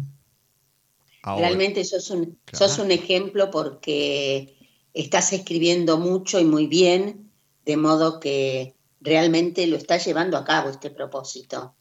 Realmente 1.23 1.83
sos 1.83 2.09
un, 2.09 2.39
sos 2.51 2.79
un 2.79 2.89
ejemplo 2.89 3.51
porque 3.51 4.57
estás 4.95 5.31
escribiendo 5.31 5.99
mucho 5.99 6.39
y 6.39 6.45
muy 6.45 6.65
bien, 6.65 7.29
de 7.65 7.77
modo 7.77 8.19
que 8.19 8.75
realmente 8.99 9.67
lo 9.67 9.77
estás 9.77 10.03
llevando 10.07 10.37
a 10.37 10.43
cabo 10.43 10.71
este 10.71 10.89
propósito. 10.89 11.75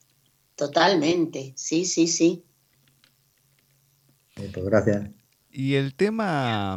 Totalmente, 0.54 1.54
sí, 1.56 1.86
sí, 1.86 2.08
sí. 2.08 2.44
Pues 4.34 4.52
gracias. 4.52 5.08
Y 5.50 5.76
el 5.76 5.94
tema, 5.94 6.76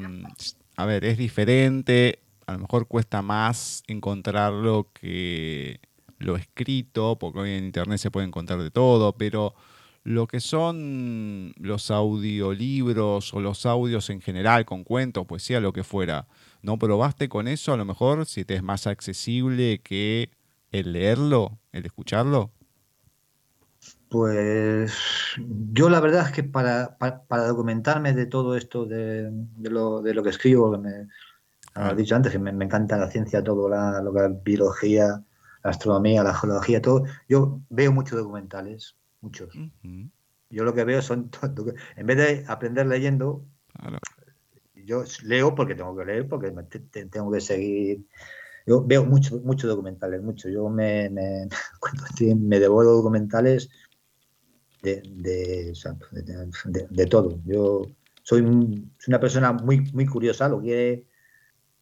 a 0.78 0.86
ver, 0.86 1.06
es 1.06 1.18
diferente, 1.18 2.20
a 2.46 2.54
lo 2.54 2.60
mejor 2.60 2.88
cuesta 2.88 3.22
más 3.24 3.84
encontrarlo 3.88 4.92
que 4.94 5.82
lo 6.20 6.38
escrito, 6.38 7.18
porque 7.20 7.40
hoy 7.40 7.52
en 7.52 7.66
internet 7.66 7.98
se 7.98 8.12
puede 8.12 8.28
encontrar 8.28 8.62
de 8.62 8.70
todo, 8.70 9.18
pero 9.18 9.56
lo 10.04 10.28
que 10.28 10.40
son 10.40 11.54
los 11.58 11.90
audiolibros 11.90 13.34
o 13.34 13.42
los 13.42 13.66
audios 13.66 14.10
en 14.12 14.22
general, 14.22 14.66
con 14.66 14.84
cuentos, 14.84 15.26
poesía, 15.26 15.60
lo 15.60 15.74
que 15.74 15.84
fuera, 15.84 16.28
¿no 16.62 16.78
probaste 16.78 17.28
con 17.28 17.48
eso? 17.48 17.74
A 17.74 17.78
lo 17.78 17.84
mejor 17.84 18.28
si 18.28 18.46
te 18.46 18.56
es 18.56 18.64
más 18.64 18.86
accesible 18.86 19.80
que 19.80 20.30
el 20.72 20.94
leerlo, 20.94 21.60
el 21.72 21.88
escucharlo. 21.88 22.52
Pues 24.10 24.94
yo 25.38 25.90
la 25.90 26.00
verdad 26.00 26.28
es 26.28 26.32
que 26.32 26.44
para, 26.44 26.98
documentarme 27.48 28.14
de 28.14 28.26
todo 28.26 28.56
esto, 28.56 28.86
de, 28.86 29.32
lo, 29.58 30.02
que 30.02 30.30
escribo, 30.30 30.78
me, 30.78 31.08
he 31.76 31.96
dicho 31.96 32.16
antes 32.16 32.32
que 32.32 32.40
me, 32.40 32.52
encanta 32.52 32.98
la 32.98 33.12
ciencia, 33.12 33.44
todo 33.44 33.68
la, 33.68 34.02
lo 34.02 34.14
que 34.14 34.26
es 34.26 34.44
biología, 34.44 35.24
la 35.64 35.70
astronomía, 35.70 36.24
la 36.24 36.34
geología, 36.34 36.82
todo, 36.82 37.04
yo 37.28 37.60
veo 37.70 37.92
muchos 37.92 38.18
documentales, 38.18 38.96
muchos. 39.20 39.54
Yo 40.50 40.64
lo 40.64 40.74
que 40.74 40.86
veo 40.86 41.02
son, 41.02 41.30
en 41.98 42.06
vez 42.06 42.18
de 42.18 42.46
aprender 42.48 42.88
leyendo, 42.88 43.44
yo 44.74 45.04
leo 45.24 45.54
porque 45.54 45.76
tengo 45.76 45.98
que 45.98 46.06
leer, 46.06 46.30
porque 46.30 46.54
tengo 47.12 47.30
que 47.30 47.42
seguir. 47.42 48.06
Yo 48.66 48.84
veo 48.86 49.06
muchos 49.06 49.42
muchos 49.44 49.70
documentales, 49.70 50.22
muchos. 50.22 50.52
Yo 50.52 50.70
me, 50.70 51.10
me, 51.10 51.48
cuando 51.80 52.04
me 52.38 52.60
devoro 52.60 52.92
documentales 52.92 53.70
de, 54.96 55.74
de, 56.66 56.88
de, 56.90 57.06
todo. 57.06 57.40
Yo 57.46 57.84
soy, 58.24 58.42
una 58.42 59.20
persona 59.20 59.54
muy, 59.54 59.92
muy 59.94 60.06
curiosa, 60.06 60.50
lo 60.50 60.62
quiere, 60.62 61.06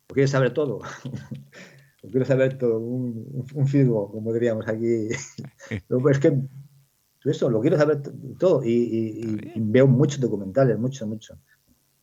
lo 0.09 0.13
quiere 0.13 0.27
saber 0.27 0.53
todo. 0.53 0.79
lo 2.03 2.09
quiero 2.09 2.25
saber 2.25 2.57
todo, 2.57 2.79
un, 2.79 3.45
un 3.53 3.67
figo, 3.67 4.11
como 4.11 4.33
diríamos 4.33 4.67
aquí. 4.67 5.09
es 5.69 6.19
que 6.19 6.39
eso, 7.25 7.49
lo 7.49 7.61
quiero 7.61 7.77
saber 7.77 8.01
todo 8.37 8.61
y, 8.63 9.53
veo 9.55 9.87
muchos 9.87 10.19
documentales, 10.19 10.77
mucho, 10.77 11.07
mucho. 11.07 11.37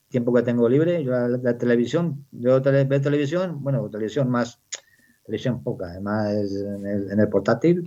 Tiempo 0.08 0.34
que 0.34 0.42
tengo 0.42 0.68
libre, 0.68 1.02
yo 1.04 1.12
la, 1.12 1.56
televisión, 1.56 2.26
yo 2.32 2.60
veo 2.60 3.00
televisión, 3.00 3.62
bueno, 3.62 3.88
televisión 3.88 4.28
más, 4.28 4.60
televisión 5.24 5.62
poca, 5.62 5.86
además 5.90 6.34
en 6.52 6.86
el, 6.86 7.10
en 7.10 7.20
el 7.20 7.28
portátil. 7.28 7.84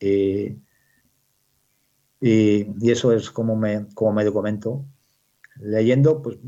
y, 0.00 0.56
y, 2.20 2.90
eso 2.90 3.12
es 3.12 3.30
como 3.30 3.56
me, 3.56 3.86
como 3.94 4.12
me 4.12 4.24
documento. 4.24 4.84
Leyendo, 5.56 6.22
pues 6.22 6.38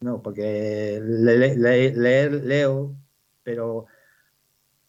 no, 0.00 0.22
porque 0.22 1.00
leer, 1.02 2.32
leo, 2.44 2.94
pero 3.42 3.86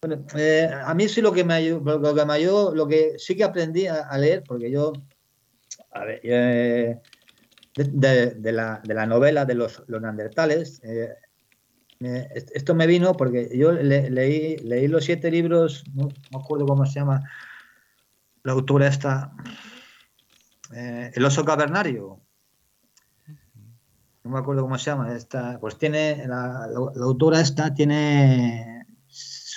bueno, 0.02 0.26
eh, 0.38 0.70
a 0.72 0.94
mí 0.94 1.08
sí 1.08 1.22
lo 1.22 1.32
que 1.32 1.44
me 1.44 1.54
ayudó, 1.54 2.00
lo 2.00 2.14
que 2.14 2.26
me 2.26 2.34
ayudó, 2.34 2.76
lo 2.76 2.88
que 2.88 3.18
sí 3.18 3.36
que 3.36 3.44
aprendí 3.44 3.88
a, 3.88 4.18
leer, 4.18 4.44
porque 4.46 4.70
yo, 4.70 4.94
a 5.92 6.04
ver, 6.04 6.20
eh, 6.24 7.00
de, 7.76 8.52
la, 8.52 8.80
de, 8.84 8.94
la, 8.94 9.06
novela 9.06 9.46
de 9.46 9.56
los, 9.56 9.84
los 9.88 10.02
neandertales, 10.02 10.82
eh, 10.84 11.16
esto 12.54 12.76
me 12.76 12.88
vino 12.88 13.14
porque 13.14 13.50
yo 13.58 13.72
leí, 13.72 14.58
leí 14.58 14.88
los 14.88 15.06
siete 15.06 15.32
libros, 15.32 15.84
no 15.94 16.10
me 16.32 16.40
acuerdo 16.40 16.66
cómo 16.66 16.86
se 16.86 17.00
llama 17.00 17.24
la 18.44 18.52
autora 18.52 18.88
esta, 18.88 19.32
eh, 20.74 21.12
el 21.14 21.26
oso 21.26 21.46
cavernario. 21.46 22.22
No 24.24 24.32
me 24.32 24.40
acuerdo 24.40 24.64
cómo 24.64 24.78
se 24.78 24.90
llama. 24.90 25.16
Esta, 25.16 25.60
pues 25.60 25.78
tiene, 25.78 26.26
la, 26.28 26.66
autora 27.02 27.42
esta 27.42 27.74
tiene 27.74 28.86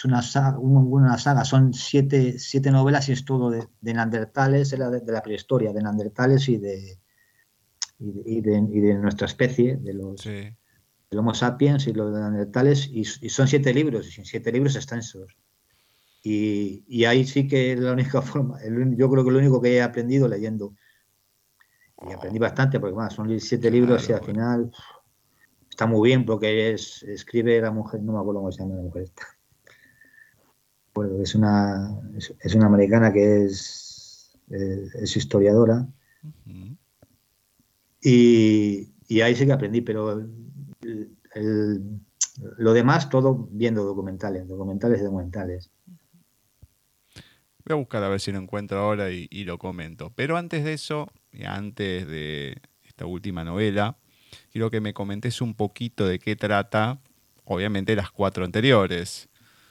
una 0.05 0.23
saga, 0.23 0.59
una 0.59 1.18
saga, 1.18 1.44
son 1.44 1.73
siete, 1.73 2.38
siete 2.38 2.71
novelas 2.71 3.09
y 3.09 3.12
es 3.12 3.25
todo 3.25 3.51
de, 3.51 3.66
de 3.81 3.94
Neandertales, 3.94 4.71
de, 4.71 4.79
la 4.79 5.23
prehistoria, 5.23 5.73
de 5.73 5.83
Neandertales 5.83 6.49
y 6.49 6.59
de, 6.59 7.01
y 7.99 8.40
de, 8.40 8.94
nuestra 8.94 9.27
especie, 9.27 9.77
de 9.77 9.94
los 9.94 10.25
Homo 11.16 11.35
sapiens 11.35 11.87
y 11.87 11.94
los 11.94 12.12
Neandertales, 12.12 12.88
y, 12.92 13.05
son 13.05 13.49
siete 13.49 13.73
libros, 13.73 14.18
y 14.18 14.25
siete 14.25 14.53
libros 14.53 14.77
extensos. 14.77 15.37
Y, 16.23 16.85
y, 16.87 17.05
ahí 17.05 17.25
sí 17.25 17.49
que 17.49 17.73
es 17.73 17.81
la 17.81 17.92
única 17.92 18.23
forma, 18.23 18.59
yo 18.97 19.11
creo 19.11 19.25
que 19.25 19.31
lo 19.31 19.38
único 19.38 19.61
que 19.61 19.77
he 19.77 19.83
aprendido 19.83 20.29
leyendo 20.29 20.75
y 22.06 22.12
aprendí 22.12 22.38
bastante 22.38 22.78
porque 22.78 22.94
bueno, 22.94 23.11
son 23.11 23.40
siete 23.40 23.70
libros 23.70 24.08
y 24.08 24.12
al 24.12 24.24
final 24.24 24.70
está 25.68 25.87
muy 25.87 26.08
bien 26.08 26.24
porque 26.24 26.72
es, 26.72 27.02
escribe 27.04 27.61
la 27.61 27.70
mujer, 27.70 28.02
no 28.02 28.12
me 28.12 28.18
acuerdo 28.18 28.40
cómo 28.40 28.52
se 28.52 28.62
llama 28.62 28.76
la 28.76 28.82
mujer 28.82 29.02
esta. 29.02 29.26
Bueno, 30.94 31.22
es 31.22 31.34
una, 31.34 32.00
es, 32.40 32.54
una 32.54 32.66
americana 32.66 33.12
que 33.12 33.44
es, 33.44 34.37
eh, 34.50 34.88
es 35.02 35.16
historiadora. 35.16 35.87
y, 38.02 38.92
y, 39.06 39.20
ahí 39.20 39.34
sí 39.37 39.46
que 39.46 39.52
aprendí, 39.52 39.80
pero 39.80 40.26
lo 42.56 42.72
demás 42.72 43.08
todo 43.08 43.48
viendo 43.50 43.84
documentales, 43.84 44.48
documentales 44.48 45.00
y 45.00 45.04
documentales. 45.04 45.70
Voy 47.64 47.74
a 47.74 47.74
buscar 47.74 48.02
a 48.02 48.08
ver 48.08 48.20
si 48.20 48.32
lo 48.32 48.38
encuentro 48.38 48.78
ahora 48.78 49.11
y, 49.11 49.28
y 49.30 49.44
lo 49.44 49.58
comento. 49.58 50.11
Pero 50.16 50.37
antes 50.37 50.64
de 50.64 50.72
eso, 50.72 51.08
antes 51.46 52.07
de 52.07 52.61
esta 52.85 53.07
última 53.07 53.44
novela, 53.44 53.96
quiero 54.53 54.70
que 54.70 54.81
me 54.81 54.94
comentes 54.94 55.40
un 55.40 55.55
poquito 55.55 56.07
de 56.07 56.18
qué 56.18 56.37
trata, 56.37 57.01
obviamente, 57.44 57.96
las 57.96 58.11
cuatro 58.11 58.44
anteriores. 58.44 59.29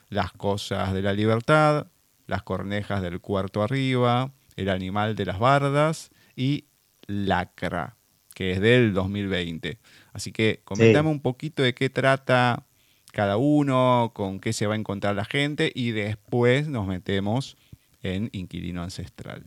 Las 0.10 0.32
cosas 0.32 0.93
de 0.93 1.01
la 1.01 1.12
libertad, 1.12 1.88
las 2.27 2.43
cornejas 2.43 3.01
del 3.01 3.19
cuarto 3.19 3.62
arriba, 3.62 4.32
el 4.56 4.69
animal 4.69 5.15
de 5.15 5.25
las 5.25 5.39
bardas 5.39 6.12
y 6.36 6.65
Lacra, 7.08 7.97
que 8.34 8.51
es 8.51 8.62
del 8.62 8.93
2020. 8.93 9.80
Así 10.13 10.32
que 10.32 10.62
comentame 10.63 11.10
un 11.10 11.21
poquito 11.21 11.63
de 11.63 11.73
qué 11.73 11.89
trata 11.89 12.65
cada 13.12 13.38
uno, 13.38 14.12
con 14.13 14.39
qué 14.39 14.53
se 14.53 14.67
va 14.67 14.75
a 14.75 14.77
encontrar 14.77 15.15
la 15.15 15.25
gente 15.25 15.71
y 15.73 15.91
después 15.91 16.67
nos 16.67 16.88
metemos 16.88 17.58
en 18.01 18.30
Inquilino 18.32 18.84
Ancestral. 18.84 19.43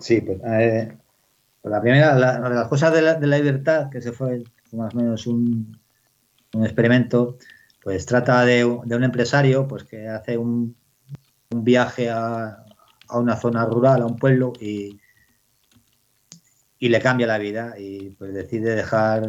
Sí, 0.00 0.20
pues, 0.20 0.38
pues 0.40 1.72
la 1.72 1.80
primera, 1.80 2.14
de 2.14 2.54
las 2.54 2.68
cosas 2.68 2.92
de 2.92 3.02
la, 3.02 3.38
libertad, 3.38 3.90
que 3.90 4.00
se 4.00 4.12
fue 4.12 4.42
más 4.72 4.94
o 4.94 4.98
menos 4.98 5.26
un, 5.26 5.78
experimento, 6.62 7.38
pues 7.82 8.06
trata 8.06 8.44
de, 8.44 8.64
un 8.64 9.04
empresario 9.04 9.66
pues 9.68 9.84
que 9.84 10.08
hace 10.08 10.38
un, 10.38 10.76
viaje 11.50 12.10
a, 12.10 12.64
una 13.10 13.36
zona 13.36 13.64
rural, 13.64 14.02
a 14.02 14.06
un 14.06 14.16
pueblo 14.16 14.52
y, 14.60 14.98
y 16.78 16.88
le 16.88 17.00
cambia 17.00 17.26
la 17.26 17.38
vida 17.38 17.74
y 17.78 18.10
pues 18.10 18.34
decide 18.34 18.74
dejar 18.74 19.26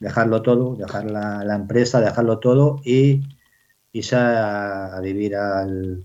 dejarlo 0.00 0.42
todo, 0.42 0.74
dejar 0.76 1.10
la, 1.10 1.54
empresa, 1.54 2.00
dejarlo 2.00 2.38
todo 2.38 2.80
y 2.84 3.22
irse 3.92 4.16
a, 4.16 4.98
vivir 5.02 5.36
al, 5.36 6.04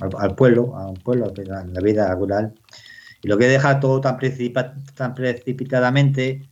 al, 0.00 0.34
pueblo, 0.34 0.76
a 0.76 0.88
un 0.88 0.96
pueblo, 0.96 1.26
a 1.26 1.64
la 1.64 1.80
vida 1.80 2.14
rural. 2.14 2.54
Y 3.22 3.28
lo 3.28 3.38
que 3.38 3.48
deja 3.48 3.80
todo 3.80 4.00
tan, 4.00 4.18
tan 4.94 5.14
precipitadamente 5.14 6.48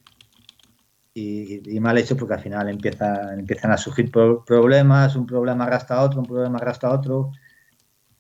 y, 1.19 1.81
mal 1.81 1.97
hecho 1.97 2.17
porque 2.17 2.35
al 2.35 2.41
final 2.41 2.69
empieza, 2.69 3.33
empiezan 3.33 3.71
a 3.71 3.79
surgir 3.79 4.11
problemas, 4.11 5.17
un 5.17 5.27
problema 5.27 5.65
arrastra 5.65 6.03
otro, 6.03 6.21
un 6.21 6.27
problema 6.27 6.59
arrastra 6.59 6.93
otro. 6.93 7.33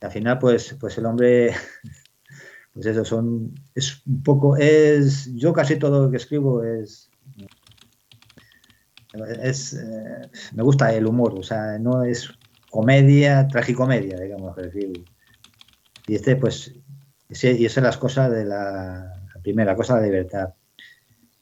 Al 0.00 0.10
final, 0.10 0.38
pues, 0.38 0.76
pues 0.80 0.96
el 0.96 1.06
hombre, 1.06 1.54
pues 2.72 2.86
eso, 2.86 3.04
son, 3.04 3.54
es 3.74 4.02
un 4.06 4.22
poco, 4.22 4.56
es, 4.56 5.34
yo 5.34 5.52
casi 5.52 5.76
todo 5.76 6.04
lo 6.04 6.10
que 6.10 6.16
escribo 6.16 6.62
es, 6.64 7.10
es, 9.42 9.74
eh, 9.74 10.30
me 10.54 10.62
gusta 10.62 10.92
el 10.92 11.06
humor, 11.06 11.34
o 11.38 11.42
sea, 11.42 11.78
no 11.78 12.02
es 12.02 12.30
comedia, 12.70 13.46
tragicomedia, 13.48 14.18
digamos, 14.18 14.56
decir. 14.56 15.04
Y 16.06 16.14
este, 16.14 16.36
pues, 16.36 16.72
y 17.28 17.64
esa 17.66 17.80
es 17.80 17.84
las 17.84 17.98
cosas 17.98 18.30
de 18.30 18.44
la, 18.44 19.12
primera 19.42 19.76
cosa, 19.76 20.00
de 20.00 20.06
libertad. 20.06 20.54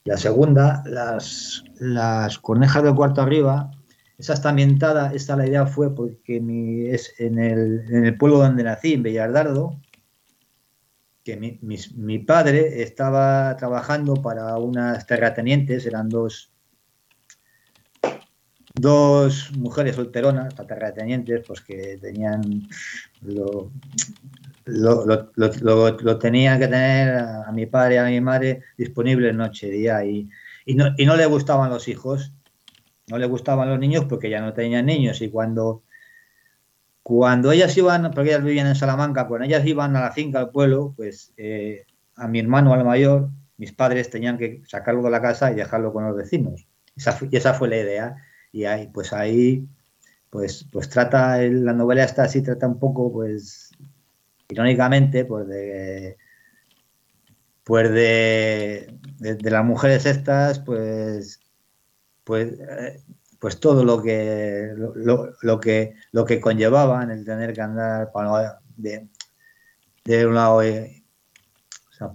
La 0.04 0.16
segunda, 0.16 0.82
las, 0.86 1.64
las 1.80 2.38
cornejas 2.38 2.82
del 2.82 2.94
cuarto 2.94 3.22
arriba, 3.22 3.70
esa 4.18 4.34
está 4.34 4.50
ambientada, 4.50 5.12
esta 5.14 5.36
la 5.36 5.46
idea 5.46 5.66
fue 5.66 5.94
porque 5.94 6.36
es 6.92 7.14
en 7.18 7.38
el, 7.38 7.84
en 7.88 8.04
el 8.04 8.16
pueblo 8.16 8.38
donde 8.38 8.62
nací, 8.62 8.92
en 8.94 9.02
Bellardardo, 9.02 9.80
que 11.24 11.36
mi, 11.38 11.58
mi, 11.62 12.18
padre 12.18 12.82
estaba 12.82 13.56
trabajando 13.56 14.14
para 14.14 14.58
unas 14.58 15.06
terratenientes, 15.06 15.86
eran 15.86 16.10
dos, 16.10 16.52
dos 18.74 19.50
mujeres 19.56 19.96
solteronas, 19.96 20.54
terratenientes, 20.54 21.42
pues 21.46 21.62
que 21.62 21.96
tenían 22.00 22.68
lo, 23.22 23.72
lo, 24.64 25.04
lo, 25.06 25.30
lo, 25.34 26.18
tenía 26.18 26.58
que 26.58 26.68
tener 26.68 27.16
a, 27.18 27.52
mi 27.52 27.66
padre 27.66 27.96
y 27.96 27.98
a 27.98 28.04
mi 28.04 28.20
madre 28.20 28.62
disponible 28.76 29.32
noche, 29.32 29.68
día, 29.68 30.04
y, 30.04 30.28
y, 30.64 30.74
no, 30.74 30.94
y 30.96 31.06
no 31.06 31.16
le 31.16 31.26
gustaban 31.26 31.70
los 31.70 31.88
hijos, 31.88 32.32
no 33.08 33.18
le 33.18 33.26
gustaban 33.26 33.68
los 33.68 33.78
niños 33.78 34.06
porque 34.06 34.30
ya 34.30 34.40
no 34.40 34.52
tenían 34.52 34.86
niños, 34.86 35.20
y 35.20 35.30
cuando, 35.30 35.82
cuando 37.02 37.52
ellas 37.52 37.76
iban, 37.76 38.10
porque 38.12 38.30
ellas 38.30 38.44
vivían 38.44 38.66
en 38.66 38.74
Salamanca, 38.74 39.28
cuando 39.28 39.46
ellas 39.46 39.66
iban 39.66 39.94
a 39.96 40.00
la 40.00 40.12
finca 40.12 40.38
al 40.38 40.50
pueblo, 40.50 40.94
pues 40.96 41.32
eh, 41.36 41.84
a 42.16 42.28
mi 42.28 42.38
hermano, 42.40 42.72
al 42.72 42.84
mayor, 42.84 43.28
mis 43.56 43.72
padres 43.72 44.10
tenían 44.10 44.38
que 44.38 44.62
sacarlo 44.66 45.02
de 45.02 45.10
la 45.10 45.22
casa 45.22 45.52
y 45.52 45.54
dejarlo 45.54 45.92
con 45.92 46.06
los 46.06 46.16
vecinos. 46.16 46.66
Esa, 46.96 47.18
y 47.30 47.36
esa 47.36 47.54
fue 47.54 47.68
la 47.68 47.76
idea. 47.78 48.16
Y 48.52 48.64
ahí, 48.64 48.88
pues 48.88 49.12
ahí, 49.12 49.66
pues, 50.30 50.66
pues 50.72 50.88
trata, 50.88 51.38
la 51.38 51.72
novela 51.72 52.04
está 52.04 52.24
así, 52.24 52.42
trata 52.42 52.66
un 52.66 52.78
poco, 52.78 53.12
pues, 53.12 53.63
irónicamente, 54.48 55.24
pues 55.24 55.46
de, 55.48 56.16
pues 57.64 57.90
de, 57.90 58.98
de, 59.18 59.50
las 59.50 59.64
mujeres 59.64 60.06
estas, 60.06 60.60
pues, 60.60 61.40
pues, 62.24 62.58
eh, 62.60 63.02
pues 63.38 63.60
todo 63.60 63.84
lo 63.84 64.02
que, 64.02 64.72
lo, 64.76 65.32
lo, 65.42 65.60
que, 65.60 65.94
lo 66.12 66.24
que 66.24 66.40
conllevaban 66.40 67.10
el 67.10 67.24
tener 67.24 67.52
que 67.52 67.62
andar 67.62 68.12
para, 68.12 68.60
de, 68.76 69.08
de 70.04 70.26
un 70.26 70.34
lado 70.34 70.64
y, 70.64 71.04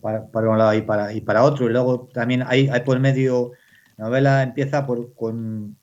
para, 0.01 0.27
para, 0.27 0.49
un 0.49 0.57
lado 0.57 0.73
y 0.73 0.81
para, 0.81 1.13
y 1.13 1.21
para 1.21 1.43
otro. 1.43 1.67
Y 1.67 1.71
luego 1.71 2.09
también 2.13 2.43
hay, 2.45 2.67
hay 2.69 2.81
por 2.81 2.99
medio, 2.99 3.51
la 3.97 4.05
novela 4.05 4.43
empieza 4.43 4.85
por, 4.85 5.13
con, 5.13 5.77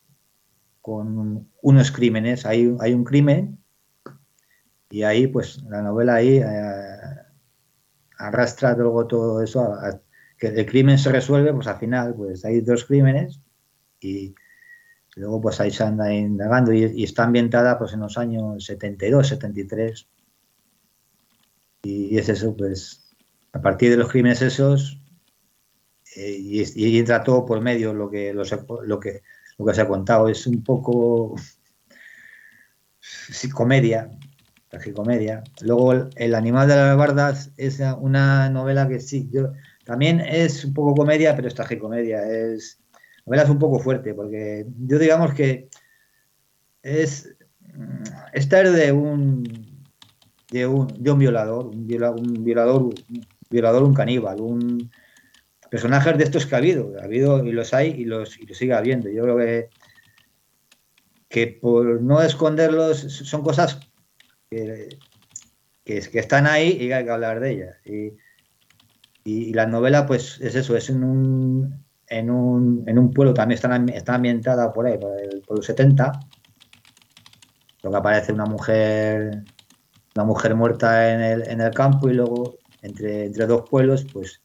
con 0.81 1.49
unos 1.63 1.91
crímenes. 1.91 2.47
Hay, 2.47 2.75
hay 2.81 2.95
un 2.95 3.05
crimen 3.05 3.59
y 4.90 5.03
ahí, 5.03 5.27
pues, 5.27 5.62
la 5.64 5.83
novela 5.83 6.14
ahí 6.14 6.38
eh, 6.38 6.44
arrastra 8.18 8.77
luego 8.77 9.07
todo 9.07 9.42
eso, 9.42 9.77
que 10.38 10.49
el 10.49 10.66
crimen 10.66 10.99
se 10.99 11.11
resuelve, 11.11 11.53
pues 11.53 11.66
al 11.66 11.79
final, 11.79 12.14
pues 12.14 12.44
hay 12.44 12.61
dos 12.61 12.85
crímenes 12.85 13.40
y 14.01 14.35
luego 15.16 15.40
pues 15.40 15.61
ahí 15.61 15.70
se 15.70 15.83
anda 15.85 16.12
indagando. 16.12 16.72
Y, 16.72 17.03
está 17.03 17.25
ambientada 17.25 17.79
pues 17.79 17.92
en 17.94 18.01
los 18.01 18.18
años 18.18 18.64
72, 18.64 19.29
73 19.29 20.09
y, 21.83 22.18
es 22.18 22.29
eso, 22.29 22.57
pues 22.57 23.14
a 23.53 23.61
partir 23.61 23.90
de 23.90 23.96
los 23.96 24.11
crímenes 24.11 24.42
esos 24.42 25.01
eh, 26.16 26.37
y, 26.38 26.99
entra 26.99 27.25
todo 27.25 27.44
por 27.46 27.61
medio 27.61 27.94
lo 27.94 28.11
que, 28.11 28.33
lo, 28.33 28.42
lo, 28.85 29.01
que, 29.01 29.22
lo 29.59 29.66
que 29.66 29.75
se 29.75 29.81
ha 29.81 29.88
contado, 29.88 30.29
es 30.29 30.46
un 30.46 30.62
poco 30.62 31.35
comedia, 33.55 34.11
tragicomedia. 34.77 35.43
Luego 35.62 35.93
El 36.17 36.35
animal 36.35 36.69
de 36.69 36.77
las 36.77 36.97
bardas 36.97 37.53
es 37.57 37.81
una 38.01 38.51
novela 38.51 38.89
que 38.89 39.01
sí, 39.01 39.29
yo 39.33 39.53
también 39.85 40.21
es 40.21 40.65
un 40.65 40.75
poco 40.75 40.95
comedia, 40.95 41.35
pero 41.35 41.49
es 41.49 41.55
tragicomedia, 41.55 42.23
es 42.29 42.79
novela 43.25 43.51
un 43.51 43.59
poco 43.59 43.79
fuerte 43.79 44.15
porque 44.15 44.67
yo 44.87 44.99
digamos 44.99 45.35
que 45.35 45.69
es 46.83 47.37
esta 48.33 48.62
es 48.62 48.73
de 48.73 48.93
un 48.93 49.43
de 50.51 50.67
un, 50.67 50.87
de 50.87 51.11
un 51.11 51.19
violador, 51.19 51.67
un, 51.67 51.87
violador, 51.87 52.21
un 52.21 52.45
violador, 52.45 52.83
un 52.83 52.95
violador, 53.51 53.83
un 53.83 53.95
caníbal, 53.95 54.41
un 54.41 54.91
personajes 55.71 56.17
de 56.17 56.25
estos 56.25 56.47
que 56.47 56.55
ha 56.55 56.59
habido, 56.59 56.93
ha 57.01 57.05
habido 57.05 57.45
y 57.45 57.51
los 57.51 57.75
hay 57.75 57.91
y 57.91 58.05
los, 58.05 58.39
y 58.39 58.47
los 58.47 58.57
sigue 58.57 58.73
habiendo. 58.73 59.09
Yo 59.11 59.25
creo 59.25 59.37
que 59.39 59.69
que 61.29 61.49
por 61.49 62.01
no 62.01 62.23
esconderlos 62.23 62.99
son 62.99 63.43
cosas 63.43 63.81
que, 64.51 64.99
que, 65.85 66.19
están 66.19 66.47
ahí 66.47 66.77
y 66.81 66.93
hay 66.93 67.05
que 67.05 67.11
hablar 67.11 67.41
de 67.41 67.53
ellas. 67.53 67.77
Y, 67.85 69.53
la 69.53 69.67
novela, 69.67 70.07
pues 70.07 70.41
es 70.41 70.55
eso, 70.55 70.77
es 70.77 70.89
en 70.89 71.03
un, 71.03 71.85
en 72.09 72.31
un, 72.31 72.85
en 72.87 72.99
un 72.99 73.11
pueblo, 73.13 73.35
también 73.35 73.57
está, 73.57 73.75
está 73.93 74.15
ambientada 74.15 74.73
por 74.73 74.87
ahí, 74.87 74.99
por, 74.99 75.21
el, 75.21 75.43
por 75.43 75.57
los 75.57 75.67
70, 75.67 76.13
lo 77.83 77.91
que 77.91 77.97
aparece 77.97 78.33
una 78.33 78.47
mujer, 78.47 79.43
una 80.15 80.25
mujer 80.25 80.55
muerta 80.55 81.13
en 81.13 81.21
el, 81.21 81.49
en 81.49 81.61
el 81.61 81.73
campo 81.73 82.09
y 82.09 82.15
luego 82.15 82.57
entre, 82.83 83.27
entre 83.27 83.47
dos 83.47 83.69
pueblos, 83.69 84.07
pues 84.13 84.43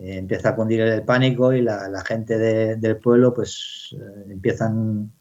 eh, 0.00 0.18
empieza 0.18 0.50
a 0.50 0.56
cundir 0.56 0.80
el 0.80 1.04
pánico 1.04 1.52
y 1.52 1.62
la, 1.62 2.02
gente 2.04 2.36
de, 2.36 2.76
del 2.76 2.98
pueblo, 2.98 3.32
pues 3.32 3.94
eh, 3.96 4.24
empiezan 4.30 5.12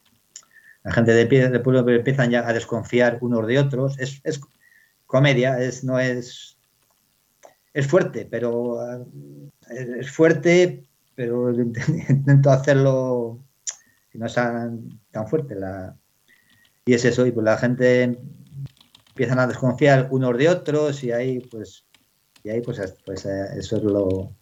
la 0.83 0.91
gente 0.91 1.13
de 1.13 1.25
pie 1.25 1.49
del 1.49 1.61
pueblo 1.61 1.87
empiezan 1.89 2.31
ya 2.31 2.47
a 2.47 2.53
desconfiar 2.53 3.17
unos 3.21 3.45
de 3.47 3.59
otros. 3.59 3.99
Es, 3.99 4.21
es 4.23 4.41
comedia, 5.05 5.61
es, 5.61 5.83
no 5.83 5.99
es. 5.99 6.57
Es 7.73 7.87
fuerte, 7.87 8.27
pero. 8.29 9.07
Es 9.69 10.11
fuerte, 10.11 10.83
pero 11.15 11.51
intento 12.09 12.51
hacerlo 12.51 13.43
que 14.09 14.17
no 14.17 14.27
sea 14.27 14.69
tan 15.11 15.27
fuerte. 15.27 15.55
La, 15.55 15.95
y 16.85 16.93
es 16.93 17.05
eso, 17.05 17.25
y 17.25 17.31
pues 17.31 17.45
la 17.45 17.57
gente 17.57 18.19
empiezan 19.09 19.39
a 19.39 19.47
desconfiar 19.47 20.07
unos 20.11 20.37
de 20.37 20.49
otros 20.49 21.03
y 21.03 21.11
ahí 21.11 21.39
pues 21.39 21.85
y 22.43 22.49
ahí 22.49 22.61
pues, 22.61 22.79
pues 23.05 23.25
eh, 23.25 23.45
eso 23.57 23.77
es 23.77 23.83
lo, 23.83 24.35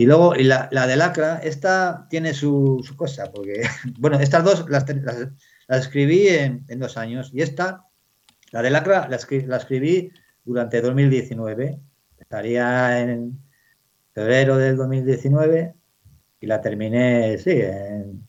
y 0.00 0.06
luego, 0.06 0.36
y 0.36 0.44
la, 0.44 0.68
la 0.70 0.86
de 0.86 0.94
Lacra, 0.94 1.40
esta 1.42 2.06
tiene 2.08 2.32
su, 2.32 2.84
cosa, 2.96 3.32
porque, 3.32 3.62
bueno, 3.98 4.20
estas 4.20 4.44
dos 4.44 4.70
las, 4.70 4.86
las, 5.66 5.80
escribí 5.80 6.28
en, 6.28 6.64
dos 6.78 6.96
años, 6.96 7.30
y 7.34 7.42
esta, 7.42 7.84
la 8.52 8.62
de 8.62 8.70
Lacra, 8.70 9.08
la, 9.08 9.16
escribí 9.56 10.12
durante 10.44 10.80
2019, 10.80 11.80
estaría 12.16 13.00
en 13.00 13.40
febrero 14.14 14.56
del 14.56 14.76
2019, 14.76 15.74
y 16.40 16.46
la 16.46 16.60
terminé, 16.60 17.36
sí, 17.38 17.60
en, 17.60 18.24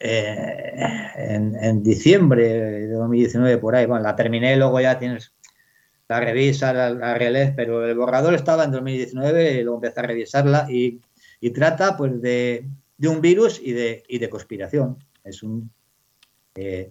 en, 0.00 1.54
en, 1.62 1.82
diciembre 1.84 2.42
de 2.42 2.88
2019, 2.88 3.58
por 3.58 3.76
ahí, 3.76 3.86
bueno, 3.86 4.02
la 4.02 4.16
terminé, 4.16 4.56
luego 4.56 4.80
ya 4.80 4.98
tienes 4.98 5.32
la 6.08 6.20
revisa, 6.20 6.72
la, 6.72 6.90
la 6.90 7.52
pero 7.56 7.86
el 7.86 7.96
borrador 7.96 8.34
estaba 8.34 8.64
en 8.64 8.70
2019 8.70 9.52
y 9.52 9.62
luego 9.62 9.78
empecé 9.78 10.00
a 10.00 10.04
revisarla 10.04 10.66
y, 10.70 11.00
trata 11.54 11.96
pues 11.96 12.20
de, 12.20 12.68
un 13.02 13.20
virus 13.20 13.60
y 13.62 13.72
de, 13.72 14.02
y 14.08 14.18
de 14.18 14.28
conspiración. 14.28 14.98
Es 15.24 15.42
un... 15.42 15.70
Eh, 16.54 16.90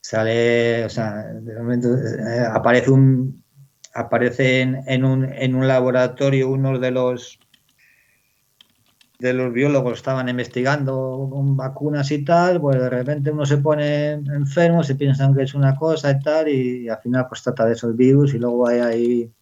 sale, 0.00 0.84
o 0.84 0.88
sea, 0.88 1.24
de 1.24 1.54
momento, 1.56 1.88
eh, 1.94 2.46
aparece 2.50 2.90
un... 2.90 3.42
Aparece 3.94 4.60
en, 4.60 4.82
en, 4.86 5.04
un, 5.04 5.24
en 5.24 5.54
un 5.56 5.66
laboratorio 5.66 6.50
uno 6.50 6.78
de 6.78 6.90
los 6.90 7.40
de 9.18 9.32
los 9.32 9.52
biólogos 9.52 9.98
estaban 9.98 10.28
investigando 10.28 11.28
vacunas 11.56 12.10
y 12.12 12.24
tal, 12.24 12.60
pues 12.60 12.78
de 12.80 12.88
repente 12.88 13.30
uno 13.30 13.44
se 13.44 13.58
pone 13.58 14.12
enfermo, 14.12 14.84
se 14.84 14.94
piensan 14.94 15.34
que 15.34 15.42
es 15.42 15.54
una 15.54 15.74
cosa 15.76 16.10
y 16.12 16.20
tal, 16.20 16.48
y, 16.48 16.88
al 16.88 16.98
final 16.98 17.26
pues 17.28 17.42
trata 17.42 17.66
de 17.66 17.72
esos 17.72 17.96
virus 17.96 18.34
y 18.34 18.38
luego 18.38 18.68
hay 18.68 18.78
ahí, 18.78 19.32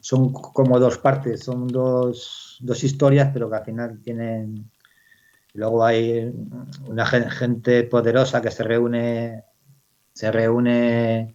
son 0.00 0.32
como 0.32 0.78
dos 0.78 0.98
partes, 0.98 1.40
son 1.40 1.66
dos, 1.66 2.58
dos 2.60 2.84
historias, 2.84 3.30
pero 3.32 3.50
que 3.50 3.56
al 3.56 3.64
final 3.64 4.00
tienen, 4.02 4.70
luego 5.54 5.84
hay 5.84 6.32
una 6.86 7.06
gente 7.06 7.82
poderosa 7.84 8.40
que 8.40 8.50
se 8.52 8.62
reúne 8.62 9.44
se 10.12 10.30
reúne, 10.30 11.32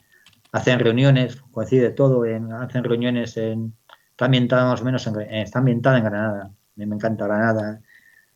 hacen 0.51 0.79
reuniones, 0.79 1.41
coincide 1.51 1.91
todo, 1.91 2.25
en, 2.25 2.51
hacen 2.53 2.83
reuniones 2.83 3.35
en, 3.37 3.75
está 4.11 4.25
ambientada 4.25 4.65
más 4.69 4.81
o 4.81 4.85
menos, 4.85 5.07
en, 5.07 5.19
está 5.21 5.59
ambientada 5.59 5.97
en 5.97 6.03
Granada, 6.03 6.51
me 6.75 6.95
encanta 6.95 7.25
Granada, 7.25 7.81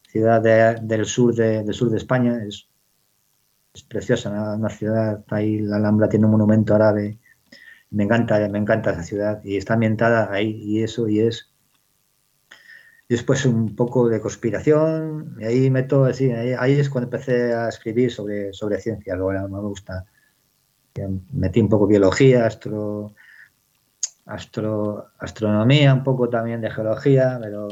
ciudad 0.08 0.41
del, 0.41 1.06
sur 1.06 1.36
de, 1.36 1.63
del 1.63 1.73
sur 1.73 1.89
de 1.89 1.97
España, 1.97 2.43
es, 2.43 2.67
es 3.73 3.84
preciosa, 3.84 4.56
una 4.56 4.69
ciudad, 4.69 5.23
ahí 5.30 5.60
la 5.60 5.78
Alhambra 5.78 6.10
tiene 6.10 6.25
un 6.25 6.32
monumento 6.32 6.75
árabe, 6.75 7.19
me 7.91 8.04
encanta, 8.04 8.47
me 8.49 8.60
encanta 8.60 8.91
esa 8.91 9.04
ciudad 9.04 9.43
y 9.43 9.58
está 9.58 9.73
ambientada 9.73 10.32
ahí 10.32 10.62
y 10.63 10.84
eso 10.84 11.08
y 11.08 11.19
es 11.19 11.49
después 13.08 13.45
un 13.45 13.75
poco 13.75 14.08
de 14.08 14.21
conspiración 14.21 15.36
y 15.39 15.45
ahí 15.45 15.69
meto 15.71 16.06
así 16.06 16.32
ahí, 16.32 16.80
es 16.80 16.89
cuando 16.89 17.08
empecé 17.08 17.54
a 17.54 17.67
escribir 17.67 18.12
sobre 18.12 18.54
sobre 18.54 18.80
ciencia 18.80 19.15
luego 19.15 19.49
me 19.49 19.60
gusta 19.60 20.06
metí 21.32 21.60
un 21.60 21.69
poco 21.69 21.88
biología 21.88 22.45
astro 22.45 23.15
astro 24.28 25.08
astronomía 25.17 25.93
un 25.93 26.04
poco 26.04 26.30
también 26.30 26.62
de 26.62 26.69
geología 26.69 27.39
pero 27.41 27.67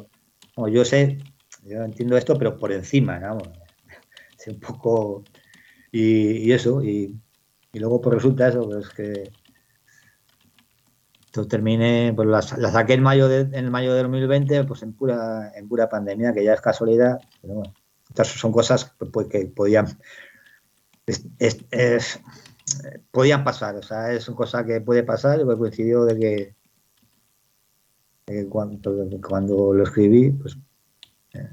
yo 0.67 0.83
sé 0.85 1.19
yo 1.63 1.83
entiendo 1.83 2.17
esto 2.17 2.37
pero 2.37 2.57
por 2.57 2.71
encima 2.71 3.19
¿no? 3.19 3.37
sé 4.37 4.51
un 4.51 4.59
poco 4.59 5.23
y, 5.91 6.51
eso 6.51 6.83
y, 6.83 7.19
luego 7.73 8.01
pues 8.01 8.15
resulta 8.15 8.47
eso 8.47 8.67
pues 8.67 8.89
que 8.89 9.31
terminé, 11.45 12.13
pues 12.15 12.27
la, 12.27 12.41
saqué 12.41 12.93
en 12.93 13.03
mayo 13.03 13.27
de, 13.27 13.57
en 13.57 13.69
mayo 13.69 13.93
de 13.93 14.01
2020, 14.01 14.63
pues 14.63 14.81
en 14.81 14.93
pura, 14.93 15.51
en 15.55 15.67
pura 15.67 15.89
pandemia, 15.89 16.33
que 16.33 16.43
ya 16.43 16.53
es 16.53 16.61
casualidad, 16.61 17.19
pero 17.41 17.55
bueno, 17.55 17.73
estas 18.09 18.29
son 18.29 18.51
cosas 18.51 18.95
pues, 19.11 19.27
que 19.27 19.45
podían, 19.45 19.85
podían 23.11 23.43
pasar, 23.43 23.75
o 23.75 23.83
sea, 23.83 24.11
es 24.13 24.27
una 24.27 24.37
cosa 24.37 24.65
que 24.65 24.81
puede 24.81 25.03
pasar, 25.03 25.43
pues 25.43 25.57
coincidió 25.57 26.05
de 26.05 26.17
que, 26.17 26.55
cuando, 28.49 29.07
cuando, 29.25 29.73
lo 29.73 29.83
escribí, 29.83 30.31
pues 30.31 30.57
eh, 31.33 31.49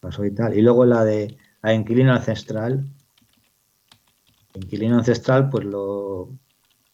pasó 0.00 0.24
y 0.24 0.30
tal. 0.32 0.56
Y 0.56 0.62
luego 0.62 0.84
la 0.84 1.04
de 1.04 1.36
la 1.62 1.72
inquilino 1.72 2.12
ancestral, 2.12 2.84
inquilino 4.54 4.98
ancestral, 4.98 5.48
pues 5.48 5.64
lo 5.64 6.30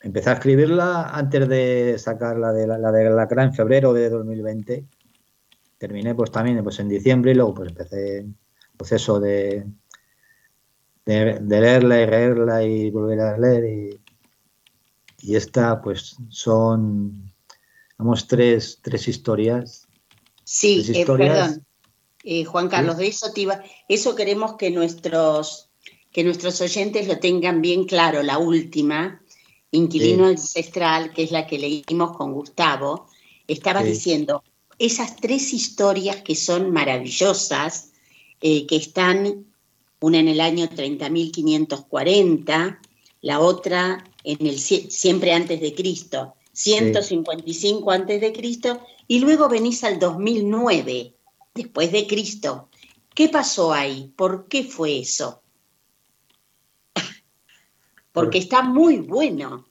empecé 0.01 0.31
a 0.31 0.35
escribirla 0.35 1.11
antes 1.11 1.49
de 1.49 1.97
sacar 1.99 2.39
la 2.39 2.53
de 2.53 2.67
la, 2.67 2.93
de 2.93 3.11
la 3.11 3.29
en 3.43 3.55
febrero 3.55 3.93
de 3.93 4.11
2020. 4.11 4.87
Terminé 5.77 6.15
pues 6.15 6.31
también 6.31 6.63
pues 6.63 6.79
en 6.79 6.89
diciembre 6.89 7.33
y 7.33 7.35
luego 7.35 7.55
pues 7.55 7.71
empecé 7.71 8.19
el 8.19 8.35
proceso 8.77 9.19
de, 9.19 9.67
de, 11.05 11.41
leerla 11.41 12.01
y 12.01 12.07
leerla 12.07 12.63
y 12.63 12.91
volver 12.91 13.21
a 13.21 13.39
leer 13.39 13.65
y, 13.65 14.01
y 15.23 15.37
esta 15.37 15.81
pues 15.81 16.17
son 16.29 17.28
vamos 17.99 18.27
tres, 18.27 18.79
tres 18.83 19.09
historias. 19.09 19.87
Sí, 20.45 20.85
eh, 20.95 21.05
perdón. 21.05 21.67
Eh, 22.25 22.45
Juan 22.45 22.69
Carlos, 22.69 22.97
de 22.97 23.09
eso 23.09 23.33
te 23.33 23.43
iba, 23.43 23.63
eso 23.89 24.15
queremos 24.15 24.55
que 24.55 24.71
nuestros 24.71 25.69
que 26.13 26.25
nuestros 26.25 26.61
oyentes 26.61 27.07
lo 27.07 27.19
tengan 27.19 27.61
bien 27.61 27.85
claro, 27.85 28.23
la 28.23 28.39
última, 28.39 29.23
Inquilino 29.71 30.27
Ancestral, 30.27 31.13
que 31.13 31.25
es 31.25 31.31
la 31.31 31.47
que 31.47 31.59
leímos 31.59 32.17
con 32.17 32.33
Gustavo, 32.33 33.07
estaba 33.47 33.83
diciendo 33.83 34.43
esas 34.79 35.17
tres 35.17 35.53
historias 35.53 36.23
que 36.23 36.35
son 36.35 36.71
maravillosas, 36.71 37.93
eh, 38.41 38.67
que 38.67 38.77
están 38.77 39.47
una 40.01 40.19
en 40.19 40.29
el 40.29 40.41
año 40.41 40.69
30.540, 40.69 42.79
la 43.21 43.41
otra 43.41 44.05
en 44.25 44.47
el 44.47 44.59
siempre 44.59 45.33
antes 45.33 45.61
de 45.61 45.75
Cristo, 45.75 46.35
155 46.59 47.89
antes 47.93 48.21
de 48.21 48.33
Cristo, 48.33 48.85
y 49.07 49.21
luego 49.21 49.49
venís 49.49 49.85
al 49.85 50.01
2009, 50.01 51.15
después 51.55 51.93
de 51.93 52.09
Cristo. 52.09 52.69
¿Qué 53.15 53.29
pasó 53.29 53.73
ahí? 53.73 54.13
¿Por 54.17 54.49
qué 54.49 54.65
fue 54.65 54.99
eso? 54.99 55.41
porque 58.13 58.39
está 58.39 58.63
muy 58.63 58.97
bueno. 58.97 59.69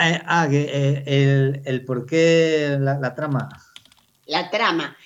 Eh, 0.00 0.20
ah, 0.26 0.48
eh, 0.50 1.04
el, 1.06 1.62
el, 1.64 1.84
por 1.84 2.06
qué 2.06 2.76
la, 2.80 3.14
trama. 3.14 3.48
La 4.26 4.50
trama. 4.50 4.96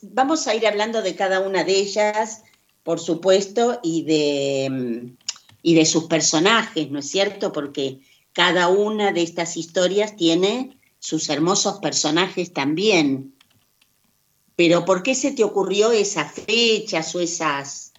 vamos 0.00 0.48
a 0.48 0.54
ir 0.54 0.66
hablando 0.66 1.02
de 1.02 1.16
cada 1.16 1.40
una 1.40 1.64
de 1.64 1.78
ellas, 1.78 2.44
por 2.82 2.98
supuesto, 2.98 3.78
y 3.82 4.04
de, 4.04 5.12
y 5.60 5.74
de 5.74 5.84
sus 5.84 6.04
personajes, 6.04 6.90
¿no 6.90 7.00
es 7.00 7.10
cierto? 7.10 7.52
Porque 7.52 8.00
cada 8.38 8.68
una 8.68 9.10
de 9.10 9.22
estas 9.22 9.56
historias 9.56 10.14
tiene 10.14 10.78
sus 11.00 11.28
hermosos 11.28 11.80
personajes 11.80 12.52
también. 12.52 13.34
Pero 14.54 14.84
¿por 14.84 15.02
qué 15.02 15.16
se 15.16 15.32
te 15.32 15.42
ocurrió 15.42 15.90
esas 15.90 16.30
fechas 16.34 17.12
o 17.16 17.20
esas, 17.20 17.92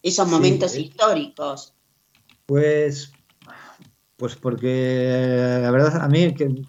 esos 0.00 0.28
momentos 0.28 0.76
históricos? 0.76 1.74
Pues, 2.46 3.10
pues 4.16 4.36
porque 4.36 5.58
la 5.60 5.72
verdad 5.72 6.00
a 6.00 6.08
mí 6.08 6.34
que 6.34 6.62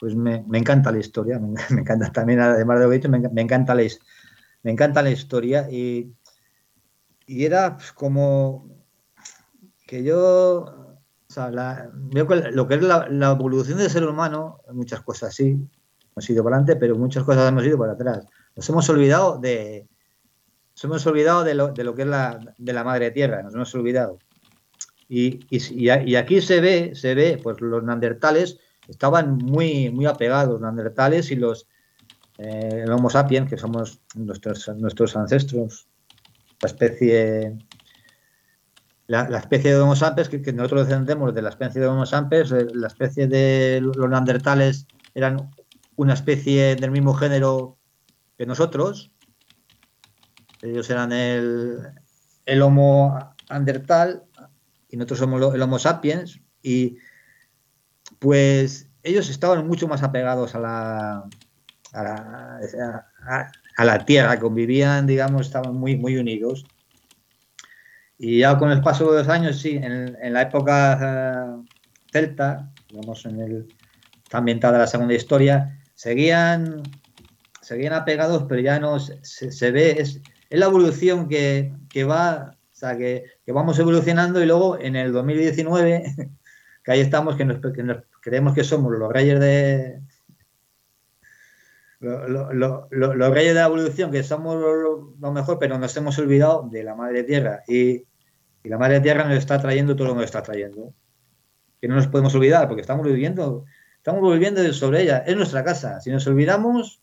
pues 0.00 0.16
me, 0.16 0.42
encanta 0.52 0.90
la 0.90 0.98
historia, 0.98 1.38
me, 1.70 1.82
encanta 1.82 2.10
también 2.10 2.40
además 2.40 2.80
de 2.80 3.00
lo 3.00 3.08
me, 3.08 3.28
me 3.28 3.42
encanta 3.42 3.76
la, 3.76 3.84
me 4.64 4.72
encanta 4.72 5.02
la 5.02 5.12
historia 5.12 5.70
y, 5.70 6.12
y 7.28 7.44
era 7.44 7.76
pues, 7.76 7.92
como 7.92 8.68
que 9.86 10.02
yo 10.02 10.85
lo 11.36 12.66
que 12.66 12.74
es 12.74 12.82
la, 12.82 13.30
evolución 13.30 13.78
del 13.78 13.90
ser 13.90 14.06
humano, 14.06 14.60
muchas 14.72 15.02
cosas 15.02 15.34
sí, 15.34 15.58
hemos 16.12 16.30
ido 16.30 16.42
para 16.42 16.56
adelante, 16.56 16.76
pero 16.78 16.96
muchas 16.96 17.24
cosas 17.24 17.48
hemos 17.48 17.64
ido 17.64 17.78
para 17.78 17.92
atrás. 17.92 18.26
Nos 18.54 18.68
hemos 18.68 18.88
olvidado 18.88 19.38
de, 19.38 19.86
nos 20.74 20.84
hemos 20.84 21.06
olvidado 21.06 21.44
de 21.44 21.54
lo, 21.54 21.68
de 21.68 21.84
lo 21.84 21.94
que 21.94 22.02
es 22.02 22.08
la, 22.08 22.54
de 22.56 22.72
la 22.72 22.84
madre 22.84 23.10
tierra, 23.10 23.42
nos 23.42 23.54
hemos 23.54 23.74
olvidado. 23.74 24.18
Y, 25.08 25.40
y, 25.50 26.16
aquí 26.16 26.40
se 26.40 26.60
ve, 26.60 26.94
se 26.94 27.14
ve, 27.14 27.38
pues 27.40 27.60
los 27.60 27.82
neandertales 27.84 28.58
estaban 28.88 29.36
muy, 29.36 29.90
muy 29.90 30.06
apegados, 30.06 30.52
los 30.52 30.60
neandertales 30.60 31.30
y 31.30 31.36
los 31.36 31.68
eh, 32.38 32.84
Homo 32.90 33.08
sapiens, 33.08 33.48
que 33.48 33.56
somos 33.56 34.00
nuestros, 34.14 34.68
nuestros 34.76 35.16
ancestros, 35.16 35.86
la 36.60 36.66
especie, 36.66 37.56
la, 39.06 39.38
especie 39.38 39.72
de 39.72 39.80
Homo 39.80 39.94
sapiens, 39.94 40.28
que, 40.28 40.52
nosotros 40.52 40.88
descendemos 40.88 41.34
de 41.34 41.42
la 41.42 41.50
especie 41.50 41.80
de 41.80 41.86
Homo 41.86 42.06
sapiens, 42.06 42.50
eh, 42.52 42.66
la 42.74 42.88
especie 42.88 43.28
de 43.28 43.80
los 43.80 44.08
neandertales 44.08 44.86
eran 45.14 45.50
una 45.96 46.14
especie 46.14 46.76
del 46.76 46.90
mismo 46.90 47.14
género 47.14 47.78
que 48.36 48.46
nosotros, 48.46 49.12
ellos 50.62 50.90
eran 50.90 51.12
el, 51.12 51.78
el 52.44 52.62
Homo 52.62 53.18
neandertal 53.48 54.24
y 54.88 54.96
nosotros 54.96 55.20
somos 55.20 55.54
el 55.54 55.62
Homo 55.62 55.78
sapiens, 55.78 56.40
y 56.62 56.98
pues 58.18 58.88
ellos 59.02 59.30
estaban 59.30 59.66
mucho 59.66 59.86
más 59.86 60.02
apegados 60.02 60.54
a 60.54 60.58
la, 60.58 61.28
a 61.92 63.84
la, 63.84 64.04
tierra, 64.04 64.38
convivían, 64.38 65.06
digamos, 65.06 65.46
estaban 65.46 65.76
muy, 65.76 65.96
muy 65.96 66.16
unidos. 66.16 66.64
Y 68.18 68.38
ya 68.40 68.56
con 68.58 68.70
el 68.70 68.80
paso 68.80 69.12
de 69.12 69.18
los 69.18 69.28
años, 69.28 69.60
sí, 69.60 69.78
en, 69.82 70.32
la 70.32 70.42
época 70.42 70.98
eh, 71.02 71.68
celta, 72.10 72.72
digamos, 72.88 73.24
en 73.26 73.40
el, 73.40 73.68
está 74.24 74.38
ambientada 74.38 74.78
la 74.78 74.86
segunda 74.86 75.14
historia, 75.14 75.78
seguían, 75.94 76.82
seguían 77.60 77.92
apegados, 77.92 78.44
pero 78.48 78.60
ya 78.62 78.80
no 78.80 78.98
se, 78.98 79.70
ve, 79.70 80.00
es, 80.00 80.20
es, 80.48 80.58
la 80.58 80.66
evolución 80.66 81.28
que, 81.28 81.72
que 81.90 82.04
va 82.04 82.56
o 82.76 82.78
sea, 82.78 82.94
que, 82.94 83.24
vamos 83.46 83.78
evolucionando 83.78 84.42
y 84.42 84.46
luego 84.46 84.78
en 84.78 84.96
el 84.96 85.10
2019, 85.10 86.04
que 86.84 86.92
ahí 86.92 87.00
estamos, 87.00 87.34
que 87.34 87.46
nos, 87.46 87.58
creemos 88.20 88.54
que 88.54 88.64
somos 88.64 88.92
los 88.92 89.10
reyes 89.10 89.40
de... 89.40 89.98
los 92.00 93.34
reyes 93.34 93.54
de 93.54 93.60
la 93.60 93.66
evolución, 93.66 94.10
que 94.10 94.22
somos 94.22 94.56
lo, 94.56 95.32
mejor, 95.32 95.58
pero 95.58 95.78
nos 95.78 95.96
hemos 95.96 96.18
olvidado 96.18 96.68
de 96.70 96.84
la 96.84 96.94
madre 96.94 97.22
tierra. 97.24 97.62
Y, 97.66 98.04
la 98.64 98.78
madre 98.78 99.00
tierra 99.00 99.24
nos 99.24 99.38
está 99.38 99.60
trayendo 99.60 99.94
todo 99.94 100.08
lo 100.08 100.14
que 100.14 100.20
nos 100.20 100.24
está 100.24 100.42
trayendo. 100.42 100.92
Que 101.80 101.86
no 101.86 101.94
nos 101.94 102.08
podemos 102.08 102.34
olvidar, 102.34 102.66
porque 102.66 102.80
estamos 102.80 103.06
viviendo, 103.06 103.64
estamos 103.96 104.32
viviendo 104.32 104.72
sobre 104.72 105.02
ella. 105.02 105.18
Es 105.18 105.36
nuestra 105.36 105.62
casa. 105.62 106.00
Si 106.00 106.10
nos 106.10 106.26
olvidamos, 106.26 107.00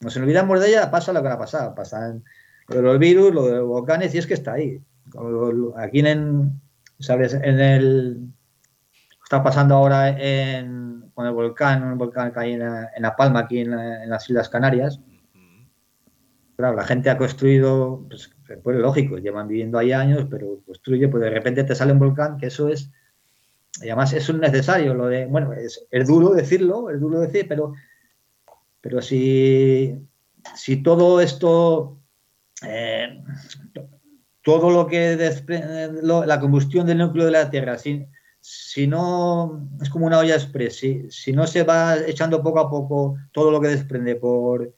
nos 0.00 0.16
olvidamos 0.16 0.60
de 0.60 0.70
ella, 0.70 0.90
pasa 0.90 1.12
lo 1.12 1.22
que 1.22 1.28
ha 1.28 1.38
pasado. 1.38 1.74
Pasan 1.76 2.24
lo 2.68 2.82
los 2.82 2.98
virus, 2.98 3.32
lo 3.32 3.46
de 3.46 3.56
los 3.58 3.68
volcanes, 3.68 4.14
y 4.14 4.18
es 4.18 4.26
que 4.26 4.34
está 4.34 4.54
ahí. 4.54 4.82
Aquí 5.76 6.00
en, 6.00 6.60
¿sabes? 6.98 7.34
En 7.34 7.60
el, 7.60 8.32
está 9.32 9.42
pasando 9.42 9.76
ahora 9.76 10.10
en, 10.10 11.10
con 11.14 11.24
el 11.24 11.32
volcán, 11.32 11.82
un 11.84 11.96
volcán 11.96 12.34
que 12.34 12.40
hay 12.40 12.52
en, 12.52 12.60
La 12.98 13.16
Palma, 13.16 13.40
aquí 13.40 13.60
en, 13.60 13.70
las 14.10 14.28
Islas 14.28 14.50
Canarias. 14.50 15.00
Claro, 16.54 16.76
la 16.76 16.84
gente 16.84 17.08
ha 17.08 17.16
construido, 17.16 18.04
pues, 18.10 18.30
pues 18.62 18.76
lógico, 18.76 19.16
llevan 19.16 19.48
viviendo 19.48 19.78
ahí 19.78 19.90
años, 19.90 20.26
pero 20.30 20.60
construye, 20.66 21.08
pues 21.08 21.22
de 21.22 21.30
repente 21.30 21.64
te 21.64 21.74
sale 21.74 21.92
un 21.94 21.98
volcán, 21.98 22.36
que 22.36 22.48
eso 22.48 22.68
es, 22.68 22.90
y 23.80 23.88
además 23.88 24.12
es 24.12 24.28
un 24.28 24.38
necesario, 24.38 24.92
lo 24.92 25.06
de, 25.06 25.24
bueno, 25.24 25.54
es, 25.54 25.80
duro 26.06 26.34
decirlo, 26.34 26.90
es 26.90 27.00
duro 27.00 27.20
decir, 27.20 27.46
pero, 27.48 27.72
pero 28.82 29.00
si, 29.00 29.98
si 30.54 30.82
todo 30.82 31.22
esto, 31.22 32.02
eh, 32.66 33.18
todo 34.42 34.68
lo 34.68 34.86
que 34.86 35.16
desprende, 35.16 36.02
la 36.02 36.38
combustión 36.38 36.86
del 36.86 36.98
núcleo 36.98 37.24
de 37.24 37.30
la 37.30 37.48
Tierra, 37.48 37.78
si, 37.78 38.06
si 38.44 38.88
no, 38.88 39.68
es 39.80 39.88
como 39.88 40.06
una 40.06 40.18
olla 40.18 40.34
express, 40.34 40.76
si, 40.76 41.08
si 41.10 41.32
no 41.32 41.46
se 41.46 41.62
va 41.62 41.96
echando 41.96 42.42
poco 42.42 42.58
a 42.58 42.68
poco 42.68 43.16
todo 43.30 43.52
lo 43.52 43.60
que 43.60 43.68
desprende 43.68 44.16
por, 44.16 44.74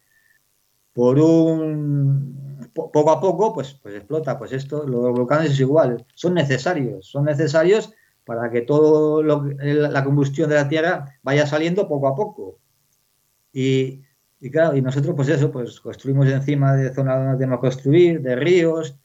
por 0.93 1.19
un 1.19 2.71
poco 2.75 3.11
a 3.11 3.21
poco, 3.21 3.55
pues, 3.55 3.73
pues 3.83 3.95
explota. 3.95 4.39
Pues 4.39 4.53
esto, 4.53 4.87
los 4.87 5.13
volcanes 5.13 5.53
es 5.53 5.61
igual, 5.61 6.05
son 6.15 6.35
necesarios, 6.35 7.09
son 7.09 7.25
necesarios 7.25 7.91
para 8.25 8.51
que 8.51 8.61
todo 8.63 9.23
lo, 9.23 9.45
la 9.45 10.05
combustión 10.05 10.51
de 10.51 10.57
la 10.57 10.69
Tierra 10.69 11.19
vaya 11.23 11.47
saliendo 11.47 11.89
poco 11.89 12.09
a 12.09 12.15
poco. 12.15 12.59
Y, 13.51 14.03
y, 14.41 14.51
claro, 14.51 14.77
y 14.77 14.83
nosotros 14.83 15.15
pues 15.17 15.29
eso, 15.29 15.51
pues 15.51 15.81
construimos 15.81 16.29
encima 16.29 16.75
de 16.75 16.93
zonas 16.93 17.39
donde 17.39 17.47
que 17.47 17.61
construir, 17.61 18.21
de 18.21 18.37
ríos, 18.37 18.99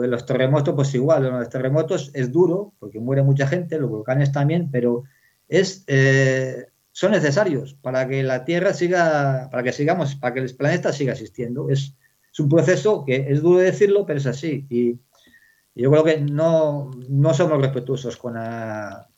de 0.00 0.08
los 0.08 0.26
terremotos 0.26 0.74
pues 0.74 0.94
igual, 0.94 1.24
los 1.24 1.48
terremotos 1.48 2.10
es 2.14 2.32
duro 2.32 2.74
porque 2.78 3.00
muere 3.00 3.22
mucha 3.22 3.46
gente, 3.46 3.78
los 3.78 3.90
volcanes 3.90 4.32
también, 4.32 4.70
pero 4.70 5.04
es, 5.48 5.84
eh, 5.86 6.66
son 6.92 7.12
necesarios 7.12 7.74
para 7.74 8.08
que 8.08 8.22
la 8.22 8.44
Tierra 8.44 8.72
siga, 8.72 9.48
para 9.50 9.62
que 9.62 9.72
sigamos, 9.72 10.14
para 10.16 10.34
que 10.34 10.40
el 10.40 10.56
planeta 10.56 10.92
siga 10.92 11.12
existiendo. 11.12 11.68
Es, 11.68 11.94
es 12.32 12.40
un 12.40 12.48
proceso 12.48 13.04
que 13.04 13.26
es 13.28 13.42
duro 13.42 13.58
decirlo, 13.58 14.06
pero 14.06 14.18
es 14.18 14.26
así. 14.26 14.66
Y, 14.70 14.98
yo 15.74 15.90
creo 15.90 16.04
que 16.04 16.18
no, 16.18 16.90
no 17.10 17.34
somos 17.34 17.60
respetuosos 17.60 18.16
con 18.16 18.32
la, 18.32 19.10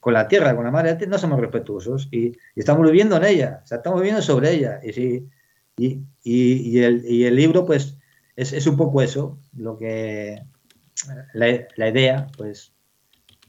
con 0.00 0.12
la 0.12 0.26
tierra, 0.26 0.56
con 0.56 0.64
la 0.64 0.72
madre, 0.72 1.06
no 1.06 1.16
somos 1.16 1.38
respetuosos 1.38 2.08
y, 2.10 2.32
estamos 2.56 2.84
viviendo 2.84 3.16
en 3.16 3.24
ella, 3.24 3.62
estamos 3.70 4.00
viviendo 4.00 4.20
sobre 4.20 4.52
ella. 4.52 4.80
Y, 4.82 4.92
sí, 4.92 5.28
y, 5.76 6.02
y, 6.24 6.78
el, 6.80 7.04
y 7.06 7.24
el 7.24 7.36
libro, 7.36 7.64
pues, 7.64 7.96
es, 8.38 8.52
es, 8.52 8.68
un 8.68 8.76
poco 8.76 9.02
eso, 9.02 9.36
lo 9.56 9.76
que 9.76 10.40
la, 11.34 11.66
la, 11.74 11.88
idea, 11.88 12.28
pues, 12.36 12.72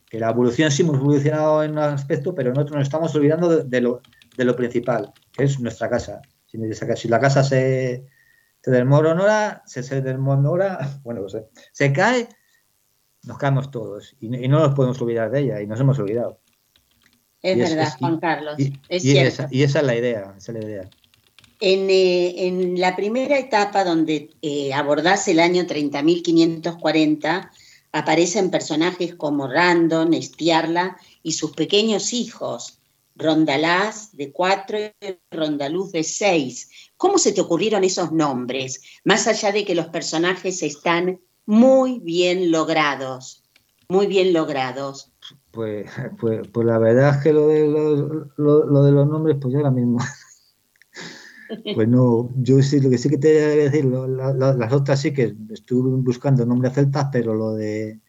que 0.09 0.19
la 0.19 0.31
evolución 0.31 0.71
sí 0.71 0.81
hemos 0.81 0.97
evolucionado 0.97 1.63
en 1.63 1.73
un 1.73 1.77
aspecto, 1.77 2.33
pero 2.33 2.49
nosotros 2.49 2.77
nos 2.77 2.87
estamos 2.87 3.13
olvidando 3.13 3.49
de, 3.49 3.63
de, 3.65 3.81
lo, 3.81 4.01
de 4.35 4.45
lo, 4.45 4.55
principal, 4.55 5.13
que 5.31 5.43
es 5.43 5.59
nuestra 5.59 5.91
casa. 5.91 6.21
Si, 6.47 6.57
si 6.95 7.07
la 7.07 7.19
casa 7.19 7.43
se, 7.43 8.07
se 8.63 8.71
desmorona, 8.71 9.61
se, 9.67 9.83
se 9.83 10.01
desmorona, 10.01 10.79
bueno, 11.03 11.21
pues, 11.21 11.37
se 11.71 11.93
cae, 11.93 12.27
nos 13.25 13.37
caemos 13.37 13.69
todos 13.69 14.15
y, 14.19 14.29
no 14.29 14.59
nos 14.59 14.73
podemos 14.73 14.99
olvidar 15.03 15.29
de 15.29 15.41
ella 15.41 15.61
y 15.61 15.67
nos 15.67 15.79
hemos 15.79 15.99
olvidado. 15.99 16.41
Es 17.43 17.59
verdad, 17.59 17.93
Juan 17.99 18.19
Carlos. 18.19 18.55
Esa, 18.89 19.47
y 19.51 19.61
esa 19.61 19.79
es 19.79 19.85
la 19.85 19.95
idea, 19.95 20.33
esa 20.35 20.51
es 20.51 20.57
la 20.57 20.65
idea. 20.65 20.89
En, 21.59 21.89
eh, 21.89 22.47
en, 22.47 22.79
la 22.79 22.95
primera 22.95 23.37
etapa 23.37 23.83
donde 23.83 24.29
eh, 24.41 24.71
el 24.71 25.39
año 25.39 25.63
30.540, 25.63 27.49
aparecen 27.91 28.51
personajes 28.51 29.15
como 29.15 29.47
Randon, 29.47 30.13
Estiarla 30.13 30.97
y 31.23 31.33
sus 31.33 31.51
pequeños 31.51 32.13
hijos, 32.13 32.79
Rondalás 33.15 34.15
de 34.15 34.31
cuatro 34.31 34.77
y 34.79 34.93
Rondaluz 35.31 35.91
de 35.91 36.03
seis, 36.03 36.69
¿Cómo 36.99 37.17
se 37.17 37.31
te 37.31 37.39
ocurrieron 37.39 37.85
esos 37.85 38.11
nombres? 38.11 38.81
Más 39.05 39.25
allá 39.25 39.53
de 39.53 39.63
que 39.63 39.73
los 39.73 39.87
personajes 39.87 40.61
están 40.63 41.21
muy 41.45 41.99
bien 41.99 42.51
logrados, 42.51 43.41
muy 43.87 44.05
bien 44.05 44.33
logrados. 44.33 45.09
Pues, 45.51 45.89
pues, 46.19 46.45
pues 46.51 46.67
la 46.67 46.77
verdad 46.77 47.15
es 47.15 47.23
que 47.23 47.31
lo 47.31 47.47
de 47.47 47.67
lo, 48.35 48.83
de 48.83 48.91
los 48.91 49.07
nombres, 49.07 49.37
pues 49.41 49.53
yo 49.53 49.59
ahora 49.59 49.71
mismo. 49.71 49.99
Pues 51.75 51.87
no, 51.87 52.29
yo 52.37 52.61
sí, 52.61 52.79
lo 52.79 52.89
que 52.89 52.97
sí 52.97 53.09
que 53.09 53.17
te 53.17 53.33
voy 53.33 53.59
a 53.59 53.69
decir, 53.69 53.85
las 53.85 54.73
otras 54.73 54.99
sí 54.99 55.13
que 55.13 55.35
estuve 55.49 55.89
buscando 56.01 56.45
nombres 56.45 56.73
celtas, 56.73 57.09
pero 57.11 57.33
lo 57.33 57.53
de 57.53 57.99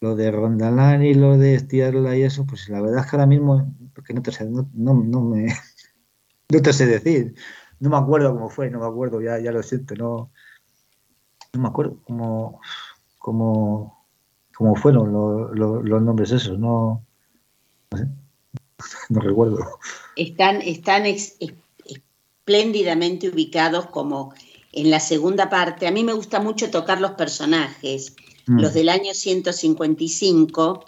lo 0.00 0.14
de 0.14 0.30
Rondalán 0.30 1.02
y 1.04 1.14
lo 1.14 1.36
de 1.36 1.54
Estiarla 1.54 2.16
y 2.16 2.22
eso, 2.22 2.46
pues 2.46 2.68
la 2.68 2.80
verdad 2.80 3.04
es 3.04 3.10
que 3.10 3.16
ahora 3.16 3.26
mismo, 3.26 3.74
porque 3.94 4.14
no 4.14 4.22
te 4.22 4.32
sé, 4.32 4.48
no, 4.48 4.68
no, 4.74 4.94
me, 4.94 5.46
no 6.48 6.62
te 6.62 6.72
sé 6.72 6.86
decir. 6.86 7.34
No 7.80 7.90
me 7.90 7.96
acuerdo 7.96 8.32
cómo 8.34 8.48
fue, 8.48 8.70
no 8.70 8.80
me 8.80 8.86
acuerdo, 8.86 9.20
ya, 9.20 9.38
ya 9.38 9.52
lo 9.52 9.62
siento, 9.62 9.94
no, 9.94 10.32
no 11.52 11.60
me 11.60 11.68
acuerdo 11.68 12.00
cómo, 12.04 12.60
cómo, 13.18 14.06
cómo 14.54 14.74
fueron 14.74 15.12
los 15.54 16.02
nombres 16.02 16.32
esos, 16.32 16.58
no, 16.58 17.04
no, 17.92 17.98
sé, 17.98 18.08
no 19.10 19.20
recuerdo. 19.20 19.58
Están, 20.16 20.60
están 20.62 21.06
espléndidamente 22.48 23.28
ubicados 23.28 23.86
como 23.86 24.32
en 24.72 24.90
la 24.90 25.00
segunda 25.00 25.50
parte. 25.50 25.86
A 25.86 25.90
mí 25.90 26.02
me 26.02 26.14
gusta 26.14 26.40
mucho 26.40 26.70
tocar 26.70 26.98
los 26.98 27.10
personajes, 27.10 28.16
mm. 28.46 28.60
los 28.60 28.72
del 28.72 28.88
año 28.88 29.12
155, 29.12 30.84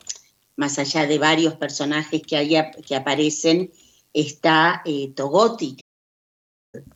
más 0.56 0.78
allá 0.78 1.06
de 1.06 1.18
varios 1.18 1.54
personajes 1.56 2.22
que, 2.22 2.36
haya, 2.38 2.70
que 2.70 2.96
aparecen, 2.96 3.70
está 4.14 4.80
eh, 4.86 5.12
Togoti. 5.14 5.76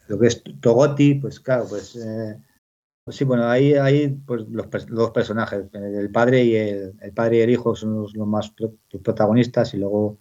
Lo 0.09 0.19
que 0.19 0.29
es 0.29 0.43
Togoti, 0.63 1.17
pues 1.17 1.41
claro, 1.41 1.67
pues, 1.69 1.97
eh, 1.97 2.39
pues 3.05 3.17
sí, 3.17 3.25
bueno, 3.25 3.47
ahí 3.47 3.75
hay 3.75 4.09
pues, 4.09 4.47
los 4.49 4.67
dos 4.89 5.11
personajes, 5.11 5.65
el 5.75 6.11
padre 6.11 6.43
y 6.43 6.57
el, 6.57 6.95
el, 7.03 7.13
padre 7.13 7.39
y 7.39 7.41
el 7.41 7.51
hijo 7.51 7.77
son 7.77 8.01
los, 8.01 8.15
más 8.17 8.55
protagonistas 9.03 9.75
y 9.75 9.77
luego 9.77 10.19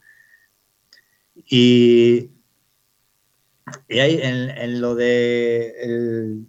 y, 1.35 2.29
y 3.87 3.99
ahí 3.99 4.19
en, 4.21 4.81
lo 4.81 4.95
de 4.95 6.45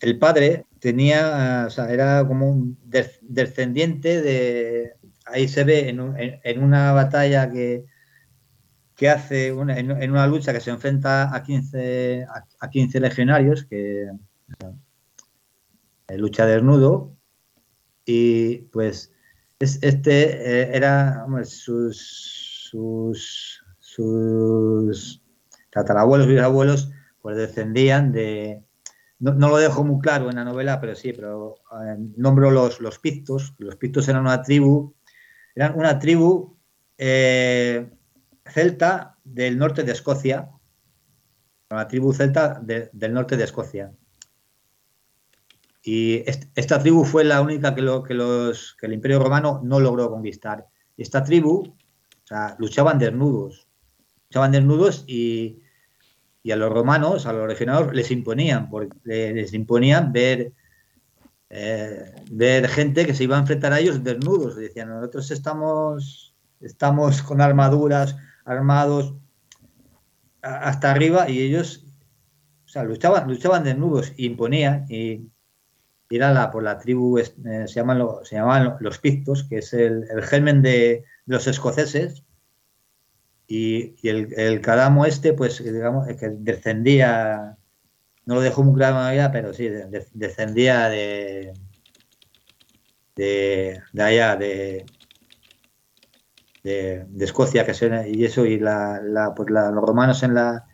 el, 0.00 0.18
padre 0.18 0.66
tenía, 0.80 1.64
o 1.66 1.70
sea, 1.70 1.90
era 1.92 2.26
como 2.26 2.50
un 2.50 2.78
descendiente 3.22 4.22
de, 4.22 4.94
ahí 5.26 5.48
se 5.48 5.64
ve 5.64 5.88
en, 5.88 6.00
en, 6.42 6.62
una 6.62 6.92
batalla 6.92 7.50
que, 7.50 7.84
que 8.94 9.10
hace 9.10 9.48
en, 9.48 10.10
una 10.10 10.26
lucha 10.26 10.52
que 10.52 10.60
se 10.60 10.70
enfrenta 10.70 11.34
a 11.34 11.42
15, 11.42 12.26
a, 12.60 12.70
15 12.70 13.00
legionarios, 13.00 13.64
que 13.64 14.08
lucha 16.16 16.46
desnudo, 16.46 17.16
y 18.04 18.58
pues 18.72 19.12
este 19.58 20.60
eh, 20.62 20.76
era 20.76 21.26
sus, 21.44 22.70
sus, 22.70 23.64
sus 23.80 25.22
tatarabuelos 25.76 26.26
y 26.26 26.30
bisabuelos 26.30 26.90
pues 27.20 27.36
descendían 27.36 28.12
de, 28.12 28.64
no, 29.18 29.32
lo 29.32 29.58
dejo 29.58 29.84
muy 29.84 30.00
claro 30.00 30.30
en 30.30 30.36
la 30.36 30.44
novela, 30.44 30.80
pero 30.80 30.94
sí, 30.94 31.12
pero 31.12 31.56
eh, 31.72 31.96
nombro 32.16 32.50
los, 32.50 32.80
los 32.80 32.98
pictos. 32.98 33.54
Los 33.58 33.76
pictos 33.76 34.08
eran 34.08 34.22
una 34.22 34.42
tribu, 34.42 34.94
eran 35.54 35.78
una 35.78 35.98
tribu 35.98 36.56
eh, 36.96 37.90
celta 38.46 39.18
del 39.22 39.58
norte 39.58 39.82
de 39.82 39.92
Escocia, 39.92 40.48
la 41.68 41.88
tribu 41.88 42.14
celta 42.14 42.58
del 42.62 43.12
norte 43.12 43.36
de 43.36 43.44
Escocia. 43.44 43.92
Y 45.82 46.24
esta 46.54 46.78
tribu 46.78 47.04
fue 47.04 47.22
la 47.22 47.42
única 47.42 47.74
que, 47.74 47.82
lo, 47.82 48.02
que, 48.02 48.14
los, 48.14 48.76
que 48.80 48.86
el 48.86 48.94
Imperio 48.94 49.18
Romano 49.18 49.60
no 49.62 49.78
logró 49.78 50.10
conquistar. 50.10 50.66
Esta 50.96 51.22
tribu 51.22 51.76
luchaban 52.58 52.98
desnudos, 52.98 53.68
luchaban 54.28 54.52
desnudos 54.52 55.04
y, 55.06 55.60
y, 56.46 56.52
a 56.52 56.56
los 56.56 56.72
romanos, 56.72 57.26
a 57.26 57.32
los 57.32 57.48
legionarios, 57.48 57.94
les 57.94 58.10
imponían, 58.10 58.70
les 59.04 59.52
imponían 59.52 60.12
ver, 60.12 60.52
eh, 61.50 62.14
ver 62.30 62.68
gente 62.68 63.04
que 63.06 63.14
se 63.14 63.24
iba 63.24 63.36
a 63.36 63.40
enfrentar 63.40 63.72
a 63.72 63.80
ellos 63.80 64.04
desnudos. 64.04 64.56
Decían, 64.56 64.88
nosotros 64.88 65.30
estamos, 65.30 66.34
estamos 66.60 67.22
con 67.22 67.40
armaduras, 67.40 68.16
armados 68.44 69.14
hasta 70.42 70.90
arriba 70.90 71.28
y 71.28 71.40
ellos 71.40 71.84
luchaban, 72.84 73.28
luchaban 73.28 73.64
desnudos, 73.64 74.12
imponían 74.16 74.86
y, 74.88 75.28
era 76.08 76.32
la, 76.32 76.52
por 76.52 76.62
la 76.62 76.78
tribu, 76.78 77.18
eh, 77.18 77.24
se, 77.66 77.74
llaman 77.74 78.00
se 78.22 78.36
llamaban 78.36 78.76
los 78.78 78.98
pictos, 78.98 79.42
que 79.42 79.58
es 79.58 79.72
el, 79.72 80.04
el 80.08 80.22
germen 80.22 80.62
de, 80.62 81.04
los 81.26 81.48
escoceses, 81.48 82.22
y, 83.48 83.94
y 84.02 84.08
el, 84.08 84.32
el, 84.36 84.60
cadamo 84.60 85.06
este, 85.06 85.32
pues 85.32 85.62
digamos, 85.62 86.06
que 86.08 86.30
descendía, 86.30 87.56
no 88.24 88.34
lo 88.34 88.40
dejo 88.40 88.62
muy 88.62 88.74
claro 88.74 88.96
todavía, 88.96 89.30
pero 89.30 89.52
sí, 89.54 89.68
de, 89.68 90.06
descendía 90.12 90.88
de, 90.88 91.52
de, 93.14 93.80
de 93.92 94.02
allá, 94.02 94.36
de, 94.36 94.84
de, 96.62 97.24
Escocia, 97.24 97.64
que 97.64 97.74
son, 97.74 97.92
y 98.06 98.24
eso, 98.24 98.44
y 98.44 98.58
la, 98.58 99.32
pues 99.36 99.50
los 99.50 99.74
romanos 99.74 100.22
en 100.22 100.34
la, 100.34 100.66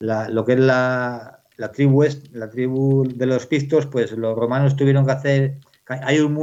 lo 0.00 0.44
que 0.44 0.54
es 0.54 0.60
la, 0.60 1.44
la 1.56 1.70
tribu, 1.70 2.02
es, 2.02 2.32
la 2.32 2.50
tribu 2.50 3.04
de 3.06 3.26
los 3.26 3.46
pictos, 3.46 3.86
pues 3.86 4.10
los 4.12 4.36
romanos 4.36 4.74
tuvieron 4.74 5.06
que 5.06 5.12
hacer, 5.12 5.58
hay 5.86 6.18
un, 6.18 6.36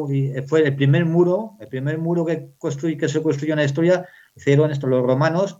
fue 0.47 0.61
el 0.65 0.75
primer 0.75 1.05
muro, 1.05 1.57
el 1.59 1.67
primer 1.67 1.97
muro 1.97 2.25
que, 2.25 2.51
construy, 2.57 2.97
que 2.97 3.09
se 3.09 3.21
construyó 3.21 3.53
en 3.53 3.59
la 3.59 3.65
historia, 3.65 4.07
hicieron 4.35 4.71
esto 4.71 4.87
los 4.87 5.03
romanos, 5.03 5.59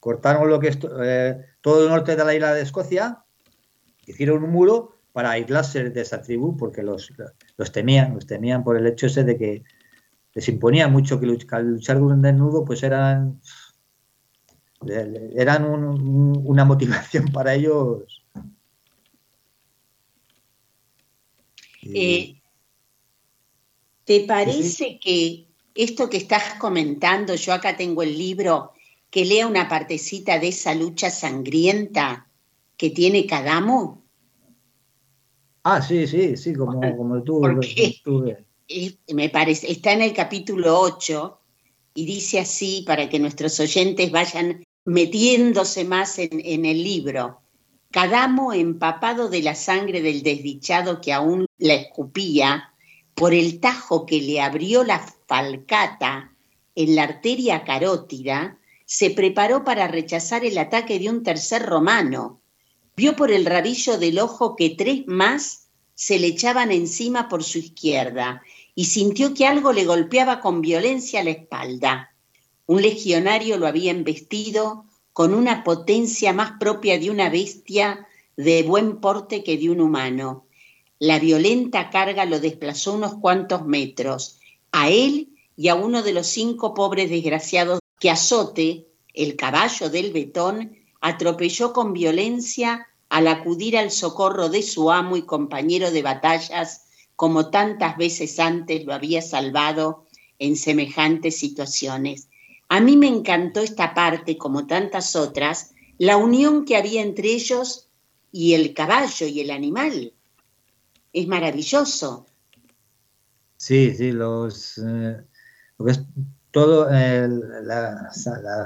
cortaron 0.00 0.48
lo 0.48 0.60
que 0.60 0.68
es 0.68 0.78
eh, 1.02 1.44
todo 1.60 1.84
el 1.84 1.90
norte 1.90 2.16
de 2.16 2.24
la 2.24 2.34
isla 2.34 2.54
de 2.54 2.62
Escocia, 2.62 3.24
hicieron 4.06 4.44
un 4.44 4.50
muro 4.50 5.00
para 5.12 5.30
aislarse 5.30 5.90
de 5.90 6.00
esa 6.00 6.20
tribu, 6.20 6.56
porque 6.56 6.82
los, 6.82 7.12
los 7.56 7.72
temían, 7.72 8.14
los 8.14 8.26
temían 8.26 8.62
por 8.62 8.76
el 8.76 8.86
hecho 8.86 9.06
ese 9.06 9.24
de 9.24 9.36
que 9.36 9.64
les 10.34 10.48
imponía 10.48 10.88
mucho 10.88 11.18
que 11.18 11.26
luchar, 11.26 11.62
luchar 11.62 11.98
con 11.98 12.12
un 12.12 12.22
desnudo, 12.22 12.64
pues 12.64 12.82
eran 12.82 13.40
eran 15.34 15.64
una 15.64 16.64
motivación 16.64 17.26
para 17.32 17.54
ellos. 17.54 18.24
Eh, 21.82 22.40
¿Te 24.04 24.24
parece 24.26 24.98
que 25.00 25.45
esto 25.76 26.08
que 26.08 26.16
estás 26.16 26.54
comentando, 26.58 27.34
yo 27.34 27.52
acá 27.52 27.76
tengo 27.76 28.02
el 28.02 28.16
libro, 28.16 28.72
que 29.10 29.24
lea 29.24 29.46
una 29.46 29.68
partecita 29.68 30.38
de 30.38 30.48
esa 30.48 30.74
lucha 30.74 31.10
sangrienta 31.10 32.28
que 32.76 32.90
tiene 32.90 33.26
Cadamo? 33.26 34.04
Ah, 35.62 35.82
sí, 35.82 36.06
sí, 36.06 36.36
sí, 36.36 36.54
como, 36.54 36.80
como 36.96 37.22
tú. 37.22 37.40
me 39.12 39.28
parece, 39.28 39.70
está 39.70 39.92
en 39.92 40.02
el 40.02 40.12
capítulo 40.12 40.78
8 40.80 41.40
y 41.94 42.04
dice 42.04 42.38
así 42.38 42.84
para 42.86 43.08
que 43.08 43.18
nuestros 43.18 43.58
oyentes 43.58 44.10
vayan 44.12 44.64
metiéndose 44.84 45.84
más 45.84 46.18
en, 46.18 46.64
el 46.64 46.82
libro. 46.82 47.40
Cadamo, 47.90 48.52
empapado 48.52 49.28
de 49.28 49.42
la 49.42 49.54
sangre 49.54 50.02
del 50.02 50.22
desdichado 50.22 51.00
que 51.00 51.12
aún 51.12 51.46
la 51.58 51.74
escupía, 51.74 52.72
por 53.14 53.32
el 53.32 53.60
tajo 53.60 54.04
que 54.04 54.20
le 54.20 54.40
abrió 54.40 54.84
la 54.84 55.02
falcata 55.26 56.32
en 56.74 56.94
la 56.94 57.04
arteria 57.04 57.64
carótida, 57.64 58.58
se 58.84 59.10
preparó 59.10 59.64
para 59.64 59.88
rechazar 59.88 60.44
el 60.44 60.56
ataque 60.58 60.98
de 60.98 61.10
un 61.10 61.22
tercer 61.22 61.66
romano. 61.66 62.40
Vio 62.96 63.16
por 63.16 63.30
el 63.30 63.44
rabillo 63.44 63.98
del 63.98 64.18
ojo 64.18 64.56
que 64.56 64.70
tres 64.70 65.02
más 65.06 65.68
se 65.94 66.18
le 66.18 66.28
echaban 66.28 66.70
encima 66.70 67.28
por 67.28 67.42
su 67.42 67.58
izquierda 67.58 68.42
y 68.74 68.84
sintió 68.84 69.34
que 69.34 69.46
algo 69.46 69.72
le 69.72 69.84
golpeaba 69.84 70.40
con 70.40 70.60
violencia 70.60 71.24
la 71.24 71.30
espalda. 71.30 72.14
Un 72.66 72.82
legionario 72.82 73.58
lo 73.58 73.66
había 73.66 73.90
embestido 73.90 74.84
con 75.12 75.32
una 75.34 75.64
potencia 75.64 76.32
más 76.32 76.52
propia 76.60 76.98
de 76.98 77.10
una 77.10 77.30
bestia 77.30 78.06
de 78.36 78.62
buen 78.62 79.00
porte 79.00 79.42
que 79.42 79.56
de 79.56 79.70
un 79.70 79.80
humano. 79.80 80.46
La 80.98 81.18
violenta 81.18 81.90
carga 81.90 82.26
lo 82.26 82.38
desplazó 82.38 82.94
unos 82.94 83.14
cuantos 83.14 83.64
metros, 83.64 84.40
a 84.72 84.88
él 84.90 85.30
y 85.56 85.68
a 85.68 85.74
uno 85.74 86.02
de 86.02 86.12
los 86.12 86.26
cinco 86.26 86.74
pobres 86.74 87.10
desgraciados 87.10 87.80
que 87.98 88.10
azote, 88.10 88.86
el 89.14 89.36
caballo 89.36 89.88
del 89.88 90.12
betón, 90.12 90.76
atropelló 91.00 91.72
con 91.72 91.92
violencia 91.92 92.86
al 93.08 93.28
acudir 93.28 93.78
al 93.78 93.90
socorro 93.90 94.48
de 94.48 94.62
su 94.62 94.90
amo 94.90 95.16
y 95.16 95.22
compañero 95.22 95.90
de 95.90 96.02
batallas 96.02 96.86
como 97.14 97.50
tantas 97.50 97.96
veces 97.96 98.38
antes 98.38 98.84
lo 98.84 98.92
había 98.92 99.22
salvado 99.22 100.04
en 100.38 100.56
semejantes 100.56 101.38
situaciones. 101.38 102.28
A 102.68 102.80
mí 102.80 102.96
me 102.96 103.06
encantó 103.06 103.60
esta 103.60 103.94
parte, 103.94 104.36
como 104.36 104.66
tantas 104.66 105.16
otras, 105.16 105.72
la 105.98 106.16
unión 106.16 106.64
que 106.64 106.76
había 106.76 107.00
entre 107.00 107.30
ellos 107.30 107.88
y 108.32 108.52
el 108.52 108.74
caballo 108.74 109.26
y 109.26 109.40
el 109.40 109.50
animal. 109.50 110.12
Es 111.12 111.26
maravilloso. 111.26 112.26
Sí, 113.56 113.94
sí, 113.94 114.12
los, 114.12 114.78
eh, 114.78 115.22
todo, 116.50 116.90
la, 116.90 118.10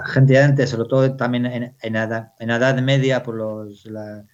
gente 0.07 0.33
de 0.33 0.39
antes, 0.39 0.71
sobre 0.71 0.89
todo 0.89 1.17
también 1.17 1.47
en, 1.47 1.77
en, 1.81 1.97
edad, 1.97 2.35
en 2.39 2.51
edad, 2.51 2.81
media, 2.83 3.23
por 3.23 3.35
los, 3.37 3.85
la 3.87 4.25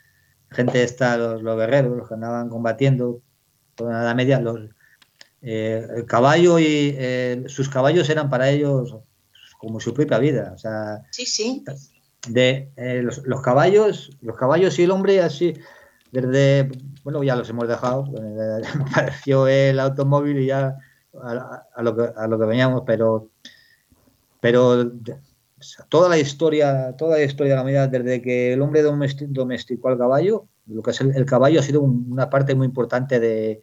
gente 0.50 0.82
está, 0.82 1.16
los, 1.16 1.42
los 1.42 1.56
guerreros, 1.56 1.96
los 1.96 2.08
que 2.08 2.14
andaban 2.14 2.48
combatiendo, 2.48 3.22
toda 3.74 3.92
la 3.92 4.02
Edad 4.02 4.14
Media, 4.14 4.40
los, 4.40 4.60
eh, 5.42 5.86
el 5.94 6.06
caballo 6.06 6.58
y 6.58 6.94
eh, 6.98 7.44
sus 7.46 7.68
caballos 7.68 8.08
eran 8.10 8.28
para 8.28 8.50
ellos 8.50 8.96
como 9.58 9.78
su 9.78 9.94
propia 9.94 10.18
vida. 10.18 10.52
O 10.54 10.58
sea, 10.58 11.02
sí, 11.12 11.24
sí. 11.24 11.64
De, 12.28 12.72
eh, 12.76 13.02
los, 13.02 13.42
caballos, 13.42 14.10
los 14.20 14.36
caballos 14.36 14.78
y 14.78 14.82
el 14.82 14.90
hombre 14.90 15.20
así, 15.22 15.54
desde, 16.10 16.68
bueno, 17.06 17.22
ya 17.22 17.36
los 17.36 17.48
hemos 17.48 17.68
dejado, 17.68 18.04
apareció 18.90 19.46
el 19.46 19.78
automóvil 19.78 20.40
y 20.40 20.46
ya 20.46 20.76
a, 21.22 21.80
lo, 21.80 21.96
que, 21.96 22.10
a 22.16 22.26
lo 22.26 22.36
que 22.36 22.46
veníamos, 22.46 22.82
pero, 22.84 23.30
pero 24.40 24.90
toda 25.88 26.08
la 26.08 26.18
historia, 26.18 26.96
toda 26.98 27.18
la 27.18 27.22
historia 27.22 27.52
de 27.52 27.56
la 27.58 27.62
humanidad, 27.62 27.88
desde 27.90 28.20
que 28.20 28.54
el 28.54 28.60
hombre 28.60 28.82
domesticó 28.82 29.88
al 29.88 29.98
caballo, 29.98 30.48
lo 30.66 30.82
que 30.82 30.90
es 30.90 31.00
el, 31.00 31.24
caballo 31.26 31.60
ha 31.60 31.62
sido 31.62 31.80
una 31.80 32.28
parte 32.28 32.56
muy 32.56 32.66
importante 32.66 33.20
de, 33.20 33.60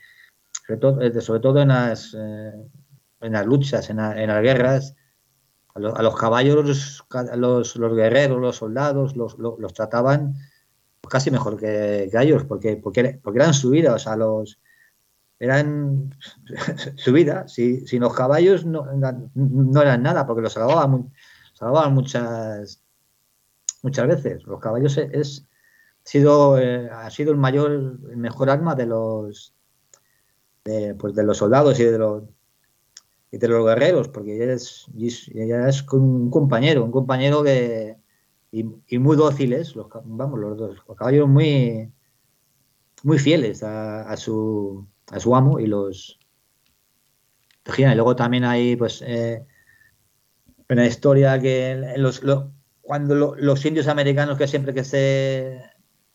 sobre 1.20 1.42
todo, 1.42 1.62
en, 1.62 1.68
las, 1.68 2.16
eh, 2.18 2.54
en 3.20 3.34
las 3.34 3.46
luchas, 3.46 3.90
en, 3.90 3.98
las 3.98 4.42
guerras. 4.42 4.96
A, 5.76 5.80
los 6.02 6.16
caballos, 6.16 7.04
los, 7.36 7.76
los, 7.76 7.94
guerreros, 7.94 8.40
los 8.40 8.56
soldados, 8.56 9.18
los, 9.18 9.38
los, 9.38 9.74
trataban 9.74 10.34
casi 11.10 11.32
mejor 11.32 11.58
que, 11.58 12.10
que, 12.12 12.22
ellos, 12.22 12.44
porque, 12.46 12.78
porque, 12.78 13.20
porque 13.22 13.40
eran 13.40 13.54
su 13.54 13.70
vida, 13.70 13.94
o 13.94 14.00
sea, 14.00 14.16
los, 14.16 14.60
eran 15.40 16.16
su 16.96 17.14
vida. 17.14 17.48
Si, 17.48 17.86
si 17.86 18.00
los 18.00 18.14
caballos 18.14 18.66
no, 18.66 18.86
no, 19.36 19.82
eran 19.82 20.04
nada, 20.04 20.26
porque 20.26 20.42
los 20.42 20.54
salvaban, 20.54 21.12
salvaban 21.54 21.94
muchas, 21.94 22.82
muchas 23.82 24.08
veces. 24.08 24.44
Los 24.46 24.60
caballos 24.60 24.98
es, 24.98 25.46
sido, 26.04 26.58
eh, 26.60 26.90
ha 26.92 27.10
sido 27.10 27.32
el 27.32 27.38
mayor, 27.38 27.72
el 28.10 28.18
mejor 28.18 28.50
arma 28.50 28.76
de 28.76 28.86
los, 28.86 29.54
de, 30.64 30.96
pues 30.96 31.14
de 31.16 31.24
los 31.24 31.38
soldados 31.38 31.80
y 31.80 31.84
de 31.84 31.98
los, 31.98 32.24
y 33.32 33.38
de 33.38 33.48
los 33.48 33.66
guerreros, 33.66 34.10
porque 34.10 34.36
ella 34.36 34.54
es, 34.54 34.86
ella 35.34 35.68
es 35.68 35.86
un 35.92 36.30
compañero, 36.30 36.86
un 36.86 36.92
compañero 36.92 37.44
que, 37.44 37.98
y, 38.54 39.00
muy 39.00 39.18
dóciles, 39.18 39.76
los, 39.76 39.88
vamos, 40.06 40.40
los 40.40 40.58
dos, 40.58 40.78
los 40.88 40.96
caballos 40.96 41.28
muy, 41.28 41.92
muy 43.04 43.18
fieles 43.18 43.64
a, 43.64 44.16
su, 44.16 44.88
a 45.12 45.20
su 45.20 45.36
amo 45.36 45.60
y 45.60 45.66
los 45.66 46.20
Y 47.78 47.96
luego 47.96 48.16
también 48.16 48.44
hay, 48.44 48.76
pues, 48.76 49.04
eh, 49.06 49.46
una 50.70 50.86
historia 50.86 51.40
que 51.40 51.96
los, 51.98 52.22
cuando 52.82 53.36
los 53.36 53.66
indios 53.66 53.88
americanos 53.88 54.38
que 54.38 54.48
siempre 54.48 54.74
que 54.74 54.84
se 54.84 55.60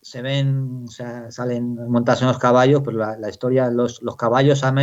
se 0.01 0.21
ven, 0.21 0.85
salen 0.87 1.75
montados 1.89 2.21
en 2.21 2.29
los 2.29 2.39
caballos, 2.39 2.81
pero 2.85 2.97
la, 2.97 3.29
historia, 3.29 3.69
los, 3.69 4.01
los 4.01 4.15
caballos 4.15 4.63
a, 4.63 4.73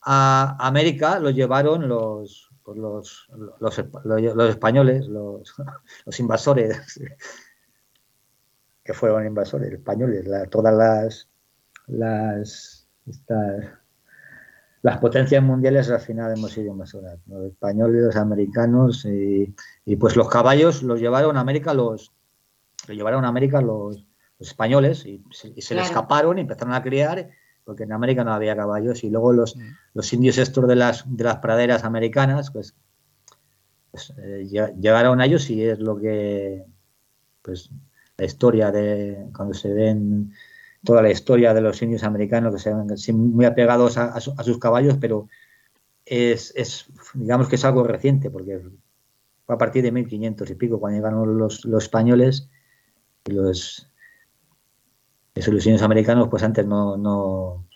a, 0.00 0.66
América 0.66 1.20
los 1.20 1.34
llevaron 1.34 1.88
los, 1.88 2.51
pues 2.64 2.78
los, 2.78 3.28
los, 3.60 3.78
los, 4.34 4.48
españoles, 4.48 5.06
los, 5.08 5.54
los 6.06 6.20
invasores, 6.20 7.00
que 8.84 8.94
fueron 8.94 9.26
invasores 9.26 9.72
españoles, 9.72 10.26
todas 10.50 10.74
las, 10.74 11.28
las, 11.86 12.88
las 14.82 14.98
potencias 14.98 15.42
mundiales 15.42 15.90
al 15.90 16.00
final 16.00 16.36
hemos 16.36 16.52
sido 16.52 16.72
invasoras, 16.72 17.18
los 17.26 17.44
españoles, 17.46 18.02
los 18.02 18.16
americanos, 18.16 19.04
y, 19.04 19.54
y, 19.84 19.96
pues 19.96 20.16
los 20.16 20.28
caballos 20.28 20.82
los 20.82 21.00
llevaron 21.00 21.36
a 21.36 21.40
América 21.40 21.74
los, 21.74 22.12
los 22.88 22.96
llevaron 22.96 23.24
a 23.24 23.28
América 23.28 23.60
los 23.60 24.06
españoles 24.40 25.06
y 25.06 25.22
se, 25.30 25.74
le 25.74 25.82
escaparon 25.82 26.38
y 26.38 26.40
empezaron 26.42 26.74
a 26.74 26.82
criar 26.82 27.30
porque 27.64 27.84
en 27.84 27.92
América 27.92 28.24
no 28.24 28.32
había 28.32 28.56
caballos 28.56 29.04
y 29.04 29.10
luego 29.10 29.32
los, 29.32 29.56
mm. 29.56 29.60
los 29.94 30.12
indios 30.12 30.38
estos 30.38 30.66
de 30.66 30.76
las, 30.76 31.04
de 31.06 31.24
las 31.24 31.36
praderas 31.36 31.84
americanas 31.84 32.50
pues, 32.50 32.74
pues 33.90 34.12
eh, 34.18 34.48
llegaron 34.80 35.20
a 35.20 35.26
ellos 35.26 35.48
y 35.50 35.62
es 35.62 35.78
lo 35.78 35.96
que 35.96 36.64
pues 37.42 37.70
la 38.16 38.24
historia 38.24 38.70
de 38.70 39.28
cuando 39.34 39.54
se 39.54 39.72
ven 39.72 40.32
toda 40.84 41.02
la 41.02 41.10
historia 41.10 41.54
de 41.54 41.60
los 41.60 41.80
indios 41.82 42.02
americanos 42.02 42.54
que 42.54 42.60
se 42.60 43.12
ven 43.12 43.18
muy 43.18 43.44
apegados 43.44 43.96
a, 43.96 44.20
sus 44.20 44.58
caballos 44.58 44.96
pero 45.00 45.28
es, 46.04 46.52
es, 46.56 46.86
digamos 47.14 47.48
que 47.48 47.56
es 47.56 47.64
algo 47.64 47.84
reciente 47.84 48.30
porque 48.30 48.60
fue 49.46 49.54
a 49.54 49.58
partir 49.58 49.82
de 49.84 49.92
1500 49.92 50.50
y 50.50 50.54
pico 50.56 50.80
cuando 50.80 50.98
llegaron 50.98 51.38
los, 51.38 51.64
los 51.64 51.84
españoles 51.84 52.48
y 53.24 53.32
los 53.32 53.91
esos 55.34 55.54
los 55.54 55.82
americanos 55.82 56.28
pues 56.28 56.42
antes 56.42 56.66
no, 56.66 56.96
no, 56.96 57.66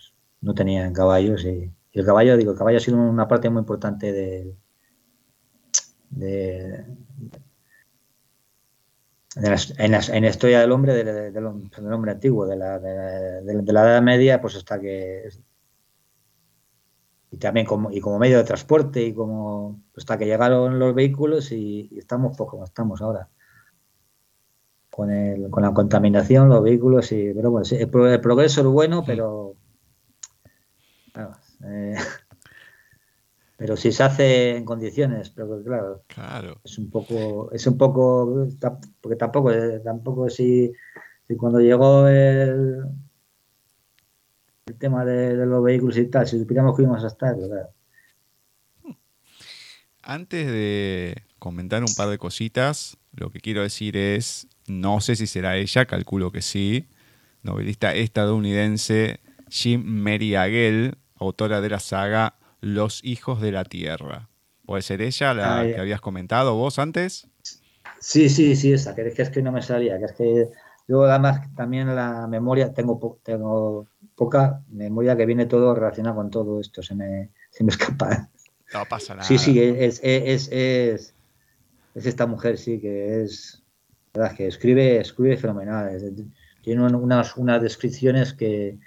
no 0.40 0.54
tenían 0.54 0.92
caballos 0.92 1.44
y, 1.44 1.72
el 1.92 2.04
caballo, 2.04 2.36
digo, 2.36 2.52
el 2.52 2.58
caballo 2.58 2.76
ha 2.76 2.80
sido 2.80 2.98
una 2.98 3.26
parte 3.26 3.48
muy 3.48 3.60
importante 3.60 4.12
de, 4.12 4.54
de, 6.10 6.84
en, 9.36 9.92
la, 9.92 10.28
historia 10.28 10.60
del 10.60 10.72
hombre, 10.72 10.92
del, 10.92 11.46
hombre 11.92 12.12
antiguo, 12.12 12.46
de 12.46 12.56
la, 12.56 12.78
de, 12.78 13.72
la 13.72 13.82
Edad 13.82 14.02
Media, 14.02 14.40
pues 14.40 14.54
está 14.54 14.80
que... 14.80 15.28
Y 17.30 17.38
también 17.38 17.66
como, 17.66 17.90
y 17.90 18.00
como 18.00 18.18
medio 18.18 18.38
de 18.38 18.44
transporte 18.44 19.02
y 19.02 19.12
como 19.12 19.82
hasta 19.96 20.16
que 20.16 20.26
llegaron 20.26 20.78
los 20.78 20.94
vehículos 20.94 21.52
y, 21.52 21.90
estamos 21.98 22.36
pues 22.36 22.48
como 22.48 22.64
estamos 22.64 23.02
ahora. 23.02 23.28
Con, 24.96 25.10
el, 25.10 25.50
con 25.50 25.62
la 25.62 25.74
contaminación, 25.74 26.48
los 26.48 26.62
vehículos 26.62 27.12
y... 27.12 27.34
Pero 27.34 27.50
bueno, 27.50 27.68
el, 27.70 28.20
progreso 28.22 28.62
es 28.62 28.66
bueno, 28.66 29.04
pero... 29.04 29.54
Eh, 31.64 31.94
pero 33.58 33.76
si 33.76 33.92
se 33.92 34.02
hace 34.02 34.56
en 34.56 34.64
condiciones, 34.64 35.28
pero 35.28 35.62
claro, 35.62 36.02
claro. 36.06 36.62
es 36.64 36.78
un 36.78 36.88
poco, 36.88 37.52
es 37.52 37.66
un 37.66 37.76
poco, 37.76 38.48
porque 39.02 39.16
tampoco, 39.16 39.52
eh, 39.52 39.80
tampoco 39.80 40.30
si, 40.30 40.72
si 41.28 41.36
cuando 41.36 41.60
llegó 41.60 42.08
el, 42.08 42.84
el 44.64 44.78
tema 44.78 45.04
de, 45.04 45.44
los 45.44 45.62
vehículos 45.62 45.98
y 45.98 46.06
tal, 46.06 46.26
si 46.26 46.38
supiéramos 46.38 46.74
que 46.74 46.84
íbamos 46.84 47.04
a 47.04 47.08
estar, 47.08 47.36
claro. 47.36 47.68
Antes 50.00 50.46
de 50.46 51.22
comentar 51.38 51.82
un 51.82 51.94
par 51.94 52.08
de 52.08 52.16
cositas, 52.16 52.96
lo 53.12 53.28
que 53.28 53.40
quiero 53.40 53.60
decir 53.60 53.98
es, 53.98 54.48
no 54.68 55.00
sé 55.00 55.16
si 55.16 55.26
será 55.26 55.56
ella, 55.56 55.86
calculo 55.86 56.32
que 56.32 56.42
sí, 56.42 56.86
novelista 57.42 57.94
estadounidense 57.94 59.20
Jim 59.48 59.82
Mary 59.84 60.34
Agel, 60.34 60.96
autora 61.16 61.60
de 61.60 61.70
la 61.70 61.80
saga 61.80 62.34
los 62.60 63.02
hijos 63.04 63.40
de 63.40 63.52
la 63.52 63.64
tierra. 63.64 64.28
¿Puede 64.64 64.82
ser 64.82 65.00
ella 65.02 65.32
la 65.32 65.64
que 65.64 65.80
habías 65.80 66.00
comentado 66.00 66.54
vos 66.56 66.78
antes? 66.78 67.28
Sí, 68.00 68.28
sí, 68.28 68.56
sí, 68.56 68.72
esa, 68.72 68.94
que, 68.94 69.12
es 69.16 69.30
que 69.30 69.42
no 69.42 69.52
me 69.52 69.62
salía, 69.62 69.98
que 69.98 70.04
es 70.04 70.12
que 70.12 70.48
yo 70.88 71.04
además 71.04 71.40
también 71.54 71.94
la 71.94 72.26
memoria, 72.26 72.72
tengo, 72.72 73.18
tengo 73.22 73.86
poca 74.14 74.62
memoria 74.68 75.16
que 75.16 75.26
viene 75.26 75.46
todo 75.46 75.74
relacionado 75.74 76.16
con 76.16 76.30
todo 76.30 76.60
esto, 76.60 76.82
se 76.82 76.94
me, 76.94 77.30
se 77.50 77.64
me 77.64 77.70
escapa. 77.70 78.28
No 78.72 78.84
pasa 78.88 79.14
nada. 79.14 79.26
Sí, 79.26 79.38
sí, 79.38 79.60
es, 79.60 80.00
es, 80.02 80.48
es, 80.50 81.14
es 81.94 82.06
esta 82.06 82.26
mujer, 82.26 82.58
sí, 82.58 82.80
que 82.80 83.22
es, 83.22 83.62
verdad, 84.16 84.36
que 84.36 84.46
escribe, 84.46 85.00
escribe 85.00 85.36
fenomenal, 85.36 85.98
tiene 86.62 86.84
unas, 86.84 87.36
unas 87.36 87.62
descripciones 87.62 88.32
que, 88.32 88.78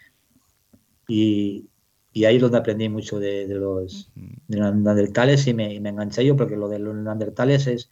y, 1.07 1.69
y 2.11 2.25
ahí 2.25 2.35
es 2.35 2.41
donde 2.41 2.57
aprendí 2.57 2.89
mucho 2.89 3.19
de, 3.19 3.47
los, 3.47 4.11
neandertales 4.47 5.47
y 5.47 5.53
me, 5.53 5.79
me, 5.79 5.89
enganché 5.89 6.25
yo 6.25 6.35
porque 6.35 6.57
lo 6.57 6.67
de 6.67 6.79
los 6.79 6.95
neandertales 6.95 7.67
es, 7.67 7.89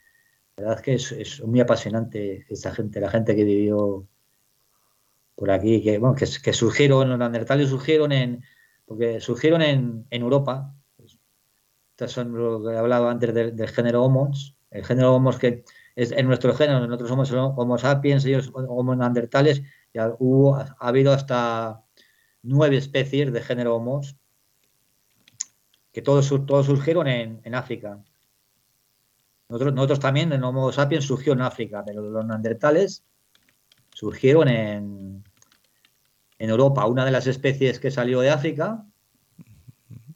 la 0.57 0.69
verdad 0.69 0.83
que 0.83 0.95
es, 0.95 1.43
muy 1.45 1.59
apasionante 1.59 2.45
esa 2.49 2.73
gente, 2.73 2.99
la 2.99 3.09
gente 3.09 3.35
que 3.35 3.43
vivió 3.43 4.07
por 5.35 5.51
aquí, 5.51 5.83
que, 5.83 5.99
bueno, 5.99 6.15
que, 6.15 6.53
surgieron, 6.53 7.09
los 7.09 7.19
neandertales 7.19 7.69
surgieron 7.69 8.11
en, 8.11 8.43
porque 8.85 9.19
surgieron 9.19 9.61
en, 9.61 10.07
Europa. 10.09 10.73
Estas 11.91 12.11
son 12.11 12.33
lo 12.33 12.63
que 12.63 12.73
he 12.73 12.77
hablado 12.77 13.07
antes 13.07 13.33
del, 13.33 13.67
género 13.69 14.03
Homo, 14.03 14.31
el 14.71 14.83
género 14.83 15.15
Homo 15.15 15.31
que 15.38 15.63
en 15.97 16.27
nuestro 16.27 16.53
género, 16.53 16.85
nosotros 16.85 17.09
somos 17.09 17.31
Homo 17.31 17.77
sapiens, 17.79 18.23
ellos 18.25 18.51
Homo 18.53 18.95
neandertales, 18.95 19.63
ya 19.91 20.13
hubo, 20.19 20.55
ha 20.55 20.75
habido 20.79 21.11
hasta 21.11 21.83
nueve 22.43 22.77
especies 22.77 23.33
de 23.33 23.41
género 23.41 23.75
Homo, 23.75 24.01
que 25.91 26.03
todos, 26.03 26.29
todos 26.45 26.67
surgieron 26.67 27.07
en, 27.07 27.55
África. 27.55 28.03
Nosotros, 29.49 29.73
nosotros, 29.73 29.99
también, 29.99 30.31
el 30.31 30.43
Homo 30.43 30.71
sapiens 30.71 31.05
surgió 31.05 31.33
en 31.33 31.41
África, 31.41 31.83
pero 31.83 32.03
los 32.03 32.25
neandertales 32.25 33.03
surgieron 33.91 34.49
en, 34.49 35.23
en 36.37 36.49
Europa. 36.49 36.85
Una 36.85 37.05
de 37.05 37.11
las 37.11 37.25
especies 37.25 37.79
que 37.79 37.89
salió 37.89 38.19
de 38.19 38.29
África, 38.29 38.85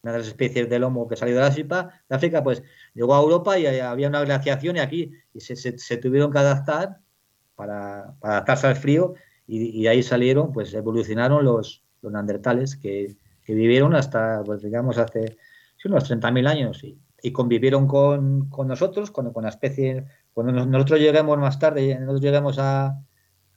una 0.03 0.13
de 0.13 0.19
las 0.19 0.27
especies 0.27 0.69
del 0.69 0.83
Homo 0.83 1.07
que 1.07 1.15
salió 1.15 1.35
de 1.35 1.43
África, 1.43 2.03
de 2.09 2.15
África 2.15 2.43
pues 2.43 2.63
llegó 2.93 3.15
a 3.15 3.21
Europa 3.21 3.57
y 3.59 3.65
había 3.65 4.07
una 4.07 4.21
glaciación 4.21 4.77
y 4.77 4.79
aquí 4.79 5.11
y 5.33 5.39
se, 5.41 5.97
tuvieron 5.97 6.31
que 6.31 6.39
adaptar 6.39 6.99
para, 7.55 8.15
adaptarse 8.21 8.67
al 8.67 8.75
frío 8.75 9.13
y, 9.45 9.81
y, 9.81 9.87
ahí 9.87 10.01
salieron, 10.01 10.53
pues 10.53 10.73
evolucionaron 10.73 11.43
los, 11.43 11.83
los 12.01 12.11
neandertales, 12.11 12.75
que, 12.75 13.15
vivieron 13.47 13.93
hasta, 13.95 14.41
pues 14.45 14.61
digamos, 14.61 14.97
hace 14.97 15.37
unos 15.83 16.09
30.000 16.09 16.47
años 16.47 16.83
y, 16.83 17.31
convivieron 17.33 17.85
con, 17.85 18.49
nosotros, 18.65 19.11
con, 19.11 19.33
con, 19.33 19.43
la 19.43 19.49
especie. 19.49 20.05
Cuando 20.33 20.53
nosotros 20.65 20.99
lleguemos 20.99 21.37
más 21.37 21.59
tarde, 21.59 21.95
nosotros 21.99 22.21
llegamos 22.21 22.57
a, 22.59 22.97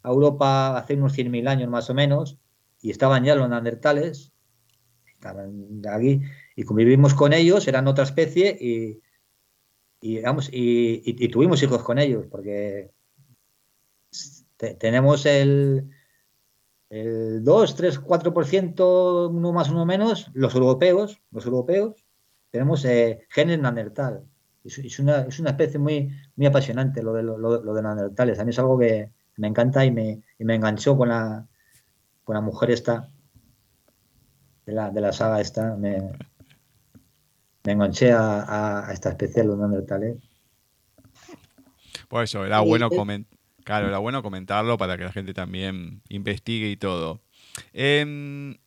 Europa 0.02 0.76
hace 0.76 0.94
unos 0.96 1.16
100.000 1.16 1.48
años 1.48 1.70
más 1.70 1.88
o 1.88 1.94
menos, 1.94 2.38
y 2.82 2.90
estaban 2.90 3.24
ya 3.24 3.34
los 3.36 3.48
neandertales, 3.48 4.33
estaban 5.24 5.82
aquí, 5.90 6.20
y 6.54 6.62
convivimos 6.64 7.14
con 7.14 7.32
ellos, 7.32 7.66
eran 7.66 7.88
otra 7.88 8.04
especie, 8.04 8.56
y, 8.60 9.00
y, 10.00 10.22
y, 10.52 11.28
tuvimos 11.28 11.62
hijos 11.62 11.82
con 11.82 11.98
ellos, 11.98 12.26
porque 12.30 12.90
tenemos 14.78 15.24
el, 15.24 15.90
el 16.90 17.42
2, 17.42 17.76
3, 17.76 18.02
4%, 18.02 19.30
uno 19.30 19.52
más, 19.52 19.70
uno 19.70 19.86
menos, 19.86 20.30
los 20.34 20.54
europeos, 20.54 21.22
los 21.30 21.46
europeos, 21.46 22.04
tenemos 22.50 22.84
eh, 22.84 23.26
genes 23.30 23.58
neandertal. 23.58 24.24
Es, 24.62 24.98
una, 24.98 25.22
es 25.22 25.40
una 25.40 25.50
especie 25.50 25.78
muy, 25.78 26.10
muy 26.36 26.46
apasionante 26.46 27.02
lo 27.02 27.12
de, 27.12 27.22
lo, 27.22 27.74
de 27.74 27.82
neandertales. 27.82 28.38
A 28.38 28.44
mí 28.44 28.50
es 28.50 28.58
algo 28.58 28.78
que 28.78 29.10
me 29.36 29.48
encanta 29.48 29.84
y 29.84 29.90
me, 29.90 30.22
y 30.38 30.44
me 30.44 30.54
enganchó 30.54 30.96
con 30.96 31.08
la, 31.08 31.46
con 32.24 32.34
la 32.34 32.40
mujer 32.40 32.70
esta, 32.70 33.10
de 34.66 34.72
la, 34.72 34.90
de 34.90 35.00
la 35.00 35.12
saga 35.12 35.40
esta. 35.40 35.76
Me, 35.76 36.12
me 37.64 37.72
enganché 37.72 38.12
a, 38.12 38.88
a, 38.88 38.92
esta 38.92 39.10
especie 39.10 39.42
de 39.42 39.48
los 39.48 39.58
neandertales. 39.58 40.16
Por 42.08 42.24
eso, 42.24 42.44
era 42.44 42.60
bueno 42.60 42.90
comentar 42.90 43.34
Claro, 43.64 43.88
era 43.88 43.98
bueno 43.98 44.22
comentarlo 44.22 44.76
para 44.76 44.98
que 44.98 45.04
la 45.04 45.12
gente 45.12 45.32
también 45.32 46.02
investigue 46.10 46.68
y 46.68 46.76
todo. 46.76 47.22
Em, 47.72 48.58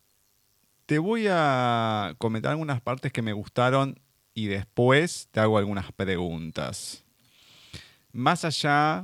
te 0.88 0.98
voy 0.98 1.28
a 1.30 2.16
comentar 2.18 2.52
algunas 2.52 2.82
partes 2.82 3.14
que 3.14 3.22
me 3.22 3.34
gustaron 3.34 4.00
y 4.34 4.48
después 4.48 5.30
te 5.32 5.40
hago 5.40 5.60
algunas 5.60 5.92
preguntas. 5.92 7.06
Más 8.12 8.44
allá, 8.44 9.04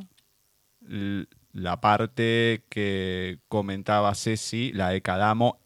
la 1.52 1.80
parte 1.80 2.66
que 2.70 3.39
comentaba 3.48 4.16
Ceci, 4.16 4.72
la 4.74 4.89
de 4.89 5.02
Cadamo, 5.04 5.60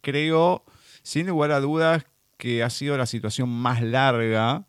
creo, 0.00 0.64
sin 1.02 1.26
lugar 1.26 1.52
a 1.52 1.60
dudas, 1.60 2.04
que 2.36 2.62
ha 2.62 2.70
sido 2.70 2.96
la 2.96 3.06
situación 3.06 3.48
más 3.48 3.82
larga 3.82 4.66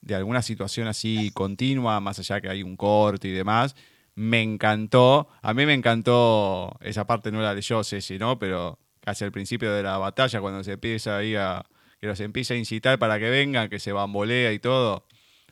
de 0.00 0.14
alguna 0.14 0.42
situación 0.42 0.86
así 0.86 1.30
continua, 1.32 2.00
más 2.00 2.18
allá 2.18 2.40
que 2.40 2.48
hay 2.48 2.62
un 2.62 2.76
corte 2.76 3.28
y 3.28 3.32
demás, 3.32 3.76
me 4.14 4.42
encantó. 4.42 5.28
A 5.42 5.54
mí 5.54 5.66
me 5.66 5.74
encantó, 5.74 6.76
esa 6.80 7.06
parte 7.06 7.30
no 7.30 7.40
la 7.40 7.54
leyó 7.54 7.84
Ceci, 7.84 8.18
¿no? 8.18 8.38
Pero 8.38 8.78
casi 9.00 9.24
al 9.24 9.32
principio 9.32 9.72
de 9.72 9.82
la 9.82 9.98
batalla, 9.98 10.40
cuando 10.40 10.64
se 10.64 10.72
empieza 10.72 11.18
ahí 11.18 11.34
a, 11.34 11.64
que 12.00 12.06
los 12.06 12.20
empieza 12.20 12.54
a 12.54 12.56
incitar 12.56 12.98
para 12.98 13.18
que 13.18 13.30
vengan, 13.30 13.68
que 13.68 13.78
se 13.78 13.92
bambolea 13.92 14.52
y 14.52 14.58
todo. 14.58 15.06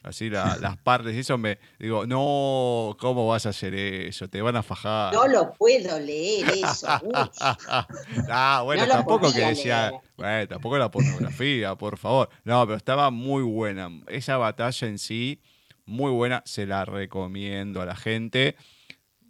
Así 0.07 0.31
las 0.31 0.77
partes, 0.85 1.17
y 1.17 1.19
eso 1.19 1.37
me 1.37 1.59
digo, 1.81 2.07
no, 2.07 2.97
¿cómo 3.01 3.27
vas 3.27 3.45
a 3.45 3.49
hacer 3.49 3.75
eso? 3.75 4.29
Te 4.29 4.41
van 4.41 4.55
a 4.55 4.63
fajar. 4.63 5.13
No 5.13 5.27
lo 5.27 5.53
puedo 5.53 5.99
leer 5.99 6.49
eso. 6.49 6.87
ah, 8.31 8.63
bueno, 8.65 8.87
tampoco 8.87 9.33
que 9.33 9.41
decía, 9.41 9.91
bueno, 10.17 10.47
tampoco 10.47 10.79
la 10.79 10.93
pornografía, 10.93 11.75
por 11.75 11.99
favor. 11.99 12.29
No, 12.45 12.65
pero 12.67 12.77
estaba 12.77 13.11
muy 13.11 13.43
buena. 13.43 13.91
Esa 14.07 14.37
batalla 14.37 14.87
en 14.87 15.01
sí, 15.01 15.43
muy 15.87 16.13
buena, 16.13 16.41
se 16.47 16.67
la 16.67 16.85
recomiendo 16.85 17.83
a 17.83 17.87
la 17.87 17.97
gente. 17.97 18.55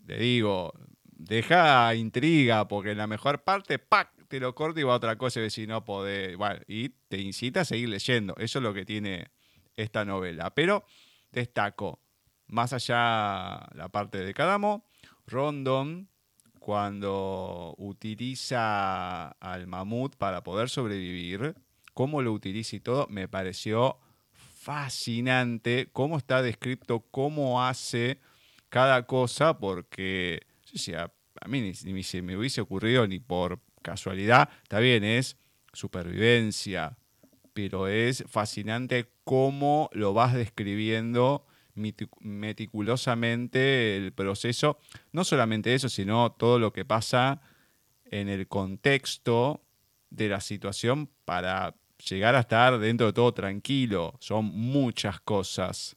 Le 0.05 0.19
digo, 0.19 0.75
deja 1.05 1.95
intriga, 1.95 2.69
porque 2.69 2.91
en 2.91 2.99
la 2.99 3.07
mejor 3.07 3.45
parte, 3.45 3.79
¡pac! 3.79 4.11
te 4.29 4.41
lo 4.41 4.55
corto 4.55 4.79
y 4.81 4.83
va 4.83 4.93
a 4.93 4.97
otra 4.97 5.17
cosa 5.17 5.41
y 5.41 5.49
si 5.49 5.67
no 5.67 5.87
podés. 5.87 6.37
Bueno, 6.37 6.61
y 6.67 6.91
te 7.09 7.19
incita 7.19 7.63
a 7.63 7.65
seguir 7.65 7.89
leyendo. 7.89 8.35
Eso 8.37 8.59
es 8.59 8.63
lo 8.63 8.75
que 8.75 8.85
tiene 8.85 9.29
esta 9.77 10.05
novela. 10.05 10.55
Pero 10.55 10.85
destaco, 11.33 12.01
más 12.47 12.73
allá 12.73 13.69
la 13.75 13.89
parte 13.91 14.19
de 14.19 14.35
Cadamo, 14.35 14.85
Rondon, 15.27 16.09
cuando 16.59 17.75
utiliza 17.79 19.29
al 19.29 19.67
mamut 19.67 20.17
para 20.17 20.43
poder 20.43 20.69
sobrevivir, 20.69 21.55
cómo 21.95 22.23
lo 22.23 22.33
utiliza 22.33 22.77
y 22.77 22.81
todo, 22.81 23.07
me 23.09 23.29
pareció 23.29 23.99
fascinante 24.33 25.91
cómo 25.93 26.19
está 26.19 26.43
descrito, 26.43 27.01
cómo 27.11 27.65
hace 27.65 28.19
cada 28.69 29.07
cosa, 29.07 29.59
porque 29.59 30.41
a, 30.97 31.49
mí 31.49 31.73
ni, 31.85 32.03
se 32.03 32.21
me 32.21 32.37
hubiese 32.37 32.61
ocurrido 32.61 33.07
ni 33.07 33.21
por 33.21 33.61
casualidad, 33.83 34.51
está 34.65 34.81
bien, 34.81 35.05
es 35.05 35.37
supervivencia, 35.73 36.99
pero 37.55 37.87
es 37.87 38.25
fascinante 38.27 39.09
cómo 39.27 39.91
lo 39.93 40.15
vas 40.15 40.33
describiendo 40.35 41.45
meticulosamente 41.75 43.97
el 43.97 44.13
proceso, 44.13 44.79
no 45.11 45.25
solamente 45.25 45.75
eso, 45.75 45.89
sino 45.89 46.31
todo 46.31 46.61
lo 46.61 46.73
que 46.73 46.85
pasa 46.85 47.41
en 48.05 48.29
el 48.29 48.47
contexto 48.47 49.65
de 50.11 50.29
la 50.29 50.41
situación 50.41 51.11
para 51.25 51.75
llegar 52.09 52.37
a 52.37 52.41
estar 52.41 52.79
dentro 52.79 53.09
de 53.09 53.15
todo 53.15 53.35
tranquilo. 53.35 54.15
Son 54.21 54.45
muchas 54.45 55.21
cosas. 55.21 55.97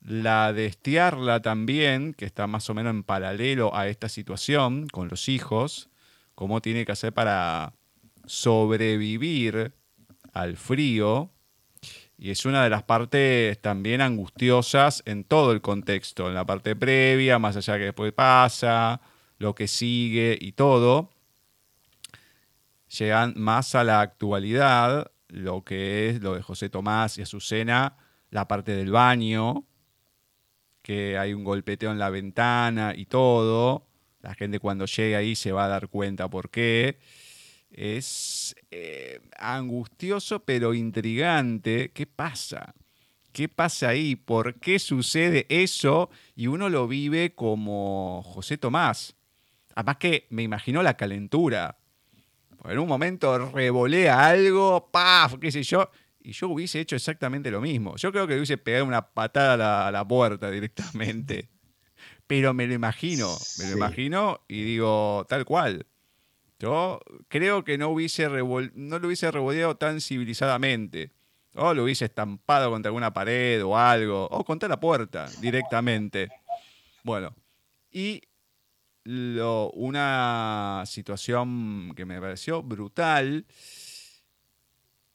La 0.00 0.52
de 0.52 0.66
estiarla 0.66 1.40
también, 1.40 2.12
que 2.12 2.24
está 2.24 2.48
más 2.48 2.68
o 2.68 2.74
menos 2.74 2.90
en 2.90 3.04
paralelo 3.04 3.72
a 3.72 3.86
esta 3.86 4.08
situación 4.08 4.88
con 4.88 5.06
los 5.06 5.28
hijos, 5.28 5.90
cómo 6.34 6.60
tiene 6.60 6.84
que 6.84 6.90
hacer 6.90 7.12
para 7.12 7.74
sobrevivir 8.24 9.74
al 10.32 10.56
frío. 10.56 11.30
Y 12.18 12.30
es 12.30 12.46
una 12.46 12.64
de 12.64 12.70
las 12.70 12.82
partes 12.82 13.60
también 13.60 14.00
angustiosas 14.00 15.02
en 15.06 15.24
todo 15.24 15.52
el 15.52 15.60
contexto, 15.60 16.28
en 16.28 16.34
la 16.34 16.46
parte 16.46 16.74
previa, 16.74 17.38
más 17.38 17.56
allá 17.56 17.76
que 17.76 17.84
después 17.84 18.12
pasa, 18.12 19.00
lo 19.38 19.54
que 19.54 19.68
sigue 19.68 20.38
y 20.40 20.52
todo 20.52 21.10
llegan 22.88 23.34
más 23.36 23.74
a 23.74 23.84
la 23.84 24.00
actualidad, 24.00 25.10
lo 25.28 25.64
que 25.64 26.08
es 26.10 26.22
lo 26.22 26.34
de 26.34 26.42
José 26.42 26.68
Tomás 26.68 27.18
y 27.18 27.22
Azucena, 27.22 27.96
la 28.30 28.48
parte 28.48 28.74
del 28.74 28.90
baño, 28.90 29.66
que 30.82 31.18
hay 31.18 31.34
un 31.34 31.44
golpeteo 31.44 31.90
en 31.90 31.98
la 31.98 32.10
ventana 32.10 32.92
y 32.96 33.06
todo. 33.06 33.86
La 34.20 34.34
gente 34.34 34.58
cuando 34.60 34.86
llegue 34.86 35.16
ahí 35.16 35.34
se 35.36 35.52
va 35.52 35.64
a 35.64 35.68
dar 35.68 35.88
cuenta 35.88 36.28
por 36.28 36.50
qué. 36.50 36.98
Es 37.76 38.56
eh, 38.72 39.20
angustioso 39.38 40.40
pero 40.40 40.74
intrigante. 40.74 41.92
¿Qué 41.92 42.06
pasa? 42.06 42.74
¿Qué 43.32 43.48
pasa 43.48 43.90
ahí? 43.90 44.16
¿Por 44.16 44.54
qué 44.56 44.78
sucede 44.78 45.46
eso? 45.48 46.10
Y 46.34 46.48
uno 46.48 46.68
lo 46.68 46.88
vive 46.88 47.34
como 47.34 48.22
José 48.24 48.58
Tomás. 48.58 49.14
Además 49.74 49.98
que 49.98 50.26
me 50.30 50.42
imagino 50.42 50.82
la 50.82 50.96
calentura 50.96 51.78
en 52.70 52.78
un 52.78 52.88
momento 52.88 53.38
revolea 53.50 54.26
algo, 54.26 54.88
¡paf! 54.90 55.34
qué 55.40 55.52
sé 55.52 55.62
yo, 55.62 55.90
y 56.20 56.32
yo 56.32 56.48
hubiese 56.48 56.80
hecho 56.80 56.96
exactamente 56.96 57.50
lo 57.50 57.60
mismo. 57.60 57.96
Yo 57.96 58.10
creo 58.10 58.26
que 58.26 58.34
hubiese 58.34 58.58
pegado 58.58 58.84
una 58.84 59.02
patada 59.02 59.86
a 59.86 59.92
la, 59.92 60.06
puerta 60.06 60.50
directamente. 60.50 61.48
Pero 62.26 62.52
me 62.54 62.66
lo 62.66 62.74
imagino, 62.74 63.36
me 63.58 63.70
lo 63.70 63.76
imagino 63.76 64.40
y 64.48 64.64
digo, 64.64 65.24
tal 65.28 65.44
cual. 65.44 65.86
Yo 66.58 67.00
creo 67.28 67.64
que 67.64 67.76
no, 67.78 67.88
hubiese 67.88 68.28
no 68.28 68.98
lo 68.98 69.06
hubiese 69.06 69.30
revoleado 69.30 69.76
tan 69.76 70.00
civilizadamente. 70.00 71.10
O 71.54 71.72
lo 71.74 71.84
hubiese 71.84 72.04
estampado 72.04 72.70
contra 72.70 72.88
alguna 72.90 73.12
pared 73.12 73.64
o 73.64 73.76
algo. 73.76 74.26
O 74.30 74.44
contra 74.44 74.68
la 74.68 74.80
puerta 74.80 75.28
directamente. 75.40 76.28
Bueno, 77.02 77.34
y 77.90 78.22
una 79.74 80.82
situación 80.86 81.92
que 81.94 82.04
me 82.04 82.20
pareció 82.20 82.62
brutal, 82.62 83.46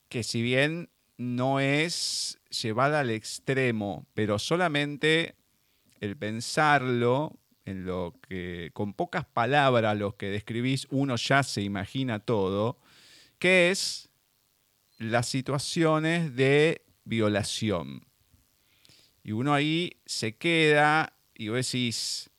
que 0.07 0.23
si 0.23 0.41
bien 0.41 0.89
no 1.17 1.59
es 1.59 2.39
llevada 2.49 3.01
al 3.01 3.09
extremo, 3.09 4.07
pero 4.13 4.39
solamente 4.39 5.35
el 5.99 6.17
pensarlo, 6.17 7.37
en 7.65 7.85
lo 7.85 8.15
que 8.27 8.71
con 8.73 8.93
pocas 8.93 9.25
palabras 9.25 9.97
los 9.97 10.15
que 10.15 10.29
describís 10.29 10.87
uno 10.89 11.15
ya 11.15 11.43
se 11.43 11.61
imagina 11.61 12.19
todo, 12.19 12.79
que 13.39 13.71
es 13.71 14.09
las 14.97 15.27
situaciones 15.27 16.35
de 16.35 16.83
violación. 17.03 18.05
Y 19.23 19.33
uno 19.33 19.53
ahí 19.53 19.97
se 20.05 20.35
queda 20.35 21.13
y 21.35 21.49
vos 21.49 21.57
decís, 21.57 22.29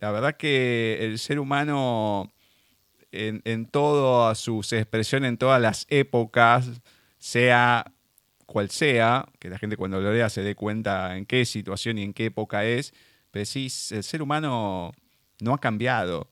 la 0.00 0.10
verdad 0.10 0.36
que 0.36 0.98
el 1.00 1.18
ser 1.18 1.38
humano 1.38 2.32
en, 3.12 3.66
todas 3.66 4.38
sus 4.38 4.72
expresiones, 4.72 5.28
en 5.30 5.38
todas 5.38 5.60
las 5.60 5.86
épocas, 5.88 6.68
sea 7.18 7.92
cual 8.46 8.70
sea, 8.70 9.26
que 9.38 9.48
la 9.48 9.58
gente 9.58 9.76
cuando 9.76 10.00
lo 10.00 10.12
lea 10.12 10.28
se 10.28 10.42
dé 10.42 10.54
cuenta 10.54 11.16
en 11.16 11.26
qué 11.26 11.44
situación 11.44 11.98
y 11.98 12.02
en 12.02 12.12
qué 12.12 12.26
época 12.26 12.64
es, 12.64 12.94
decís, 13.38 13.92
el 13.92 14.02
ser 14.02 14.22
humano 14.22 14.92
no 15.40 15.54
ha 15.54 15.58
cambiado. 15.58 16.28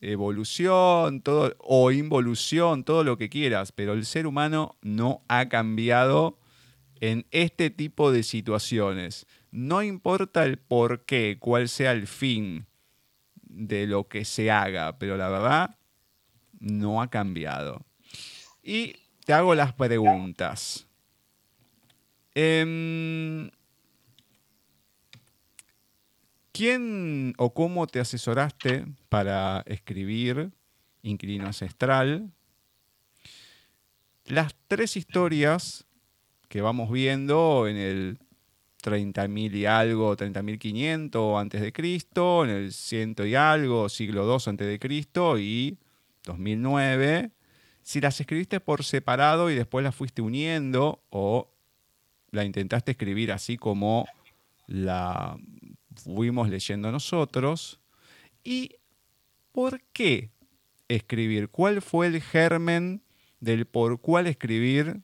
Evolución, 0.00 1.20
todo, 1.20 1.54
o 1.58 1.92
involución, 1.92 2.84
todo 2.84 3.04
lo 3.04 3.18
que 3.18 3.28
quieras, 3.28 3.72
pero 3.72 3.92
el 3.92 4.06
ser 4.06 4.26
humano 4.26 4.76
no 4.80 5.22
ha 5.28 5.48
cambiado 5.48 6.38
en 7.00 7.26
este 7.30 7.70
tipo 7.70 8.12
de 8.12 8.22
situaciones. 8.22 9.26
No 9.50 9.82
importa 9.82 10.44
el 10.44 10.58
por 10.58 11.04
qué, 11.04 11.36
cuál 11.38 11.68
sea 11.68 11.92
el 11.92 12.06
fin 12.06 12.66
de 13.42 13.86
lo 13.86 14.08
que 14.08 14.24
se 14.24 14.50
haga, 14.50 14.98
pero 14.98 15.16
la 15.16 15.28
verdad 15.28 15.76
no 16.60 17.02
ha 17.02 17.10
cambiado. 17.10 17.84
Y 18.62 18.96
te 19.24 19.32
hago 19.32 19.54
las 19.54 19.72
preguntas. 19.72 20.86
Em, 22.34 23.50
¿Quién 26.60 27.32
o 27.38 27.54
cómo 27.54 27.86
te 27.86 28.00
asesoraste 28.00 28.84
para 29.08 29.62
escribir 29.64 30.50
Inquilino 31.00 31.46
Ancestral? 31.46 32.30
Las 34.26 34.54
tres 34.68 34.94
historias 34.94 35.86
que 36.50 36.60
vamos 36.60 36.90
viendo 36.90 37.66
en 37.66 37.78
el 37.78 38.18
30.000 38.84 39.54
y 39.54 39.64
algo, 39.64 40.14
30.500 40.14 41.40
antes 41.40 41.62
de 41.62 41.72
Cristo, 41.72 42.44
en 42.44 42.50
el 42.50 42.72
100 42.74 43.16
y 43.24 43.34
algo, 43.36 43.88
siglo 43.88 44.30
II 44.30 44.42
antes 44.44 44.66
de 44.66 44.78
Cristo 44.78 45.38
y 45.38 45.78
2009. 46.24 47.30
Si 47.80 48.02
las 48.02 48.20
escribiste 48.20 48.60
por 48.60 48.84
separado 48.84 49.50
y 49.50 49.54
después 49.54 49.82
las 49.82 49.94
fuiste 49.94 50.20
uniendo 50.20 51.02
o 51.08 51.50
la 52.32 52.44
intentaste 52.44 52.90
escribir 52.90 53.32
así 53.32 53.56
como 53.56 54.06
la 54.66 55.38
fuimos 56.04 56.48
leyendo 56.48 56.90
nosotros. 56.90 57.80
¿Y 58.44 58.76
por 59.52 59.80
qué 59.92 60.30
escribir? 60.88 61.48
¿Cuál 61.48 61.82
fue 61.82 62.06
el 62.06 62.20
germen 62.20 63.02
del 63.40 63.66
por 63.66 64.00
cuál 64.00 64.26
escribir 64.26 65.02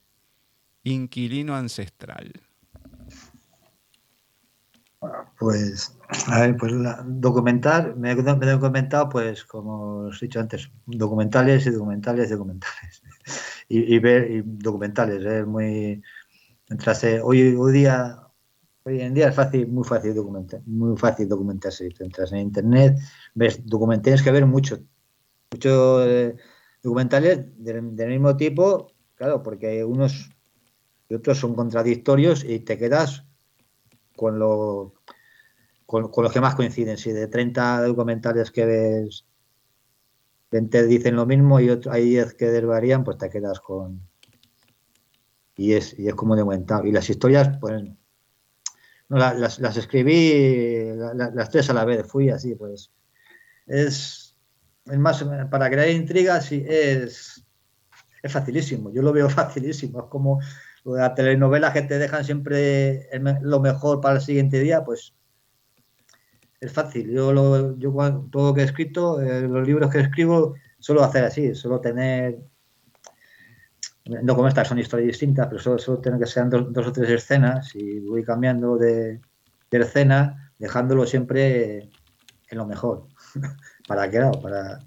inquilino 0.82 1.57
ancestral? 1.57 2.32
Pues, 5.38 5.97
a 6.28 6.40
ver, 6.40 6.57
pues 6.57 6.72
documentar, 7.05 7.97
me, 7.97 8.12
he 8.12 8.14
documentado, 8.14 9.09
pues, 9.09 9.44
como 9.44 10.07
os 10.07 10.22
he 10.22 10.26
dicho 10.26 10.40
antes, 10.40 10.70
documentales 10.86 11.66
y 11.66 11.70
documentales, 11.70 12.30
documentales. 12.30 13.03
y, 13.68 13.99
ver 13.99 14.42
documentales, 14.44 15.24
es 15.24 15.47
muy. 15.47 16.03
Mientras, 16.68 17.05
hoy, 17.22 17.55
hoy 17.55 17.72
día, 17.72 18.26
hoy 18.87 19.01
en 19.01 19.14
día 19.14 19.28
es 19.28 19.34
fácil, 19.34 19.66
muy 19.66 19.84
fácil 19.84 20.14
documentar, 20.14 20.62
muy 20.64 20.97
fácil 20.97 21.28
documentarse. 21.28 21.89
Entras 21.99 22.30
en 22.32 22.39
internet, 22.39 22.97
ves 23.34 23.66
documentales, 23.66 24.03
tienes 24.05 24.22
que 24.22 24.30
ver 24.30 24.47
mucho, 24.47 24.78
muchos 25.51 26.07
eh, 26.07 26.37
documentales 26.82 27.47
del, 27.59 27.82
mismo 27.82 28.37
tipo, 28.37 28.93
claro, 29.16 29.43
porque 29.43 29.84
unos 29.84 30.30
y 31.09 31.14
otros 31.14 31.39
son 31.39 31.55
contradictorios 31.55 32.45
y 32.45 32.61
te 32.61 32.78
quedas 32.78 33.24
con 34.14 34.39
lo 34.39 34.95
con, 35.84 36.11
los 36.16 36.32
que 36.32 36.41
más 36.41 36.55
coinciden. 36.55 36.97
Si 36.97 37.11
de 37.11 37.26
30 37.26 37.82
documentales 37.82 38.53
que 38.53 38.66
ves, 38.66 39.26
20 40.53 40.87
dicen 40.87 41.16
lo 41.16 41.26
mismo 41.26 41.59
y 41.59 41.70
otro, 41.70 41.91
hay 41.91 42.11
10 42.11 42.34
que 42.34 42.47
desvarían, 42.47 43.03
pues 43.03 43.18
te 43.18 43.30
quedas 43.30 43.59
con... 43.61 44.01
Y 45.57 45.72
es, 45.72 45.99
y 45.99 46.07
es 46.07 46.14
como 46.14 46.37
documentado. 46.37 46.84
Y 46.84 46.93
las 46.93 47.11
historias, 47.11 47.59
pues... 47.61 47.82
No, 49.09 49.19
las, 49.19 49.59
las, 49.61 49.77
escribí 49.77 50.93
las 50.97 51.51
tres 51.51 51.71
a 51.71 51.75
la 51.75 51.85
vez, 51.85 52.07
fui 52.07 52.29
así, 52.31 52.55
pues. 52.55 52.91
Es, 53.67 54.37
es 54.85 54.99
más, 54.99 55.25
para 55.51 55.71
crear 55.71 55.89
intrigas, 55.91 56.47
sí, 56.47 56.65
es, 56.67 57.45
es 58.23 58.33
facilísimo. 58.33 58.93
Yo 58.93 59.03
lo 59.03 59.13
veo 59.13 59.29
facilísimo. 59.31 60.01
Es 60.01 60.07
como 60.07 60.41
la 60.85 61.15
telenovela 61.15 61.73
que 61.73 61.83
te 61.83 61.99
dejan 61.99 62.25
siempre 62.25 63.09
lo 63.43 63.61
mejor 63.61 64.01
para 64.01 64.17
el 64.17 64.21
siguiente 64.21 64.61
día, 64.61 64.85
pues 64.85 65.15
es 66.61 66.73
fácil. 66.73 67.11
Yo, 67.11 67.33
lo, 67.33 67.77
yo 67.79 67.93
todo 68.31 68.49
lo 68.49 68.55
que 68.55 68.63
he 68.63 68.65
escrito, 68.65 69.21
eh, 69.21 69.43
los 69.43 69.67
libros 69.67 69.91
que 69.91 70.01
escribo, 70.01 70.55
suelo 70.79 71.03
hacer 71.03 71.25
así, 71.25 71.55
suelo 71.55 71.81
tener, 71.81 72.39
no 74.07 74.35
como 74.35 74.49
estas 74.49 74.69
son 74.69 74.79
historias 74.79 75.09
distintas, 75.09 75.49
pero 75.49 75.61
solo, 75.61 75.79
solo 75.79 75.99
tener 75.99 76.19
que 76.19 76.27
sean 76.27 76.51
dos, 76.51 76.87
o 76.87 76.93
tres 76.93 77.11
escenas 77.11 77.75
y 77.75 78.01
voy 78.01 78.23
cambiando 78.23 78.77
de, 78.77 79.21
escena, 79.71 80.53
dejándolo 80.59 81.07
siempre 81.07 81.91
en 82.49 82.59
lo 82.59 82.67
mejor, 82.67 83.09
para 83.89 84.11
que 84.11 84.21
para... 84.43 84.79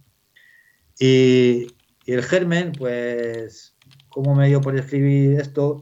Y, 0.99 1.67
y 2.05 2.13
el 2.13 2.23
germen, 2.23 2.71
pues, 2.71 3.75
¿cómo 4.09 4.35
me 4.35 4.47
dio 4.47 4.61
por 4.61 4.75
escribir 4.75 5.39
esto? 5.39 5.79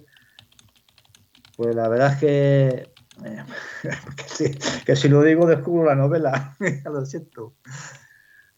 Pues 1.56 1.76
la 1.76 1.88
verdad 1.88 2.14
es 2.14 2.20
que 2.20 2.98
que, 4.86 4.96
si, 4.96 5.10
lo 5.10 5.24
digo 5.24 5.48
descubro 5.48 5.86
la 5.86 5.96
novela, 5.96 6.56
lo 6.86 7.06
siento. 7.06 7.56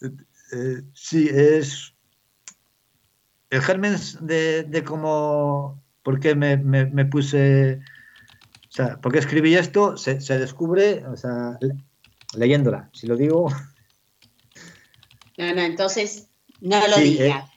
Eh, 0.01 0.81
sí, 0.93 1.29
es 1.31 1.95
el 3.49 3.61
germen 3.61 3.97
de, 4.21 4.63
de 4.63 4.83
cómo, 4.83 5.81
por 6.03 6.19
qué 6.19 6.35
me, 6.35 6.57
me, 6.57 7.05
puse, 7.05 7.79
o 8.67 8.71
sea, 8.71 9.01
por 9.01 9.11
qué 9.11 9.19
escribí 9.19 9.55
esto, 9.55 9.97
se, 9.97 10.17
descubre, 10.37 11.05
o 11.07 11.15
sea, 11.15 11.57
leyéndola. 12.35 12.89
Si 12.93 13.07
lo 13.07 13.15
digo... 13.15 13.49
No, 15.37 15.53
no, 15.53 15.61
entonces 15.61 16.27
no 16.59 16.85
lo 16.87 16.97
diga. 16.97 17.49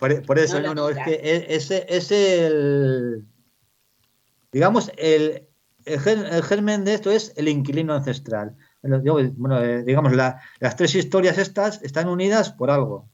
Eh, 0.00 0.20
por, 0.26 0.38
eso, 0.38 0.60
no, 0.60 0.74
no, 0.74 0.88
es 0.88 0.98
que 1.04 1.14
e, 1.14 1.54
ese 1.54 1.86
es 1.88 2.10
el, 2.10 3.24
digamos, 4.52 4.90
el, 4.98 5.48
el, 5.84 6.42
germen 6.42 6.84
de 6.84 6.94
esto 6.94 7.10
es 7.10 7.32
el 7.36 7.48
inquilino 7.48 7.94
ancestral. 7.94 8.56
Bueno, 8.82 9.62
eh, 9.62 9.82
digamos, 9.82 10.12
las 10.12 10.76
tres 10.76 10.94
historias 10.94 11.38
estas 11.38 11.82
están 11.82 12.08
unidas 12.08 12.50
por 12.50 12.70
algo. 12.70 13.08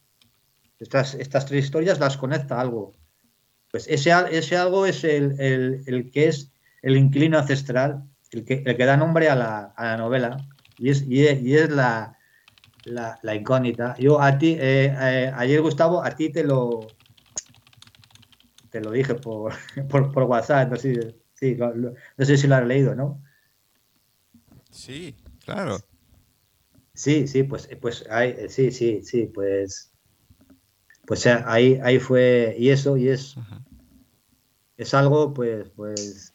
Estas, 0.80 1.14
estas 1.14 1.46
tres 1.46 1.64
historias 1.64 2.00
las 2.00 2.16
conecta 2.16 2.60
algo. 2.60 2.92
Pues 3.70 3.86
ese, 3.88 4.12
ese 4.32 4.56
algo 4.56 4.86
es 4.86 5.04
el, 5.04 6.10
que 6.12 6.28
es 6.28 6.50
el 6.82 6.96
inquilino 6.96 7.38
ancestral, 7.38 8.02
el 8.32 8.44
que, 8.44 8.62
el 8.66 8.76
que 8.76 8.84
da 8.84 8.96
nombre 8.96 9.28
a 9.28 9.36
la, 9.36 9.72
a 9.76 9.84
la 9.84 9.96
novela. 9.96 10.36
Y 10.78 10.90
es, 10.90 11.02
y 11.06 11.24
es, 11.24 11.70
la, 11.70 12.16
la, 12.84 13.34
incógnita. 13.34 13.94
Yo 13.98 14.20
a 14.20 14.38
ti, 14.38 14.56
eh, 14.58 14.94
eh, 14.98 15.32
ayer 15.36 15.60
Gustavo, 15.60 16.02
a 16.02 16.10
ti 16.16 16.30
te 16.30 16.42
lo 16.42 16.88
te 18.70 18.80
lo 18.80 18.90
dije 18.90 19.14
por, 19.14 19.52
por, 19.90 20.12
por 20.12 20.22
WhatsApp, 20.24 20.70
no 20.70 20.76
sé, 20.76 21.14
Sí, 21.40 21.56
no 21.56 21.94
sé 22.26 22.36
si 22.36 22.46
lo 22.46 22.56
has 22.56 22.66
leído, 22.66 22.94
¿no? 22.94 23.22
Sí, 24.70 25.16
claro. 25.42 25.78
Sí, 26.92 27.26
sí, 27.26 27.44
pues, 27.44 27.66
pues 27.80 28.04
sí, 28.48 28.70
sí, 28.70 29.00
sí, 29.02 29.24
pues, 29.24 29.89
pues 31.10 31.26
ahí, 31.26 31.76
ahí 31.82 31.98
fue, 31.98 32.54
y 32.56 32.68
eso, 32.70 32.96
y 32.96 33.08
es, 33.08 33.34
es 34.76 34.94
algo, 34.94 35.34
pues, 35.34 35.68
pues, 35.74 36.32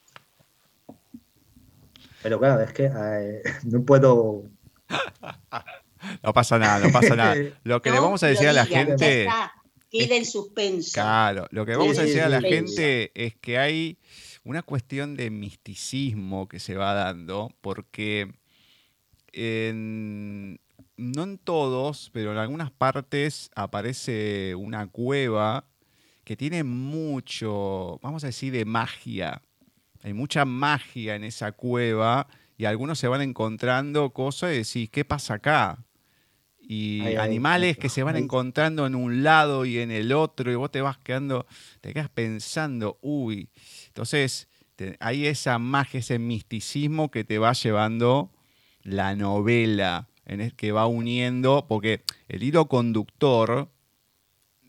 pero 2.21 2.38
claro, 2.39 2.61
es 2.61 2.73
que 2.73 2.91
no 3.63 3.86
puedo. 3.86 4.43
no 6.23 6.34
pasa 6.34 6.59
nada, 6.59 6.86
no 6.86 6.91
pasa 6.91 7.15
nada. 7.15 7.36
Lo 7.63 7.82
que 7.82 7.89
le 7.89 8.01
vamos 8.01 8.21
a 8.23 8.28
decir 8.28 8.49
a 8.49 8.51
la 8.51 8.65
gente. 8.65 9.30
Queda 9.89 10.15
en 10.17 10.26
suspenso. 10.26 10.91
Claro, 10.93 11.47
lo 11.51 11.65
que 11.65 11.78
vamos 11.78 11.97
a 11.97 12.01
decir 12.01 12.19
a 12.19 12.28
la 12.28 12.41
gente 12.41 13.13
es 13.15 13.34
que 13.38 13.57
hay 13.57 13.97
una 14.43 14.61
cuestión 14.61 15.15
de 15.15 15.30
misticismo 15.30 16.49
que 16.49 16.59
se 16.59 16.76
va 16.76 16.93
dando, 16.93 17.49
porque 17.61 18.34
no 20.97 21.23
en 21.23 21.37
todos, 21.37 22.09
pero 22.13 22.31
en 22.31 22.37
algunas 22.37 22.71
partes 22.71 23.49
aparece 23.55 24.55
una 24.55 24.87
cueva 24.87 25.65
que 26.23 26.35
tiene 26.35 26.63
mucho, 26.63 27.99
vamos 28.01 28.23
a 28.23 28.27
decir, 28.27 28.51
de 28.51 28.65
magia. 28.65 29.41
Hay 30.01 30.13
mucha 30.13 30.45
magia 30.45 31.15
en 31.15 31.23
esa 31.23 31.51
cueva 31.51 32.27
y 32.57 32.65
algunos 32.65 32.99
se 32.99 33.07
van 33.07 33.21
encontrando 33.21 34.11
cosas 34.11 34.53
y 34.53 34.57
decís, 34.57 34.89
¿qué 34.89 35.05
pasa 35.05 35.35
acá? 35.35 35.83
Y 36.67 37.15
animales 37.17 37.77
que 37.77 37.89
se 37.89 38.01
van 38.01 38.15
encontrando 38.15 38.87
en 38.87 38.95
un 38.95 39.23
lado 39.23 39.65
y 39.65 39.77
en 39.77 39.91
el 39.91 40.11
otro 40.11 40.51
y 40.51 40.55
vos 40.55 40.71
te 40.71 40.81
vas 40.81 40.97
quedando, 40.97 41.45
te 41.79 41.93
quedas 41.93 42.09
pensando, 42.09 42.97
uy, 43.01 43.49
entonces, 43.87 44.47
hay 44.99 45.27
esa 45.27 45.59
magia, 45.59 45.99
ese 45.99 46.17
misticismo 46.17 47.11
que 47.11 47.23
te 47.23 47.37
va 47.37 47.53
llevando 47.53 48.31
la 48.81 49.15
novela, 49.15 50.07
en 50.26 50.41
el 50.41 50.55
que 50.55 50.71
va 50.71 50.88
uniendo, 50.88 51.65
porque 51.67 52.01
el 52.28 52.43
hilo 52.43 52.67
conductor 52.67 53.69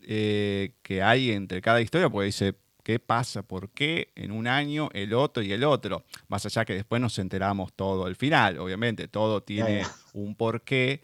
eh, 0.03 0.73
que 0.83 1.01
hay 1.01 1.31
entre 1.31 1.61
cada 1.61 1.81
historia, 1.81 2.09
pues 2.09 2.27
dice, 2.27 2.55
¿qué 2.83 2.99
pasa? 2.99 3.43
¿Por 3.43 3.69
qué 3.71 4.13
en 4.15 4.31
un 4.31 4.47
año 4.47 4.89
el 4.93 5.13
otro 5.13 5.43
y 5.43 5.51
el 5.51 5.63
otro? 5.63 6.05
Más 6.29 6.45
allá 6.45 6.63
que 6.63 6.73
después 6.73 7.01
nos 7.01 7.19
enteramos 7.19 7.73
todo 7.73 8.05
al 8.05 8.15
final, 8.15 8.59
obviamente, 8.59 9.07
todo 9.07 9.43
tiene 9.43 9.83
un 10.13 10.35
porqué, 10.35 11.01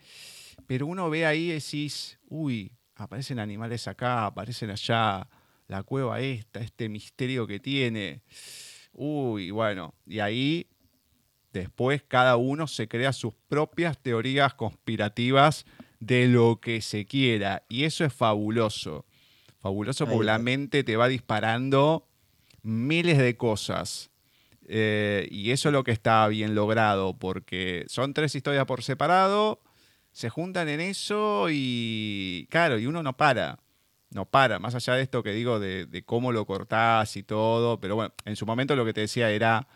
pero 0.68 0.88
uno 0.88 1.10
ve 1.10 1.26
ahí 1.26 1.49
y 1.49 1.54
decís, 1.56 2.20
uy, 2.30 2.72
aparecen 2.95 3.39
animales 3.39 3.88
acá, 3.88 4.28
aparecen 4.28 4.70
allá, 4.70 5.28
la 5.68 5.84
cueva 5.84 6.22
esta, 6.22 6.62
este 6.62 6.88
misterio 6.88 7.47
que 7.47 7.60
tiene. 7.60 8.22
Uy, 8.93 9.51
bueno, 9.51 9.95
y 10.06 10.20
ahí 10.20 10.68
después 11.60 12.04
cada 12.08 12.36
uno 12.36 12.68
se 12.68 12.88
crea 12.88 13.14
sus 13.14 13.34
propias 13.47 13.97
teorías 13.97 14.54
conspirativas 14.54 15.66
de 15.99 16.28
lo 16.28 16.60
que 16.60 16.82
se 16.82 17.06
quiera. 17.06 17.64
Y 17.70 17.86
eso 17.86 18.04
es 18.04 18.14
fabuloso. 18.14 19.06
Fabuloso 19.60 20.06
porque 20.06 20.26
la 20.26 20.39
mente 20.39 20.84
te 20.84 20.97
va 20.97 21.08
disparando 21.08 22.08
miles 22.64 23.18
de 23.18 23.38
cosas. 23.38 24.12
Eh, 24.68 25.28
y 25.32 25.51
eso 25.51 25.70
es 25.70 25.74
lo 25.74 25.84
que 25.84 25.91
está 25.91 26.28
bien 26.28 26.56
logrado, 26.56 27.18
porque 27.18 27.86
son 27.88 28.14
tres 28.14 28.36
historias 28.36 28.66
por 28.66 28.82
separado, 28.82 29.62
se 30.12 30.30
juntan 30.30 30.70
en 30.70 30.80
eso 30.80 31.47
y, 31.49 32.47
claro, 32.49 32.78
y 32.80 32.86
uno 32.86 33.04
no 33.04 33.16
para 33.16 33.60
no 34.14 34.26
para, 34.26 34.60
más 34.60 34.76
allá 34.76 34.93
de 34.93 35.01
esto 35.01 35.24
que 35.24 35.32
digo 35.32 35.60
de, 35.60 36.04
cómo 36.06 36.32
lo 36.32 36.45
cortás 36.45 37.18
y 37.18 37.24
todo, 37.24 37.80
pero 37.80 37.95
bueno, 37.95 38.14
en 38.26 38.36
su 38.36 38.45
momento 38.45 38.76
lo 38.76 38.86
que 38.86 38.93
te 38.93 39.01
decía 39.01 39.32
era, 39.32 39.68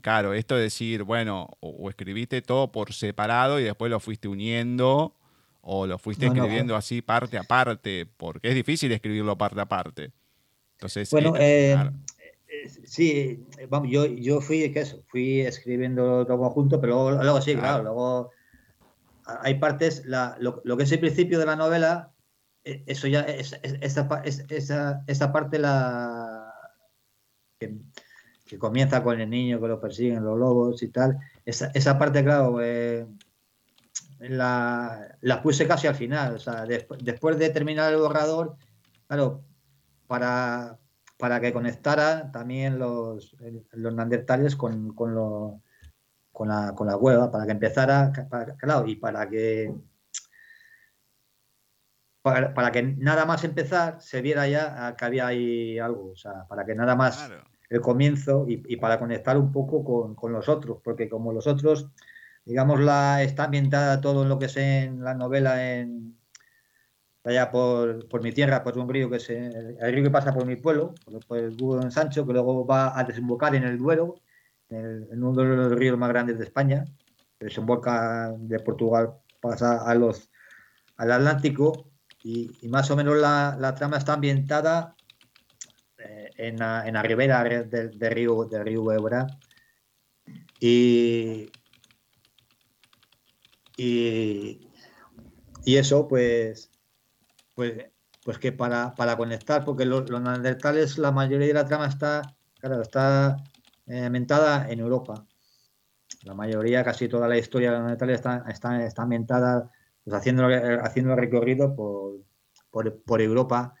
claro, 0.00 0.34
esto 0.34 0.56
de 0.56 0.62
decir, 0.62 1.02
bueno, 1.02 1.48
o, 1.60 1.88
escribiste 1.88 2.42
todo 2.42 2.70
por 2.72 2.92
separado 2.92 3.60
y 3.60 3.64
después 3.64 3.90
lo 3.90 4.00
fuiste 4.00 4.28
uniendo, 4.28 5.14
o 5.60 5.86
lo 5.86 5.98
fuiste 5.98 6.26
escribiendo 6.26 6.76
así 6.76 7.02
parte 7.02 7.38
a 7.38 7.42
parte, 7.42 8.06
porque 8.16 8.48
es 8.48 8.54
difícil 8.54 8.92
escribirlo 8.92 9.36
parte 9.36 9.60
a 9.60 9.66
parte. 9.66 10.12
Entonces, 10.72 11.10
bueno, 11.10 11.34
eh, 11.36 11.76
eh, 12.48 12.68
sí, 12.84 13.44
vamos, 13.68 13.88
yo, 13.90 14.06
yo 14.06 14.40
fui, 14.40 14.72
¿qué 14.72 14.80
eso? 14.80 15.02
Fui 15.08 15.40
escribiendo 15.40 16.26
todo 16.26 16.38
conjunto, 16.38 16.80
pero 16.80 17.10
luego, 17.10 17.40
sí, 17.40 17.54
claro, 17.54 17.82
luego 17.82 18.30
hay 19.42 19.58
partes, 19.58 20.04
lo, 20.06 20.60
lo, 20.64 20.76
que 20.76 20.84
es 20.84 20.92
el 20.92 21.00
principio 21.00 21.38
de 21.38 21.46
la 21.46 21.56
novela, 21.56 22.12
eso 22.64 23.06
ya, 23.06 23.20
es, 23.20 23.58
esa, 23.62 25.02
esa, 25.06 25.32
parte 25.32 25.58
la 25.58 26.52
que, 27.58 27.76
comienza 28.58 29.02
con 29.02 29.20
el 29.20 29.30
niño 29.30 29.60
que 29.60 29.68
lo 29.68 29.80
persiguen 29.80 30.24
los 30.24 30.38
lobos 30.38 30.82
y 30.82 30.88
tal, 30.88 31.18
esa, 31.44 31.70
esa 31.74 31.98
parte, 31.98 32.22
claro, 32.24 32.60
eh, 32.60 33.06
la, 34.20 35.16
la, 35.20 35.42
puse 35.42 35.66
casi 35.66 35.86
al 35.86 35.94
final, 35.94 36.34
o 36.34 36.38
sea, 36.38 36.64
después 36.66 37.38
de 37.38 37.50
terminar 37.50 37.92
el 37.92 37.98
borrador, 37.98 38.56
claro, 39.06 39.42
para, 40.06 40.78
para 41.16 41.40
que 41.40 41.52
conectara 41.52 42.30
también 42.32 42.78
los, 42.78 43.36
los 43.72 43.94
neandertales 43.94 44.56
con, 44.56 44.94
con, 44.94 45.14
lo, 45.14 45.62
con, 46.32 46.48
la, 46.48 46.74
con 46.74 46.86
la 46.86 46.96
hueva, 46.96 47.30
para 47.30 47.46
que 47.46 47.52
empezara, 47.52 48.12
claro, 48.58 48.86
y 48.86 48.96
para 48.96 49.28
que 49.28 49.74
para, 52.22 52.70
que 52.70 52.82
nada 52.82 53.24
más 53.24 53.44
empezar 53.44 54.00
se 54.00 54.20
viera 54.20 54.46
ya 54.46 54.94
que 54.96 55.04
había 55.04 55.26
ahí 55.26 55.78
algo, 55.78 56.10
o 56.10 56.16
sea, 56.16 56.46
para 56.48 56.66
que 56.66 56.74
nada 56.74 56.94
más 56.94 57.30
el 57.70 57.80
comienzo 57.80 58.46
y, 58.48 58.76
para 58.76 58.98
conectar 58.98 59.38
un 59.38 59.52
poco 59.52 60.14
con, 60.14 60.32
los 60.32 60.48
otros, 60.48 60.78
porque 60.84 61.08
como 61.08 61.32
los 61.32 61.46
otros, 61.46 61.88
digamos, 62.44 62.80
la, 62.80 63.22
está 63.22 63.44
ambientada 63.44 64.00
todo 64.00 64.24
en 64.24 64.28
lo 64.28 64.38
que 64.38 64.46
es 64.46 64.56
en 64.56 65.02
la 65.02 65.14
novela 65.14 65.78
en 65.78 66.18
allá 67.24 67.50
por, 67.50 68.08
por 68.08 68.22
mi 68.22 68.32
tierra, 68.32 68.62
por 68.64 68.78
un 68.78 68.88
río 68.88 69.10
que 69.10 69.16
es 69.16 69.30
el, 69.30 69.76
río 69.80 70.04
que 70.04 70.10
pasa 70.10 70.34
por 70.34 70.46
mi 70.46 70.56
pueblo, 70.56 70.94
por, 71.28 71.38
el 71.38 71.56
Duero 71.56 71.82
en 71.82 71.92
Sancho, 71.92 72.26
que 72.26 72.32
luego 72.32 72.66
va 72.66 72.98
a 72.98 73.04
desembocar 73.04 73.54
en 73.54 73.64
el 73.64 73.78
Duero, 73.78 74.16
en, 74.68 75.22
uno 75.22 75.42
de 75.42 75.56
los 75.56 75.72
ríos 75.72 75.98
más 75.98 76.08
grandes 76.08 76.38
de 76.38 76.44
España, 76.44 76.84
que 77.38 77.46
desemboca 77.46 78.32
de 78.36 78.58
Portugal, 78.60 79.14
pasa 79.40 79.84
a 79.84 79.94
los, 79.94 80.30
al 80.96 81.12
Atlántico 81.12 81.90
y, 82.22 82.50
más 82.68 82.90
o 82.90 82.96
menos 82.96 83.16
la, 83.16 83.74
trama 83.76 83.98
está 83.98 84.14
ambientada 84.14 84.96
eh, 84.98 84.99
en, 86.48 86.58
la, 86.58 86.86
en, 86.86 86.94
la, 86.94 87.02
ribera 87.02 87.44
del, 87.44 87.92
río 88.00 88.44
del 88.44 88.64
río 88.64 88.92
Ebra 88.92 89.26
y, 90.58 91.50
y, 93.76 94.60
eso 95.64 96.08
pues 96.08 96.70
pues 97.54 97.90
pues 98.24 98.38
que 98.38 98.52
para, 98.52 98.94
para 98.94 99.16
conectar 99.16 99.64
porque 99.64 99.84
los, 99.84 100.10
los 100.10 100.20
neandertales 100.20 100.98
la 100.98 101.12
mayoría 101.12 101.48
de 101.48 101.54
la 101.54 101.66
trama 101.66 101.86
está 101.86 102.36
claro 102.60 102.82
está 102.82 103.36
eh, 103.86 104.04
ambientada 104.04 104.70
en 104.70 104.78
Europa. 104.80 105.26
La 106.22 106.34
mayoría 106.34 106.84
casi 106.84 107.08
toda 107.08 107.26
la 107.28 107.38
historia 107.38 107.70
de 107.70 107.76
los 107.78 107.84
neandertales 107.86 108.16
está, 108.16 108.44
está, 108.48 108.84
está 108.84 109.02
ambientada 109.02 109.70
pues 110.04 110.14
haciendo, 110.14 110.46
haciendo 110.82 111.12
el 111.12 111.18
recorrido 111.18 111.74
por, 111.74 112.20
por, 112.70 113.20
Europa 113.20 113.74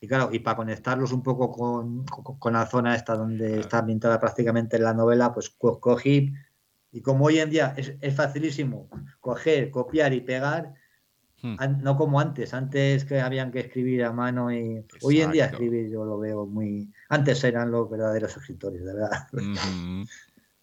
y 0.00 0.06
claro, 0.06 0.30
y 0.32 0.38
para 0.38 0.56
conectarlos 0.56 1.12
un 1.12 1.22
poco 1.22 1.50
con, 1.50 2.04
con, 2.04 2.52
la 2.52 2.66
zona 2.66 2.94
esta 2.94 3.16
donde 3.16 3.60
está 3.60 3.78
ambientada 3.78 4.20
prácticamente 4.20 4.78
la 4.78 4.94
novela, 4.94 5.32
pues 5.34 5.50
cogí, 5.50 6.32
y 6.92 7.02
como 7.02 7.26
hoy 7.26 7.40
en 7.40 7.50
día 7.50 7.74
es, 7.76 7.94
es 8.00 8.14
facilísimo 8.14 8.88
coger, 9.20 9.70
copiar 9.70 10.12
y 10.12 10.20
pegar, 10.20 10.74
hmm. 11.42 11.82
no 11.82 11.96
como 11.96 12.20
antes, 12.20 12.54
antes 12.54 13.04
que 13.04 13.20
habían 13.20 13.50
que 13.50 13.60
escribir 13.60 14.04
a 14.04 14.12
mano 14.12 14.52
y 14.52 14.84
hoy 15.02 15.20
en 15.20 15.32
día 15.32 15.46
escribir 15.46 15.90
yo 15.90 16.04
lo 16.04 16.18
veo 16.18 16.46
muy... 16.46 16.92
Antes 17.08 17.42
eran 17.42 17.70
los 17.70 17.90
verdaderos 17.90 18.36
escritores, 18.36 18.84
de 18.84 18.94
verdad. 18.94 19.10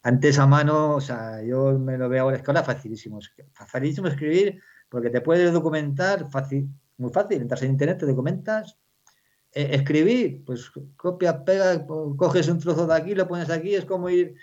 Antes 0.03 0.37
a 0.37 0.45
mano, 0.45 0.95
o 0.95 1.01
sea, 1.01 1.41
yo 1.41 1.77
me 1.79 1.97
lo 1.97 2.07
veo 2.07 2.23
ahora, 2.23 2.37
es 2.37 2.43
que 2.43 2.51
ahora 2.51 2.63
facilísimo, 2.63 3.19
facilísimo 3.53 4.07
escribir 4.07 4.61
porque 4.87 5.09
te 5.09 5.19
puedes 5.19 5.51
documentar 5.51 6.29
fácil, 6.29 6.69
muy 6.97 7.11
fácil, 7.11 7.41
entras 7.41 7.63
en 7.63 7.71
internet, 7.71 7.97
te 7.97 8.05
documentas 8.05 8.77
eh, 9.55 9.69
escribir, 9.71 10.43
pues 10.45 10.69
copia, 10.97 11.45
pega, 11.45 11.87
coges 11.87 12.49
un 12.49 12.59
trozo 12.59 12.85
de 12.85 12.93
aquí, 12.93 13.15
lo 13.15 13.25
pones 13.25 13.49
aquí, 13.49 13.73
es 13.73 13.85
como 13.85 14.09
ir, 14.09 14.35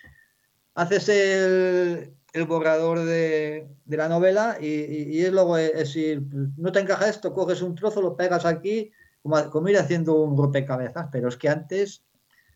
haces 0.75 1.07
el, 1.11 2.47
borrador 2.47 3.05
de, 3.05 3.69
la 3.85 4.09
novela 4.09 4.57
y, 4.59 4.69
y, 4.69 5.21
es 5.21 5.31
luego 5.31 5.59
es 5.59 5.75
decir, 5.75 6.23
no 6.57 6.73
te 6.73 6.81
encaja 6.81 7.11
esto, 7.11 7.35
coges 7.35 7.61
un 7.61 7.75
trozo, 7.75 8.01
lo 8.01 8.17
pegas 8.17 8.47
aquí, 8.47 8.91
como, 9.23 9.51
como 9.51 9.69
ir 9.69 9.77
haciendo 9.77 10.15
un 10.15 10.35
rompecabezas, 10.35 11.09
pero 11.13 11.29
es 11.29 11.37
que 11.37 11.51
antes, 11.51 12.03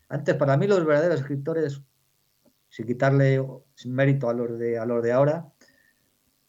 antes 0.09 0.33
para 0.33 0.57
mí 0.57 0.65
los 0.65 0.83
verdaderos 0.83 1.19
escritores, 1.19 1.79
sin 2.69 2.87
quitarle 2.87 3.39
sin 3.75 3.93
mérito 3.93 4.29
a 4.29 4.33
los 4.33 4.57
de, 4.57 4.79
a 4.79 4.85
los 4.87 5.03
de 5.03 5.11
ahora, 5.11 5.47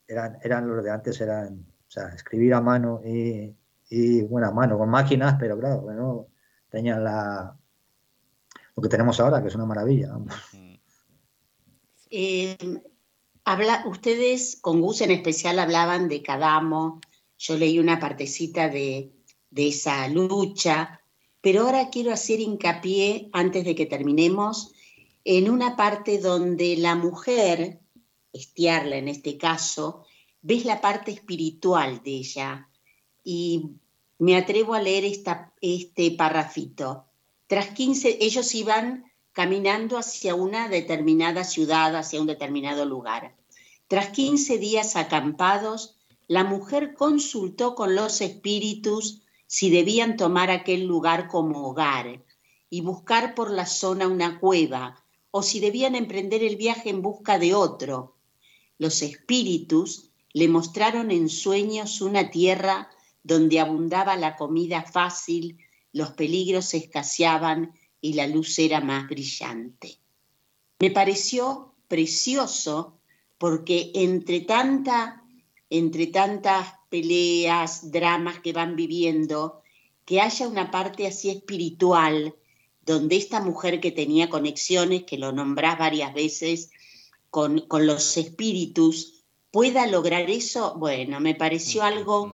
eran, 0.07 0.39
eran 0.43 0.69
los 0.69 0.83
de 0.83 0.91
antes, 0.91 1.21
eran, 1.21 1.67
o 1.87 1.91
sea, 1.91 2.09
escribir 2.09 2.55
a 2.55 2.63
mano 2.63 3.03
y, 3.05 3.55
y 3.91 4.23
buena 4.23 4.51
mano, 4.51 4.79
con 4.79 4.89
máquinas, 4.89 5.37
pero 5.39 5.59
claro, 5.59 5.81
bueno, 5.81 6.27
tenían 6.69 7.05
la 7.05 7.57
lo 8.79 8.83
que 8.83 8.89
tenemos 8.89 9.19
ahora, 9.19 9.43
que 9.43 9.49
es 9.49 9.55
una 9.57 9.67
maravilla. 9.67 10.17
Eh, 12.11 12.57
habla, 13.45 13.85
ustedes 13.87 14.57
con 14.61 14.81
Gus 14.81 15.01
en 15.01 15.11
especial 15.11 15.59
hablaban 15.59 16.09
de 16.09 16.23
Cadamo, 16.23 17.01
yo 17.39 17.57
leí 17.57 17.81
una 17.81 17.99
partecita 17.99 18.69
de, 18.69 19.13
de 19.51 19.69
esa 19.69 20.07
lucha, 20.07 21.01
pero 21.41 21.63
ahora 21.63 21.91
quiero 21.91 22.13
hacer 22.13 22.39
hincapié, 22.39 23.31
antes 23.33 23.65
de 23.65 23.75
que 23.75 23.87
terminemos, 23.87 24.73
en 25.25 25.51
una 25.51 25.77
parte 25.77 26.19
donde 26.19 26.77
la 26.77 26.95
mujer, 26.95 27.81
Estiarla 28.33 28.97
en 28.97 29.09
este 29.09 29.39
caso, 29.39 30.05
ves 30.43 30.65
la 30.65 30.81
parte 30.81 31.11
espiritual 31.11 32.03
de 32.05 32.11
ella, 32.11 32.68
y 33.31 33.73
me 34.19 34.39
atrevo 34.39 34.73
a 34.73 34.81
leer 34.81 35.05
este 35.05 36.11
parrafito. 36.13 37.05
Tras 37.47 37.69
15, 37.69 38.17
ellos 38.23 38.55
iban 38.55 39.05
caminando 39.33 39.99
hacia 39.99 40.35
una 40.35 40.71
determinada 40.71 41.45
ciudad, 41.45 41.95
hacia 41.95 42.23
un 42.23 42.27
determinado 42.27 42.87
lugar. 42.87 43.37
Tras 43.87 44.09
15 44.09 44.57
días 44.57 44.97
acampados, 44.97 45.99
la 46.27 46.43
mujer 46.43 46.95
consultó 46.95 47.75
con 47.75 47.95
los 47.95 48.23
espíritus 48.23 49.21
si 49.47 49.69
debían 49.69 50.17
tomar 50.17 50.51
aquel 50.51 50.87
lugar 50.87 51.29
como 51.29 51.69
hogar 51.69 52.25
y 52.71 52.81
buscar 52.81 53.35
por 53.35 53.51
la 53.51 53.67
zona 53.67 54.09
una 54.09 54.41
cueva, 54.41 55.05
o 55.31 55.43
si 55.43 55.61
debían 55.61 55.95
emprender 55.97 56.43
el 56.43 56.57
viaje 56.57 56.89
en 56.89 57.03
busca 57.03 57.39
de 57.39 57.55
otro. 57.55 58.17
Los 58.79 59.03
espíritus 59.03 60.13
le 60.33 60.49
mostraron 60.49 61.11
en 61.11 61.29
sueños 61.29 62.01
una 62.01 62.31
tierra 62.31 62.89
donde 63.23 63.61
abundaba 63.61 64.17
la 64.17 64.37
comida 64.37 64.83
fácil, 64.83 65.59
los 65.93 66.13
peligros 66.13 66.75
escaseaban 66.75 67.73
y 68.01 68.15
la 68.15 68.27
luz 68.27 68.59
era 68.59 68.81
más 68.81 69.09
brillante. 69.09 69.99
Me 70.79 70.91
pareció 70.91 71.75
precioso 71.89 72.99
porque 73.39 73.91
entre 73.95 74.41
tanta 74.41 75.25
entre 75.71 76.07
tantas 76.07 76.75
peleas, 76.89 77.91
dramas 77.91 78.41
que 78.41 78.53
van 78.53 78.77
viviendo, 78.77 79.63
que 80.05 80.21
haya 80.21 80.49
una 80.49 80.71
parte 80.71 81.07
así 81.07 81.31
espiritual, 81.31 82.35
donde 82.85 83.17
esta 83.17 83.41
mujer 83.41 83.81
que 83.81 83.93
tenía 83.93 84.31
conexiones, 84.31 85.05
que 85.05 85.19
lo 85.19 85.33
nombrás 85.33 85.79
varias 85.79 86.15
veces, 86.15 86.71
con, 87.31 87.61
con 87.61 87.87
los 87.87 88.17
espíritus, 88.17 89.25
pueda 89.51 89.87
lograr 89.87 90.31
eso, 90.31 90.75
bueno, 90.79 91.21
me 91.21 91.35
pareció 91.35 91.83
algo 91.83 92.31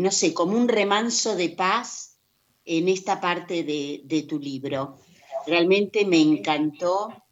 no 0.00 0.10
sé, 0.10 0.32
como 0.32 0.56
un 0.56 0.68
remanso 0.68 1.36
de 1.36 1.50
paz 1.50 2.18
en 2.64 2.88
esta 2.88 3.20
parte 3.20 3.64
de, 3.64 4.26
tu 4.28 4.38
libro. 4.38 4.98
Realmente 5.46 6.04
me 6.04 6.20
encantó 6.20 7.24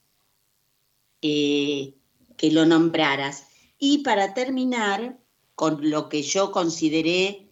eh, 1.22 1.94
que 2.36 2.50
lo 2.50 2.66
nombraras. 2.66 3.46
Y 3.78 3.98
para 3.98 4.34
terminar, 4.34 5.18
con 5.54 5.90
lo 5.90 6.08
que 6.08 6.22
yo 6.22 6.52
consideré 6.52 7.48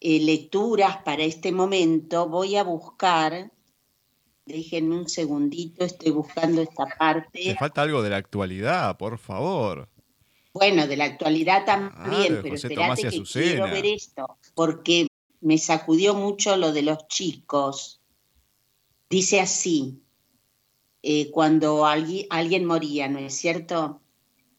eh, 0.00 0.20
lecturas 0.20 0.98
para 1.04 1.22
este 1.22 1.52
momento, 1.52 2.28
voy 2.28 2.56
a 2.56 2.64
buscar, 2.64 3.52
déjenme 4.46 4.96
un 4.96 5.08
segundito, 5.08 5.84
estoy 5.84 6.10
buscando 6.10 6.62
esta 6.62 6.86
parte. 6.98 7.44
Te 7.44 7.54
falta 7.54 7.82
algo 7.82 8.02
de 8.02 8.10
la 8.10 8.16
actualidad, 8.16 8.96
por 8.96 9.18
favor. 9.18 9.88
Bueno, 10.52 10.86
de 10.86 10.96
la 10.96 11.04
actualidad 11.04 11.64
también, 11.64 12.40
pero 12.42 12.54
espérate 12.54 13.08
que 13.08 13.22
quiero 13.22 13.64
ver 13.64 13.86
esto, 13.86 14.38
porque 14.54 15.06
me 15.40 15.58
sacudió 15.58 16.14
mucho 16.14 16.56
lo 16.56 16.72
de 16.72 16.82
los 16.82 17.06
chicos. 17.08 18.00
Dice 19.08 19.40
así, 19.40 20.02
eh, 21.02 21.30
cuando 21.30 21.86
alguien, 21.86 22.26
alguien 22.30 22.64
moría, 22.64 23.08
¿no 23.08 23.18
es 23.18 23.34
cierto? 23.34 24.00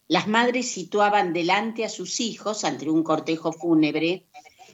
Las 0.08 0.28
madres 0.28 0.70
situaban 0.70 1.34
delante 1.34 1.86
a 1.86 1.90
sus 1.90 2.20
hijos 2.20 2.66
ante 2.66 2.90
un 2.90 3.04
cortejo 3.04 3.54
fúnebre 3.54 4.26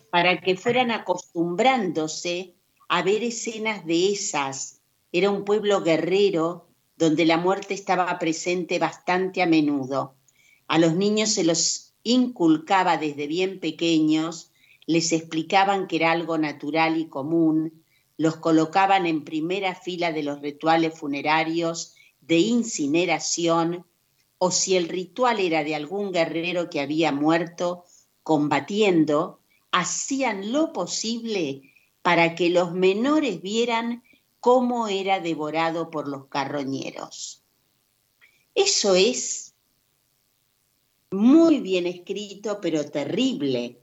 para 0.09 0.39
que 0.39 0.55
fueran 0.55 0.91
acostumbrándose 0.91 2.55
a 2.87 3.01
ver 3.03 3.23
escenas 3.23 3.85
de 3.85 4.11
esas. 4.11 4.81
Era 5.11 5.29
un 5.29 5.43
pueblo 5.43 5.81
guerrero 5.81 6.69
donde 6.95 7.25
la 7.25 7.37
muerte 7.37 7.73
estaba 7.73 8.17
presente 8.17 8.79
bastante 8.79 9.41
a 9.41 9.45
menudo. 9.45 10.15
A 10.67 10.79
los 10.79 10.95
niños 10.95 11.31
se 11.31 11.43
los 11.43 11.93
inculcaba 12.03 12.97
desde 12.97 13.27
bien 13.27 13.59
pequeños, 13.59 14.51
les 14.85 15.11
explicaban 15.11 15.87
que 15.87 15.97
era 15.97 16.11
algo 16.11 16.37
natural 16.37 16.97
y 16.97 17.07
común, 17.07 17.83
los 18.17 18.37
colocaban 18.37 19.05
en 19.05 19.23
primera 19.23 19.75
fila 19.75 20.11
de 20.11 20.23
los 20.23 20.41
rituales 20.41 20.97
funerarios 20.97 21.95
de 22.21 22.39
incineración, 22.39 23.85
o 24.39 24.51
si 24.51 24.75
el 24.75 24.87
ritual 24.87 25.39
era 25.39 25.63
de 25.63 25.75
algún 25.75 26.11
guerrero 26.11 26.69
que 26.69 26.79
había 26.79 27.11
muerto 27.11 27.83
combatiendo, 28.23 29.39
hacían 29.71 30.51
lo 30.51 30.73
posible 30.73 31.73
para 32.01 32.35
que 32.35 32.49
los 32.49 32.73
menores 32.73 33.41
vieran 33.41 34.03
cómo 34.39 34.87
era 34.87 35.19
devorado 35.19 35.89
por 35.89 36.07
los 36.07 36.27
carroñeros. 36.27 37.43
Eso 38.53 38.95
es 38.95 39.46
muy 41.11 41.59
bien 41.61 41.87
escrito, 41.87 42.59
pero 42.61 42.85
terrible. 42.85 43.79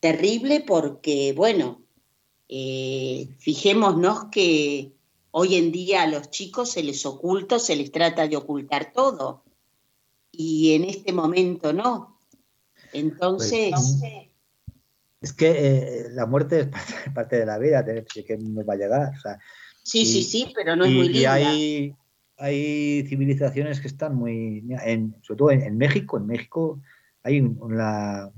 Terrible 0.00 0.64
porque, 0.66 1.32
bueno, 1.34 1.82
eh, 2.48 3.28
fijémonos 3.38 4.26
que 4.30 4.92
hoy 5.30 5.56
en 5.56 5.72
día 5.72 6.02
a 6.02 6.06
los 6.06 6.30
chicos 6.30 6.70
se 6.72 6.82
les 6.82 7.04
oculta, 7.06 7.58
se 7.58 7.76
les 7.76 7.90
trata 7.90 8.28
de 8.28 8.36
ocultar 8.36 8.92
todo. 8.92 9.44
Y 10.30 10.74
en 10.74 10.84
este 10.84 11.12
momento 11.12 11.72
no. 11.72 12.20
Entonces... 12.92 13.70
Pues, 13.70 14.02
es 15.22 15.32
que 15.32 15.48
eh, 15.48 16.06
la 16.10 16.26
muerte 16.26 16.60
es 16.60 16.68
parte, 17.14 17.38
de 17.38 17.46
la 17.46 17.58
vida, 17.58 17.84
que 17.84 18.36
nos 18.36 18.68
va 18.68 18.74
a 18.74 18.76
llegar. 18.76 19.12
sí, 19.82 20.04
sí, 20.04 20.22
sí, 20.22 20.52
pero 20.54 20.76
no 20.76 20.84
es 20.84 20.92
muy 20.92 21.08
linda. 21.08 21.40
Y 21.40 21.44
hay 21.44 21.96
civilizaciones 22.38 23.80
que 23.80 23.88
están 23.88 24.14
muy, 24.14 24.64
en, 24.84 25.16
sobre 25.22 25.38
todo 25.38 25.50
en, 25.50 25.78
México, 25.78 26.18
en 26.18 26.26
México 26.26 26.80
hay 27.22 27.40
una 27.40 28.30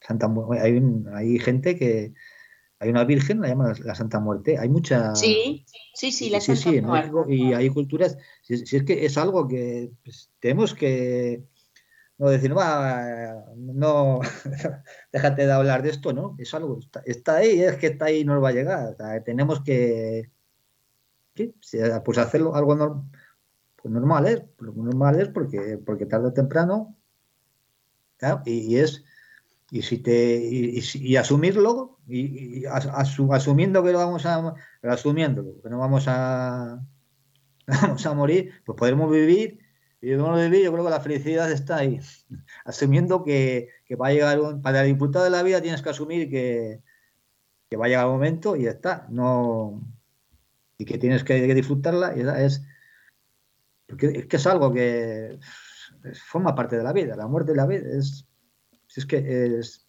Santa 0.00 0.32
hay, 0.60 0.80
hay 1.14 1.38
gente 1.38 1.76
que 1.76 2.14
hay 2.78 2.90
una 2.90 3.04
virgen, 3.04 3.40
la 3.40 3.48
llaman 3.48 3.74
la, 3.82 3.94
Santa 3.94 4.20
Muerte, 4.20 4.58
hay 4.58 4.68
mucha... 4.68 5.14
Sí, 5.14 5.64
sí, 5.94 6.12
sí, 6.12 6.30
la 6.30 6.40
Santa 6.40 6.82
Muerte. 6.82 7.34
y 7.34 7.52
hay 7.54 7.70
culturas, 7.70 8.18
si, 8.42 8.54
es 8.54 8.84
que 8.84 9.06
es 9.06 9.16
algo 9.16 9.48
que 9.48 9.90
pues, 10.04 10.30
tenemos 10.38 10.74
que 10.74 11.44
no 12.18 12.28
decir, 12.28 12.50
no, 12.50 14.20
déjate 15.12 15.46
de 15.46 15.52
hablar 15.52 15.82
de 15.82 15.90
esto, 15.90 16.12
¿no? 16.12 16.36
Es 16.38 16.54
algo, 16.54 16.78
está, 16.78 17.02
está 17.06 17.36
ahí, 17.36 17.60
es 17.60 17.76
que 17.76 17.88
está 17.88 18.06
ahí 18.06 18.20
y 18.20 18.24
nos 18.24 18.42
va 18.42 18.50
a 18.50 18.52
llegar. 18.52 18.96
tenemos 19.24 19.62
que, 19.62 20.30
pues 21.34 22.18
hacerlo 22.18 22.54
algo 22.54 22.76
normal 22.76 23.10
pues 23.84 24.74
normal 24.74 25.20
es, 25.20 25.28
porque, 25.28 25.78
porque 25.84 26.06
tarde 26.06 26.28
o 26.28 26.32
temprano, 26.32 26.96
y, 28.46 28.78
es, 28.78 29.04
y, 29.70 29.82
si 29.82 29.98
te, 29.98 30.40
y, 30.42 31.16
asumirlo, 31.16 31.98
y, 32.08 32.64
asumiendo 32.64 33.84
que 33.84 33.92
lo 33.92 33.98
vamos 33.98 34.24
a, 34.24 34.54
asumiendo 34.84 35.60
que 35.62 35.68
no 35.68 35.78
vamos 35.78 36.06
a, 36.08 36.82
vamos 37.66 38.06
a 38.06 38.14
morir, 38.14 38.52
pues 38.64 38.78
podremos 38.78 39.10
vivir, 39.10 39.58
y 40.00 40.08
debemos 40.08 40.40
vivir, 40.40 40.64
yo 40.64 40.72
creo 40.72 40.84
que 40.84 40.90
la 40.90 41.00
felicidad 41.00 41.52
está 41.52 41.76
ahí, 41.76 42.00
asumiendo 42.64 43.22
que, 43.22 43.68
que 43.84 43.96
va 43.96 44.08
a 44.08 44.12
llegar 44.14 44.40
un, 44.40 44.62
para 44.62 44.80
disfrutar 44.80 45.24
de 45.24 45.30
la 45.30 45.42
vida 45.42 45.60
tienes 45.60 45.82
que 45.82 45.90
asumir 45.90 46.30
que, 46.30 46.80
que 47.68 47.76
va 47.76 47.84
a 47.84 47.88
llegar 47.88 48.06
un 48.06 48.12
momento 48.12 48.56
y 48.56 48.62
ya 48.62 48.70
está, 48.70 49.06
no, 49.10 49.82
y 50.78 50.86
que 50.86 50.96
tienes 50.96 51.22
que, 51.22 51.54
disfrutarla, 51.54 52.16
y 52.16 52.20
es, 52.42 52.62
porque 53.86 54.06
es 54.06 54.26
que 54.26 54.36
es 54.36 54.46
algo 54.46 54.72
que 54.72 55.38
forma 56.26 56.54
parte 56.54 56.76
de 56.76 56.82
la 56.82 56.92
vida, 56.92 57.16
la 57.16 57.26
muerte 57.26 57.52
de 57.52 57.56
la 57.56 57.66
vida 57.66 57.88
es 57.98 58.26
si 58.94 59.00
es 59.00 59.06
que 59.06 59.58
es, 59.58 59.86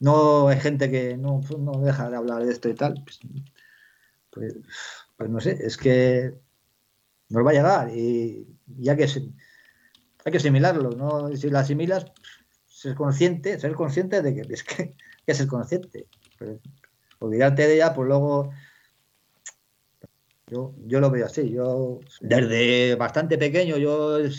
no 0.00 0.48
hay 0.48 0.58
gente 0.58 0.90
que 0.90 1.16
no, 1.16 1.40
deja 1.82 2.10
de 2.10 2.16
hablar 2.16 2.44
de 2.44 2.50
esto 2.50 2.68
y 2.68 2.74
tal, 2.74 2.94
pues, 3.04 3.20
pues, 4.30 4.54
pues, 5.16 5.30
no 5.30 5.40
sé, 5.40 5.56
es 5.60 5.76
que 5.76 6.34
nos 7.28 7.46
va 7.46 7.50
a 7.50 7.54
llegar 7.54 7.96
y, 7.96 8.58
ya 8.66 8.96
que 8.96 9.04
hay 9.04 10.32
que 10.32 10.38
asimilarlo, 10.38 10.90
¿no? 10.90 11.34
si 11.36 11.48
lo 11.48 11.58
asimilas, 11.58 12.06
ser 12.66 12.96
consciente, 12.96 13.60
ser 13.60 13.74
consciente 13.74 14.20
de 14.20 14.34
que 14.34 14.52
es 14.52 14.64
que, 14.64 14.96
es 15.26 15.38
el 15.38 15.46
consciente. 15.46 16.08
Pues, 16.36 16.58
olvidarte 17.20 17.68
de 17.68 17.76
ella, 17.76 17.94
pues 17.94 18.08
luego 18.08 18.50
yo, 20.50 20.74
yo 20.86 21.00
lo 21.00 21.10
veo 21.10 21.26
así. 21.26 21.50
Yo 21.50 22.00
desde 22.20 22.94
bastante 22.96 23.38
pequeño, 23.38 23.76
yo 23.76 24.18
de 24.18 24.30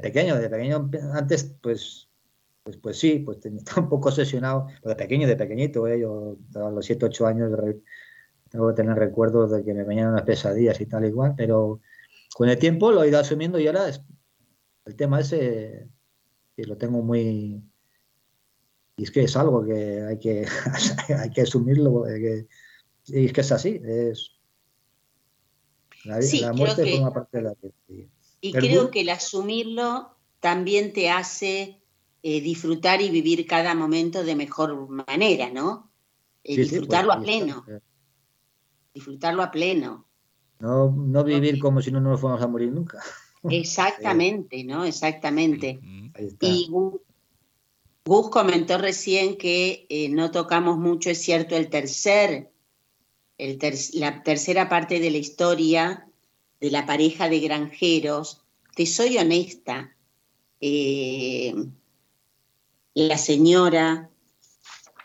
pequeño, 0.00 0.36
de 0.36 0.50
pequeño 0.50 0.90
antes, 1.12 1.54
pues, 1.62 2.08
pues, 2.64 2.76
pues 2.78 2.98
sí, 2.98 3.20
pues 3.20 3.38
estaba 3.46 3.82
un 3.82 3.88
poco 3.88 4.08
obsesionado, 4.08 4.66
de 4.82 4.96
pequeño, 4.96 5.28
de 5.28 5.36
pequeñito, 5.36 5.86
¿eh? 5.86 6.00
yo 6.00 6.36
a 6.56 6.70
los 6.70 6.84
7, 6.84 7.06
8 7.06 7.26
años 7.26 7.52
tengo 8.50 8.68
que 8.68 8.74
tener 8.74 8.96
recuerdos 8.96 9.52
de 9.52 9.64
que 9.64 9.74
me 9.74 9.84
venían 9.84 10.08
unas 10.08 10.22
pesadillas 10.22 10.80
y 10.80 10.86
tal 10.86 11.04
igual, 11.04 11.34
pero 11.36 11.80
con 12.34 12.48
el 12.48 12.58
tiempo 12.58 12.90
lo 12.90 13.04
he 13.04 13.08
ido 13.08 13.20
asumiendo 13.20 13.58
y 13.58 13.66
ahora 13.66 13.88
es, 13.88 14.02
el 14.84 14.96
tema 14.96 15.20
ese 15.20 15.88
y 16.56 16.64
lo 16.64 16.76
tengo 16.76 17.02
muy... 17.02 17.62
Y 18.96 19.04
es 19.04 19.10
que 19.10 19.24
es 19.24 19.36
algo 19.36 19.64
que 19.64 20.02
hay 20.02 20.18
que, 20.18 20.46
hay 21.18 21.30
que 21.30 21.42
asumirlo, 21.42 22.04
y 23.06 23.26
es 23.26 23.32
que 23.32 23.40
es 23.40 23.52
así, 23.52 23.80
es... 23.84 24.30
La, 26.04 26.18
la 26.20 26.52
muerte 26.52 26.84
forma 26.92 27.12
parte 27.14 27.38
de 27.38 27.42
la 27.42 27.54
vida. 27.88 28.08
Y 28.42 28.52
creo 28.52 28.90
que 28.90 29.00
el 29.00 29.08
asumirlo 29.08 30.18
también 30.40 30.92
te 30.92 31.08
hace 31.08 31.80
eh, 32.22 32.40
disfrutar 32.42 33.00
y 33.00 33.08
vivir 33.08 33.46
cada 33.46 33.74
momento 33.74 34.22
de 34.22 34.36
mejor 34.36 34.88
manera, 34.88 35.50
¿no? 35.50 35.90
Eh, 36.42 36.56
disfrutarlo 36.56 37.12
a 37.12 37.20
pleno. 37.20 37.64
Disfrutarlo 38.92 39.42
a 39.42 39.50
pleno. 39.50 40.06
No, 40.58 40.90
no 40.90 41.24
vivir 41.24 41.58
como 41.58 41.80
si 41.80 41.90
no 41.90 42.00
nos 42.00 42.20
fuéramos 42.20 42.44
a 42.44 42.48
morir 42.48 42.70
nunca. 42.72 42.98
Exactamente, 43.50 44.64
¿no? 44.64 44.84
Exactamente. 44.86 45.80
Y 46.40 46.70
Gus 48.06 48.28
comentó 48.28 48.76
recién 48.76 49.38
que 49.38 49.86
eh, 49.88 50.10
no 50.10 50.30
tocamos 50.30 50.76
mucho, 50.76 51.08
es 51.08 51.22
cierto, 51.22 51.56
el 51.56 51.70
tercer, 51.70 52.52
la 53.38 54.22
tercera 54.22 54.68
parte 54.68 55.00
de 55.00 55.10
la 55.10 55.16
historia 55.16 56.06
de 56.60 56.70
la 56.70 56.84
pareja 56.84 57.30
de 57.30 57.40
granjeros, 57.40 58.42
te 58.76 58.84
soy 58.84 59.16
honesta, 59.16 59.96
eh, 60.60 61.54
la 62.92 63.16
señora, 63.16 64.10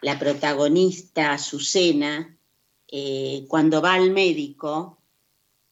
la 0.01 0.19
protagonista, 0.19 1.31
Azucena, 1.31 2.37
eh, 2.89 3.45
cuando 3.47 3.81
va 3.81 3.93
al 3.93 4.11
médico 4.11 5.01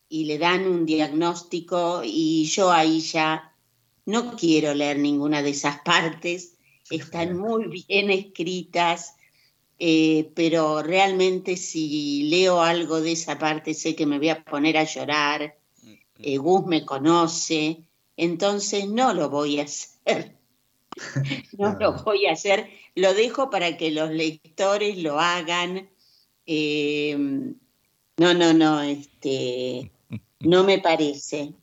y 0.07 0.25
le 0.25 0.37
dan 0.37 0.65
un 0.65 0.85
diagnóstico 0.85 2.03
y 2.05 2.45
yo 2.45 2.71
ahí 2.71 3.01
ya 3.01 3.53
no 4.05 4.37
quiero 4.37 4.73
leer 4.73 4.99
ninguna 4.99 5.41
de 5.41 5.49
esas 5.49 5.81
partes, 5.81 6.56
están 6.89 7.37
muy 7.37 7.85
bien 7.87 8.09
escritas, 8.11 9.15
eh, 9.79 10.31
pero 10.35 10.81
realmente 10.81 11.57
si 11.57 12.23
leo 12.29 12.61
algo 12.61 13.01
de 13.01 13.11
esa 13.11 13.37
parte 13.37 13.73
sé 13.73 13.95
que 13.95 14.05
me 14.05 14.17
voy 14.17 14.29
a 14.29 14.43
poner 14.43 14.77
a 14.77 14.83
llorar 14.83 15.55
eh, 16.19 16.37
Gus 16.37 16.65
me 16.65 16.85
conoce, 16.85 17.83
entonces 18.15 18.87
no 18.87 19.13
lo 19.13 19.29
voy 19.29 19.59
a 19.59 19.63
hacer. 19.63 20.35
no 21.57 21.77
lo 21.79 21.93
voy 22.03 22.25
a 22.25 22.33
hacer, 22.33 22.69
lo 22.95 23.13
dejo 23.13 23.49
para 23.49 23.77
que 23.77 23.91
los 23.91 24.09
lectores 24.09 24.97
lo 24.97 25.19
hagan. 25.19 25.89
Em, 26.45 27.55
no, 28.17 28.33
no, 28.33 28.53
no, 28.53 28.81
este, 28.81 29.91
no 30.39 30.63
me 30.63 30.79
parece. 30.79 31.53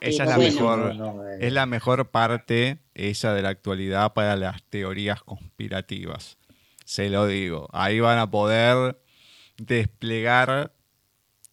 Esa 0.00 0.22
es 0.22 0.28
la, 0.30 0.38
mejor, 0.38 1.26
eh. 1.28 1.46
es 1.46 1.52
la 1.52 1.66
mejor 1.66 2.10
parte, 2.10 2.78
esa 2.94 3.34
de 3.34 3.42
la 3.42 3.50
actualidad 3.50 4.12
para 4.12 4.36
las 4.36 4.62
teorías 4.64 5.22
conspirativas. 5.22 6.38
Se 6.84 7.10
lo 7.10 7.26
digo. 7.26 7.68
Ahí 7.72 8.00
van 8.00 8.18
a 8.18 8.30
poder 8.30 9.00
desplegar 9.56 10.72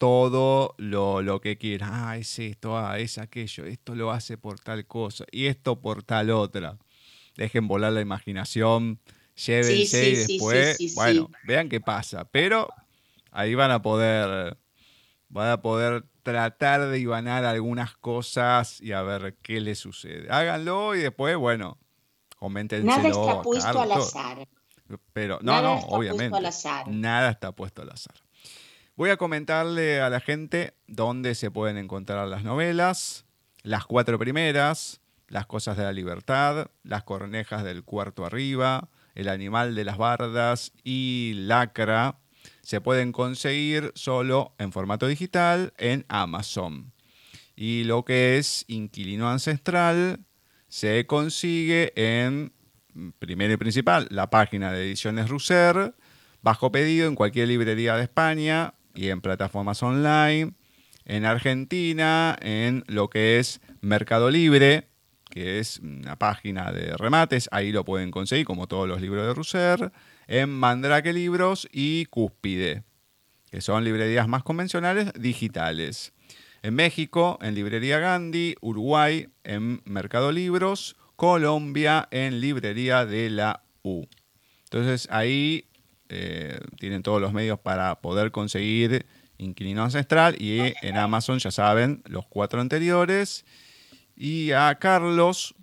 todo 0.01 0.73
lo, 0.79 1.41
que 1.41 1.59
quiera. 1.59 2.09
Ah, 2.09 2.17
es 2.17 2.39
esto, 2.39 2.75
ah, 2.75 2.97
es 2.97 3.19
aquello, 3.19 3.65
esto 3.65 3.93
lo 3.93 4.09
hace 4.09 4.35
por 4.35 4.59
tal 4.59 4.87
cosa 4.87 5.25
y 5.31 5.45
esto 5.45 5.79
por 5.79 6.01
tal 6.01 6.31
otra. 6.31 6.79
Dejen 7.37 7.67
volar 7.67 7.93
la 7.93 8.01
imaginación, 8.01 8.99
llévense 9.35 10.09
y 10.09 10.15
después, 10.15 10.95
bueno, 10.95 11.29
vean 11.43 11.69
qué 11.69 11.79
pasa. 11.79 12.25
Pero 12.25 12.67
ahí 13.29 13.53
van 13.53 13.69
a 13.69 13.83
poder, 13.83 14.57
van 15.31 15.49
a 15.49 15.61
poder 15.61 16.05
tratar 16.23 16.87
de 16.87 16.99
ibanar 16.99 17.45
algunas 17.45 17.95
cosas 17.97 18.79
y 18.81 18.91
a 18.91 19.01
ver 19.01 19.37
qué 19.41 19.59
les 19.59 19.79
sucede. 19.79 20.27
Háganlo 20.29 20.95
y 20.95 20.99
después, 20.99 21.35
bueno, 21.37 21.77
coméntenselo. 22.37 22.95
Nada 22.95 23.09
está 23.09 23.41
puesto 23.41 23.81
al 23.81 23.91
azar. 23.91 24.47
Pero, 25.13 25.39
no, 25.41 25.61
no, 25.61 25.79
obviamente. 25.87 26.37
Nada 26.87 27.29
está 27.29 27.53
puesto 27.53 27.81
al 27.81 27.91
azar. 27.91 28.15
Voy 28.95 29.09
a 29.09 29.17
comentarle 29.17 30.01
a 30.01 30.09
la 30.09 30.19
gente 30.19 30.75
dónde 30.87 31.33
se 31.33 31.49
pueden 31.49 31.77
encontrar 31.77 32.27
las 32.27 32.43
novelas, 32.43 33.25
las 33.63 33.85
cuatro 33.85 34.19
primeras, 34.19 34.99
Las 35.27 35.45
cosas 35.45 35.77
de 35.77 35.83
la 35.83 35.93
libertad, 35.93 36.67
Las 36.83 37.03
cornejas 37.03 37.63
del 37.63 37.85
cuarto 37.85 38.25
arriba, 38.25 38.89
El 39.15 39.29
animal 39.29 39.75
de 39.75 39.85
las 39.85 39.97
bardas 39.97 40.73
y 40.83 41.31
Lacra. 41.35 42.20
Se 42.61 42.81
pueden 42.81 43.11
conseguir 43.11 43.91
solo 43.95 44.53
en 44.57 44.71
formato 44.71 45.07
digital 45.07 45.73
en 45.77 46.05
Amazon. 46.07 46.93
Y 47.55 47.83
lo 47.83 48.05
que 48.05 48.37
es 48.37 48.65
Inquilino 48.67 49.29
Ancestral 49.29 50.19
se 50.67 51.05
consigue 51.05 51.91
en, 51.95 52.53
primero 53.19 53.53
y 53.53 53.57
principal, 53.57 54.07
la 54.09 54.29
página 54.29 54.71
de 54.71 54.83
Ediciones 54.83 55.29
Russer, 55.29 55.93
bajo 56.41 56.71
pedido 56.71 57.07
en 57.07 57.15
cualquier 57.15 57.49
librería 57.49 57.95
de 57.97 58.03
España 58.03 58.73
y 58.95 59.09
en 59.09 59.21
plataformas 59.21 59.83
online. 59.83 60.53
En 61.05 61.25
Argentina, 61.25 62.37
en 62.41 62.83
lo 62.87 63.09
que 63.09 63.39
es 63.39 63.59
Mercado 63.81 64.29
Libre, 64.29 64.87
que 65.29 65.59
es 65.59 65.79
una 65.79 66.17
página 66.17 66.71
de 66.71 66.95
remates, 66.95 67.49
ahí 67.51 67.71
lo 67.71 67.83
pueden 67.85 68.11
conseguir, 68.11 68.45
como 68.45 68.67
todos 68.67 68.87
los 68.87 69.01
libros 69.01 69.25
de 69.25 69.33
Russer. 69.33 69.91
En 70.33 70.49
Mandrake 70.49 71.11
Libros 71.11 71.67
y 71.73 72.05
Cúspide, 72.05 72.85
que 73.51 73.59
son 73.59 73.83
librerías 73.83 74.29
más 74.29 74.43
convencionales 74.43 75.11
digitales. 75.19 76.13
En 76.61 76.73
México, 76.73 77.37
en 77.41 77.53
Librería 77.53 77.99
Gandhi, 77.99 78.55
Uruguay, 78.61 79.27
en 79.43 79.81
Mercado 79.83 80.31
Libros, 80.31 80.95
Colombia, 81.17 82.07
en 82.11 82.39
Librería 82.39 83.05
de 83.05 83.29
la 83.29 83.63
U. 83.83 84.05
Entonces 84.63 85.09
ahí 85.11 85.65
eh, 86.07 86.61
tienen 86.79 87.03
todos 87.03 87.19
los 87.19 87.33
medios 87.33 87.59
para 87.59 87.95
poder 87.99 88.31
conseguir 88.31 89.05
Inquilino 89.37 89.83
Ancestral 89.83 90.41
y 90.41 90.73
en 90.81 90.95
Amazon 90.95 91.39
ya 91.39 91.51
saben 91.51 92.03
los 92.05 92.25
cuatro 92.25 92.61
anteriores. 92.61 93.43
Y 94.15 94.53
a 94.53 94.73
Carlos 94.75 95.55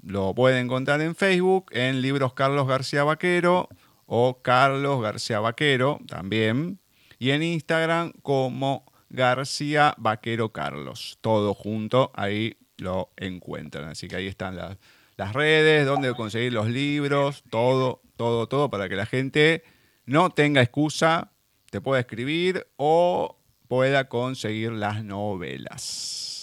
lo 0.00 0.32
pueden 0.32 0.66
encontrar 0.66 1.00
en 1.00 1.16
Facebook 1.16 1.72
en 1.72 2.02
libros 2.02 2.34
Carlos 2.34 2.68
García 2.68 3.02
Vaquero 3.02 3.68
o 4.06 4.40
Carlos 4.42 5.02
García 5.02 5.40
Vaquero 5.40 5.98
también. 6.06 6.80
Y 7.18 7.30
en 7.30 7.42
Instagram 7.42 8.12
como 8.22 8.84
García 9.10 9.94
Vaquero 9.98 10.52
Carlos. 10.52 11.18
Todo 11.20 11.54
junto, 11.54 12.10
ahí 12.14 12.56
lo 12.78 13.10
encuentran. 13.16 13.88
Así 13.88 14.08
que 14.08 14.16
ahí 14.16 14.26
están 14.26 14.56
las, 14.56 14.78
las 15.16 15.32
redes, 15.32 15.86
donde 15.86 16.14
conseguir 16.14 16.52
los 16.52 16.68
libros, 16.68 17.44
todo, 17.50 18.02
todo, 18.16 18.48
todo 18.48 18.70
para 18.70 18.88
que 18.88 18.96
la 18.96 19.06
gente 19.06 19.62
no 20.04 20.30
tenga 20.30 20.62
excusa, 20.62 21.32
te 21.70 21.80
pueda 21.80 22.00
escribir 22.00 22.66
o 22.76 23.36
pueda 23.68 24.08
conseguir 24.08 24.72
las 24.72 25.04
novelas. 25.04 26.36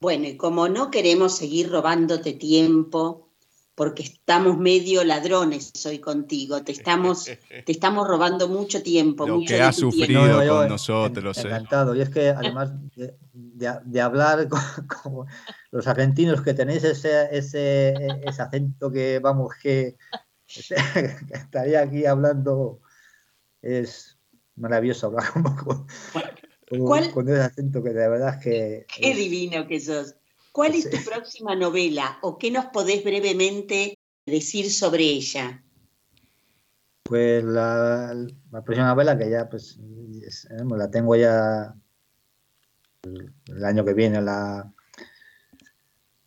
Bueno, 0.00 0.28
y 0.28 0.36
como 0.36 0.68
no 0.68 0.90
queremos 0.90 1.36
seguir 1.36 1.70
robándote 1.70 2.32
tiempo, 2.32 3.25
porque 3.76 4.02
estamos 4.02 4.58
medio 4.58 5.04
ladrones 5.04 5.70
hoy 5.86 5.98
contigo, 6.00 6.62
te 6.64 6.72
estamos, 6.72 7.24
te 7.66 7.72
estamos 7.72 8.08
robando 8.08 8.48
mucho 8.48 8.82
tiempo. 8.82 9.26
Lo 9.28 9.34
mucho 9.36 9.48
que 9.48 9.54
de 9.54 9.62
ha 9.62 9.70
tu 9.70 9.78
sufrido 9.80 10.06
tiempo. 10.22 10.38
No, 10.38 10.44
yo, 10.44 10.56
con 10.56 10.68
nosotros. 10.68 11.38
eh. 11.38 11.40
Encantado. 11.42 11.94
Y 11.94 12.00
es 12.00 12.08
que 12.08 12.30
además 12.30 12.72
de, 12.96 13.16
de- 13.34 13.80
de 13.84 14.00
hablar 14.00 14.48
co- 14.48 14.58
como 15.02 15.26
los 15.70 15.86
argentinos 15.86 16.40
que 16.42 16.54
tenéis 16.54 16.82
ese, 16.84 17.28
ese, 17.36 17.92
ese 18.24 18.42
acento 18.42 18.90
que 18.90 19.18
vamos 19.20 19.54
que, 19.62 19.96
que 20.48 21.34
estaría 21.34 21.82
aquí 21.82 22.06
hablando 22.06 22.80
es 23.60 24.18
maravilloso 24.56 25.08
hablar 25.08 25.30
con, 25.34 25.54
con- 25.54 25.86
¿Cuál- 26.80 27.12
con 27.12 27.28
ese 27.28 27.42
acento 27.42 27.82
que 27.82 27.90
de 27.90 28.08
verdad 28.08 28.36
es 28.38 28.42
que 28.42 28.86
Qué 28.88 29.10
es- 29.10 29.16
divino 29.18 29.66
que 29.68 29.78
sos. 29.80 30.16
¿Cuál 30.56 30.74
es 30.74 30.88
tu 30.88 30.96
próxima 31.04 31.54
novela 31.54 32.16
o 32.22 32.38
qué 32.38 32.50
nos 32.50 32.64
podés 32.72 33.04
brevemente 33.04 33.98
decir 34.24 34.72
sobre 34.72 35.02
ella? 35.02 35.62
Pues 37.02 37.44
la, 37.44 38.14
la 38.50 38.64
próxima 38.64 38.88
novela 38.88 39.18
que 39.18 39.28
ya 39.28 39.50
pues 39.50 39.78
es- 40.26 40.46
eh, 40.46 40.64
la 40.74 40.90
tengo 40.90 41.14
ya 41.14 41.74
el, 43.02 43.64
año 43.66 43.84
que 43.84 43.92
viene 43.92 44.22
la 44.22 44.72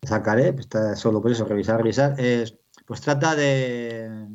sacaré, 0.04 0.52
pues 0.52 0.66
está 0.66 0.94
solo 0.94 1.20
por 1.20 1.32
eso, 1.32 1.44
revisar, 1.44 1.78
revisar. 1.78 2.14
Es, 2.20 2.56
pues 2.86 3.00
trata 3.00 3.34
de, 3.34 4.28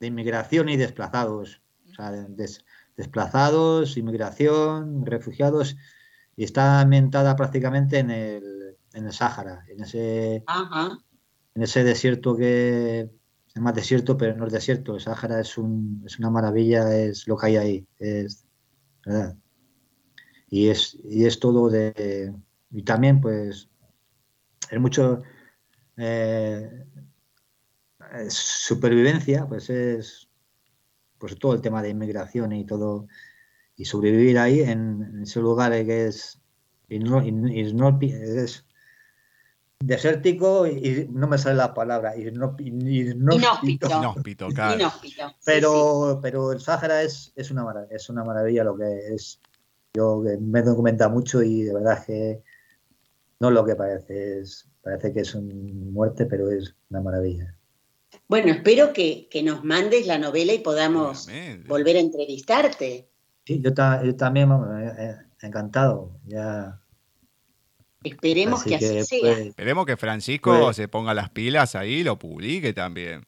de 0.00 0.06
inmigración 0.08 0.68
y 0.70 0.76
desplazados. 0.76 1.62
O 1.88 1.94
sea, 1.94 2.10
de- 2.10 2.26
des- 2.30 2.64
desplazados, 2.96 3.96
inmigración, 3.96 5.06
refugiados, 5.06 5.76
y 6.34 6.42
está 6.42 6.80
ambientada 6.80 7.36
prácticamente 7.36 8.00
en 8.00 8.10
el, 8.10 8.59
en 8.94 9.06
el 9.06 9.12
Sáhara, 9.12 9.64
en 9.68 9.80
ese, 9.82 10.42
Ajá. 10.46 10.98
en 11.54 11.62
ese 11.62 11.84
desierto 11.84 12.36
que 12.36 13.10
se 13.46 13.54
llama 13.58 13.72
desierto, 13.72 14.16
pero 14.16 14.36
no 14.36 14.46
es 14.46 14.52
desierto. 14.52 14.94
El 14.94 15.00
Sáhara 15.00 15.40
es, 15.40 15.58
un, 15.58 16.02
es 16.06 16.18
una 16.18 16.30
maravilla, 16.30 16.94
es 16.96 17.26
lo 17.26 17.36
que 17.36 17.46
hay 17.46 17.56
ahí, 17.56 17.86
es 17.98 18.44
verdad. 19.04 19.36
Y 20.48 20.68
es, 20.68 20.98
y 21.04 21.26
es 21.26 21.38
todo 21.38 21.68
de. 21.70 22.34
Y 22.72 22.82
también, 22.82 23.20
pues, 23.20 23.68
es 24.70 24.80
mucho. 24.80 25.22
eh, 25.96 26.84
es 28.14 28.34
supervivencia, 28.34 29.46
pues 29.46 29.70
es. 29.70 30.28
Pues 31.18 31.38
todo 31.38 31.54
el 31.54 31.60
tema 31.60 31.82
de 31.82 31.90
inmigración 31.90 32.52
y 32.52 32.64
todo. 32.66 33.06
Y 33.76 33.84
sobrevivir 33.84 34.38
ahí 34.38 34.60
en, 34.60 35.02
en 35.02 35.22
ese 35.22 35.40
lugar 35.40 35.72
que 35.72 36.06
es. 36.06 36.40
inno- 36.88 37.24
in- 37.24 37.44
inhóspi- 37.44 38.12
es 38.12 38.64
desértico 39.80 40.66
y 40.66 41.08
no 41.10 41.26
me 41.26 41.38
sale 41.38 41.56
la 41.56 41.74
palabra. 41.74 42.14
inhó- 42.16 42.54
in- 42.60 42.86
Inhóspito. 43.32 43.88
Inhóspito, 43.88 44.48
claro. 44.48 44.74
Inhóspito. 44.78 45.28
Sí, 45.28 45.34
pero, 45.44 46.18
pero 46.22 46.52
el 46.52 46.60
Sáhara 46.60 47.02
es, 47.02 47.32
es, 47.34 47.50
una 47.50 47.64
maravilla, 47.64 47.96
es 47.96 48.08
una 48.08 48.22
maravilla 48.24 48.64
lo 48.64 48.76
que 48.76 49.14
es. 49.14 49.40
Yo 49.94 50.22
me 50.40 50.60
he 50.60 50.62
documentado 50.62 51.10
mucho 51.10 51.42
y 51.42 51.62
de 51.62 51.74
verdad 51.74 52.04
que 52.06 52.42
no 53.40 53.48
es 53.48 53.54
lo 53.54 53.64
que 53.64 53.74
parece. 53.74 54.40
Es, 54.40 54.68
parece 54.82 55.12
que 55.12 55.20
es 55.20 55.34
una 55.34 55.54
muerte, 55.90 56.26
pero 56.26 56.50
es 56.50 56.74
una 56.90 57.00
maravilla. 57.00 57.56
Bueno, 58.28 58.52
espero 58.52 58.92
que, 58.92 59.28
que 59.30 59.42
nos 59.42 59.64
mandes 59.64 60.06
la 60.06 60.18
novela 60.18 60.52
y 60.52 60.58
podamos 60.58 61.26
volver 61.68 61.96
a 61.96 62.00
entrevistarte. 62.00 63.08
Sí, 63.46 63.60
yo, 63.60 63.72
ta- 63.72 64.02
yo 64.04 64.14
también, 64.14 64.50
eh, 64.52 64.92
eh, 64.98 65.16
encantado. 65.42 66.12
Ya, 66.26 66.79
Esperemos 68.02 68.60
así 68.60 68.70
que 68.70 68.76
así 68.76 69.20
que, 69.20 69.34
sea. 69.34 69.38
Esperemos 69.44 69.86
que 69.86 69.96
Francisco 69.96 70.58
Pues- 70.58 70.76
se 70.76 70.88
ponga 70.88 71.12
las 71.14 71.30
pilas 71.30 71.74
ahí 71.74 71.96
y 71.96 72.04
lo 72.04 72.18
publique 72.18 72.72
también. 72.72 73.26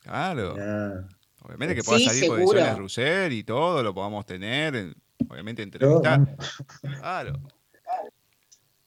Claro. 0.00 0.56
ya- 0.56 1.06
Obviamente 1.42 1.74
que 1.74 1.82
Sí, 1.82 1.86
pueda 1.86 2.00
salir 2.00 2.26
por 2.26 2.38
seguro. 2.38 2.58
ediciones 2.58 2.78
Russer 2.78 3.32
y 3.32 3.44
todo, 3.44 3.82
lo 3.82 3.94
podamos 3.94 4.26
tener. 4.26 4.74
en- 4.76 4.94
Obviamente 5.28 5.62
entrevistar. 5.62 6.20
Claro. 7.02 7.40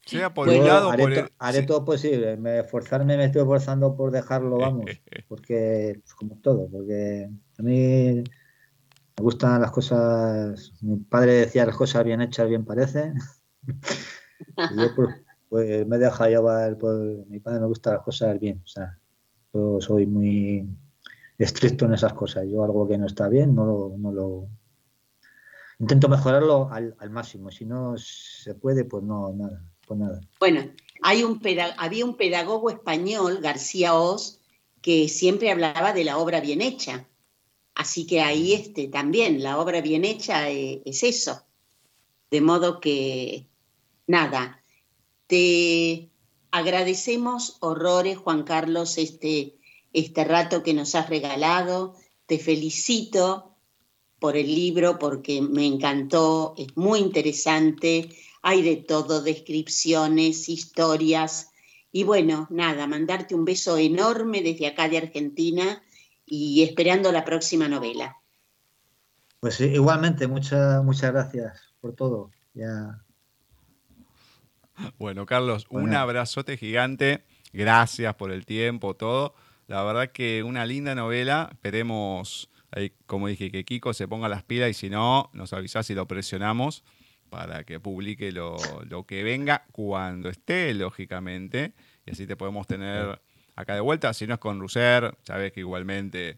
Sea 0.05 0.33
por 0.33 0.49
yo 0.51 0.59
un 0.59 0.67
lado 0.67 0.89
haré, 0.89 1.03
por 1.03 1.13
to- 1.13 1.19
el. 1.21 1.31
haré 1.37 1.59
sí. 1.59 1.65
todo 1.67 1.85
posible. 1.85 2.35
Me 2.37 2.59
esforzarme, 2.59 3.15
me 3.17 3.25
estoy 3.25 3.41
esforzando 3.41 3.95
por 3.95 4.11
dejarlo, 4.11 4.57
vamos. 4.57 4.85
porque 5.27 5.99
pues, 6.01 6.13
como 6.15 6.37
todo, 6.39 6.67
porque 6.69 7.29
a 7.57 7.61
mí 7.61 7.77
me 7.77 8.23
gustan 9.17 9.61
las 9.61 9.71
cosas, 9.71 10.73
mi 10.81 10.97
padre 10.97 11.33
decía 11.33 11.65
las 11.65 11.75
cosas 11.75 12.03
bien 12.03 12.21
hechas 12.21 12.49
bien 12.49 12.65
parecen, 12.65 13.13
y 13.67 13.71
yo 14.75 14.95
pues, 14.95 15.15
pues, 15.49 15.87
me 15.87 15.95
he 15.95 15.99
dejado 15.99 16.29
llevar 16.29 16.77
por 16.77 16.95
mi 17.27 17.39
padre 17.39 17.59
me 17.61 17.67
gustan 17.67 17.93
las 17.93 18.03
cosas 18.03 18.39
bien, 18.39 18.61
o 18.63 18.67
sea, 18.67 18.97
yo 19.53 19.79
soy 19.81 20.05
muy 20.05 20.67
estricto 21.37 21.85
en 21.85 21.93
esas 21.93 22.13
cosas, 22.13 22.45
yo 22.47 22.63
algo 22.63 22.87
que 22.87 22.97
no 22.97 23.07
está 23.07 23.27
bien 23.27 23.55
no 23.55 23.65
lo, 23.65 23.95
no 23.97 24.11
lo 24.11 24.47
intento 25.79 26.07
mejorarlo 26.07 26.69
al, 26.71 26.95
al 26.99 27.09
máximo, 27.09 27.51
si 27.51 27.65
no 27.65 27.97
se 27.97 28.53
puede 28.55 28.85
pues 28.85 29.03
no, 29.03 29.33
nada, 29.33 29.63
pues 29.87 29.99
nada. 29.99 30.21
Bueno, 30.39 30.61
hay 31.01 31.23
un 31.23 31.41
había 31.77 32.05
un 32.05 32.15
pedagogo 32.15 32.69
español, 32.69 33.39
García 33.41 33.95
Oz, 33.95 34.39
que 34.81 35.09
siempre 35.09 35.51
hablaba 35.51 35.93
de 35.93 36.03
la 36.03 36.17
obra 36.17 36.39
bien 36.39 36.61
hecha. 36.61 37.07
Así 37.73 38.05
que 38.05 38.21
ahí 38.21 38.53
este, 38.53 38.87
también 38.87 39.41
la 39.41 39.59
obra 39.59 39.81
bien 39.81 40.05
hecha 40.05 40.49
eh, 40.51 40.81
es 40.85 41.03
eso. 41.03 41.43
De 42.29 42.41
modo 42.41 42.79
que, 42.79 43.47
nada, 44.07 44.61
te 45.27 46.11
agradecemos 46.51 47.57
horrores, 47.61 48.17
Juan 48.17 48.43
Carlos, 48.43 48.97
este, 48.97 49.57
este 49.93 50.23
rato 50.23 50.63
que 50.63 50.73
nos 50.73 50.95
has 50.95 51.09
regalado. 51.09 51.95
Te 52.25 52.37
felicito 52.37 53.55
por 54.19 54.37
el 54.37 54.53
libro 54.53 54.99
porque 54.99 55.41
me 55.41 55.65
encantó, 55.65 56.53
es 56.57 56.75
muy 56.75 56.99
interesante. 56.99 58.09
Hay 58.41 58.61
de 58.61 58.75
todo, 58.75 59.21
descripciones, 59.21 60.49
historias. 60.49 61.51
Y 61.91 62.03
bueno, 62.03 62.47
nada, 62.49 62.87
mandarte 62.87 63.35
un 63.35 63.45
beso 63.45 63.77
enorme 63.77 64.41
desde 64.41 64.67
acá 64.67 64.87
de 64.87 64.97
Argentina 64.97 65.81
y 66.25 66.63
esperando 66.63 67.11
la 67.11 67.25
próxima 67.25 67.67
novela. 67.67 68.17
Pues 69.39 69.55
sí, 69.55 69.65
igualmente, 69.65 70.27
muchas 70.27 70.83
muchas 70.83 71.11
gracias 71.11 71.73
por 71.81 71.93
todo. 71.95 72.31
Ya 72.53 73.03
Bueno, 74.97 75.25
Carlos, 75.25 75.65
un 75.69 75.93
abrazote 75.93 76.57
gigante. 76.57 77.23
Gracias 77.53 78.15
por 78.15 78.31
el 78.31 78.45
tiempo, 78.45 78.95
todo. 78.95 79.35
La 79.67 79.83
verdad 79.83 80.11
que 80.11 80.43
una 80.43 80.65
linda 80.65 80.95
novela. 80.95 81.49
Esperemos, 81.51 82.49
ahí, 82.71 82.93
como 83.05 83.27
dije, 83.27 83.51
que 83.51 83.65
Kiko 83.65 83.93
se 83.93 84.07
ponga 84.07 84.29
las 84.29 84.43
pilas 84.43 84.69
y 84.69 84.73
si 84.73 84.89
no, 84.89 85.29
nos 85.33 85.53
avisás 85.53 85.89
y 85.89 85.95
lo 85.95 86.07
presionamos 86.07 86.83
para 87.29 87.63
que 87.63 87.79
publique 87.79 88.31
lo, 88.31 88.57
lo 88.89 89.05
que 89.05 89.23
venga 89.23 89.65
cuando 89.71 90.29
esté, 90.29 90.73
lógicamente. 90.73 91.73
Y 92.05 92.11
así 92.11 92.27
te 92.27 92.35
podemos 92.35 92.67
tener 92.67 93.21
acá 93.55 93.75
de 93.75 93.81
vuelta. 93.81 94.13
Si 94.13 94.27
no 94.27 94.33
es 94.33 94.39
con 94.39 94.59
Ruser, 94.59 95.17
sabes 95.23 95.53
que 95.53 95.61
igualmente 95.61 96.37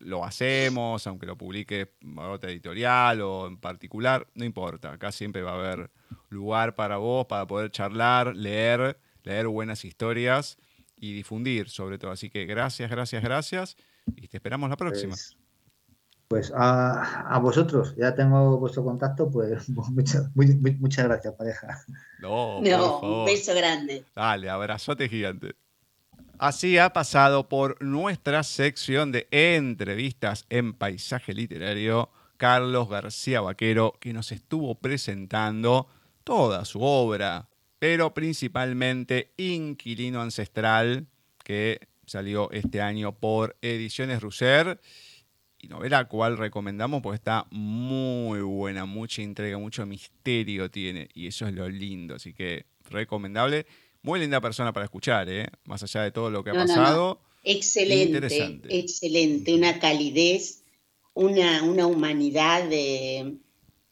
lo 0.00 0.24
hacemos, 0.24 1.06
aunque 1.06 1.26
lo 1.26 1.36
publique 1.36 1.92
otra 2.16 2.50
editorial 2.50 3.20
o 3.20 3.46
en 3.46 3.56
particular, 3.58 4.26
no 4.34 4.44
importa. 4.44 4.92
Acá 4.92 5.12
siempre 5.12 5.42
va 5.42 5.52
a 5.52 5.54
haber 5.54 5.90
lugar 6.28 6.74
para 6.74 6.96
vos, 6.96 7.26
para 7.26 7.46
poder 7.46 7.70
charlar, 7.70 8.34
leer, 8.34 8.98
leer 9.22 9.46
buenas 9.46 9.84
historias 9.84 10.58
y 10.96 11.12
difundir 11.12 11.68
sobre 11.68 11.98
todo. 11.98 12.10
Así 12.10 12.30
que 12.30 12.44
gracias, 12.46 12.90
gracias, 12.90 13.22
gracias 13.22 13.76
y 14.16 14.28
te 14.28 14.36
esperamos 14.38 14.68
la 14.70 14.76
próxima. 14.76 15.10
Pues, 15.14 15.36
pues 16.28 16.52
a, 16.56 17.22
a 17.34 17.38
vosotros, 17.40 17.94
ya 17.96 18.14
tengo 18.14 18.56
vuestro 18.58 18.84
contacto, 18.84 19.28
pues 19.30 19.68
muchas, 19.90 20.34
muy- 20.36 20.54
muy- 20.56 20.76
muchas 20.76 21.06
gracias, 21.06 21.34
pareja. 21.34 21.82
No, 22.20 22.60
No, 22.62 23.00
por 23.00 23.10
un 23.10 23.24
beso 23.26 23.54
grande. 23.54 24.04
Dale, 24.14 24.48
abrazote 24.48 25.08
gigante. 25.08 25.54
Así 26.40 26.78
ha 26.78 26.94
pasado 26.94 27.50
por 27.50 27.76
nuestra 27.82 28.42
sección 28.44 29.12
de 29.12 29.28
entrevistas 29.30 30.46
en 30.48 30.72
paisaje 30.72 31.34
literario 31.34 32.08
Carlos 32.38 32.88
García 32.88 33.42
Vaquero, 33.42 33.92
que 34.00 34.14
nos 34.14 34.32
estuvo 34.32 34.74
presentando 34.76 35.86
toda 36.24 36.64
su 36.64 36.80
obra, 36.80 37.50
pero 37.78 38.14
principalmente 38.14 39.34
Inquilino 39.36 40.22
Ancestral, 40.22 41.08
que 41.44 41.78
salió 42.06 42.50
este 42.52 42.80
año 42.80 43.12
por 43.12 43.58
Ediciones 43.60 44.22
Russer. 44.22 44.80
Y 45.58 45.68
novela 45.68 46.06
cual 46.06 46.38
recomendamos 46.38 47.02
porque 47.02 47.16
está 47.16 47.48
muy 47.50 48.40
buena, 48.40 48.86
mucha 48.86 49.20
entrega, 49.20 49.58
mucho 49.58 49.84
misterio 49.84 50.70
tiene. 50.70 51.10
Y 51.12 51.26
eso 51.26 51.46
es 51.46 51.52
lo 51.52 51.68
lindo, 51.68 52.14
así 52.14 52.32
que 52.32 52.64
recomendable. 52.88 53.66
Muy 54.02 54.20
linda 54.20 54.40
persona 54.40 54.72
para 54.72 54.84
escuchar, 54.84 55.28
¿eh? 55.28 55.46
Más 55.64 55.82
allá 55.82 56.02
de 56.02 56.10
todo 56.12 56.30
lo 56.30 56.42
que 56.42 56.50
ha 56.50 56.54
No, 56.54 56.60
no, 56.60 56.66
no. 56.66 56.74
pasado. 56.74 57.20
Excelente, 57.42 58.14
Interesante. 58.16 58.78
excelente, 58.78 59.54
una 59.54 59.78
calidez, 59.78 60.62
una, 61.14 61.62
una 61.62 61.86
humanidad 61.86 62.68
de, 62.68 63.36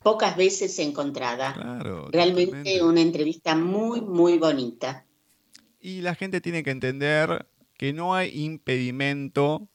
pocas 0.02 0.36
veces 0.36 0.78
encontrada. 0.78 1.54
Claro, 1.54 2.08
Realmente 2.10 2.46
totalmente. 2.46 2.82
una 2.84 3.00
entrevista 3.00 3.54
muy, 3.54 4.00
muy 4.00 4.38
bonita. 4.38 5.04
Y 5.80 6.00
la 6.00 6.14
gente 6.14 6.40
tiene 6.40 6.62
que 6.62 6.70
entender 6.70 7.46
que 7.76 7.92
no 7.92 8.14
hay 8.14 8.30
impedimento 8.44 9.68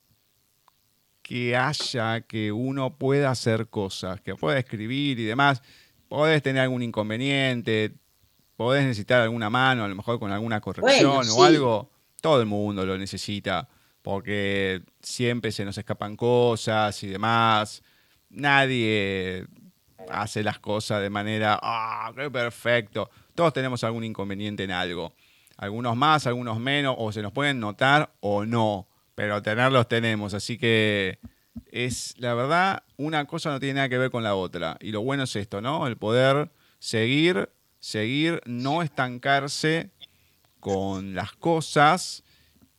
que 1.21 1.55
haya 1.55 2.21
que 2.21 2.51
uno 2.51 2.97
pueda 2.97 3.31
hacer 3.31 3.67
cosas, 3.69 4.19
que 4.21 4.35
pueda 4.35 4.59
escribir 4.59 5.19
y 5.19 5.23
demás. 5.23 5.61
Podés 6.09 6.43
tener 6.43 6.61
algún 6.63 6.83
inconveniente, 6.83 7.95
podés 8.63 8.83
necesitar 8.83 9.21
alguna 9.21 9.49
mano, 9.49 9.83
a 9.83 9.87
lo 9.87 9.95
mejor 9.95 10.19
con 10.19 10.31
alguna 10.31 10.61
corrección 10.61 11.15
Bueno, 11.15 11.35
o 11.35 11.43
algo. 11.43 11.89
Todo 12.21 12.39
el 12.39 12.45
mundo 12.45 12.85
lo 12.85 12.97
necesita, 12.97 13.67
porque 14.01 14.81
siempre 15.01 15.51
se 15.51 15.65
nos 15.65 15.77
escapan 15.77 16.15
cosas 16.15 17.01
y 17.03 17.07
demás. 17.07 17.83
Nadie 18.29 19.45
hace 20.09 20.43
las 20.43 20.59
cosas 20.59 21.01
de 21.01 21.09
manera, 21.09 21.59
ah, 21.61 22.11
qué 22.15 22.29
perfecto. 22.29 23.09
Todos 23.35 23.53
tenemos 23.53 23.83
algún 23.83 24.03
inconveniente 24.03 24.63
en 24.63 24.71
algo. 24.71 25.13
Algunos 25.57 25.95
más, 25.95 26.27
algunos 26.27 26.59
menos, 26.59 26.95
o 26.97 27.11
se 27.11 27.21
nos 27.21 27.31
pueden 27.31 27.59
notar 27.59 28.13
o 28.19 28.45
no, 28.45 28.87
pero 29.15 29.41
tenerlos 29.41 29.87
tenemos. 29.87 30.33
Así 30.33 30.57
que 30.57 31.19
es, 31.71 32.15
la 32.17 32.33
verdad, 32.33 32.83
una 32.97 33.25
cosa 33.25 33.51
no 33.51 33.59
tiene 33.59 33.75
nada 33.75 33.89
que 33.89 33.97
ver 33.97 34.11
con 34.11 34.23
la 34.23 34.35
otra. 34.35 34.77
Y 34.79 34.91
lo 34.91 35.01
bueno 35.01 35.23
es 35.23 35.35
esto, 35.35 35.61
¿no? 35.61 35.87
El 35.87 35.97
poder 35.97 36.51
seguir, 36.79 37.49
seguir, 37.83 38.39
no 38.45 38.81
estancarse 38.81 39.89
con 40.61 41.13
las 41.15 41.33
cosas 41.33 42.23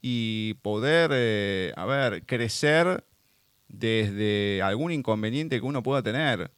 y 0.01 0.55
poder, 0.63 1.11
eh, 1.13 1.75
a 1.77 1.85
ver, 1.85 2.25
crecer 2.25 3.05
desde 3.69 4.63
algún 4.63 4.93
inconveniente 4.93 5.61
que 5.61 5.67
uno 5.67 5.83
pueda 5.83 6.03
tener. 6.03 6.51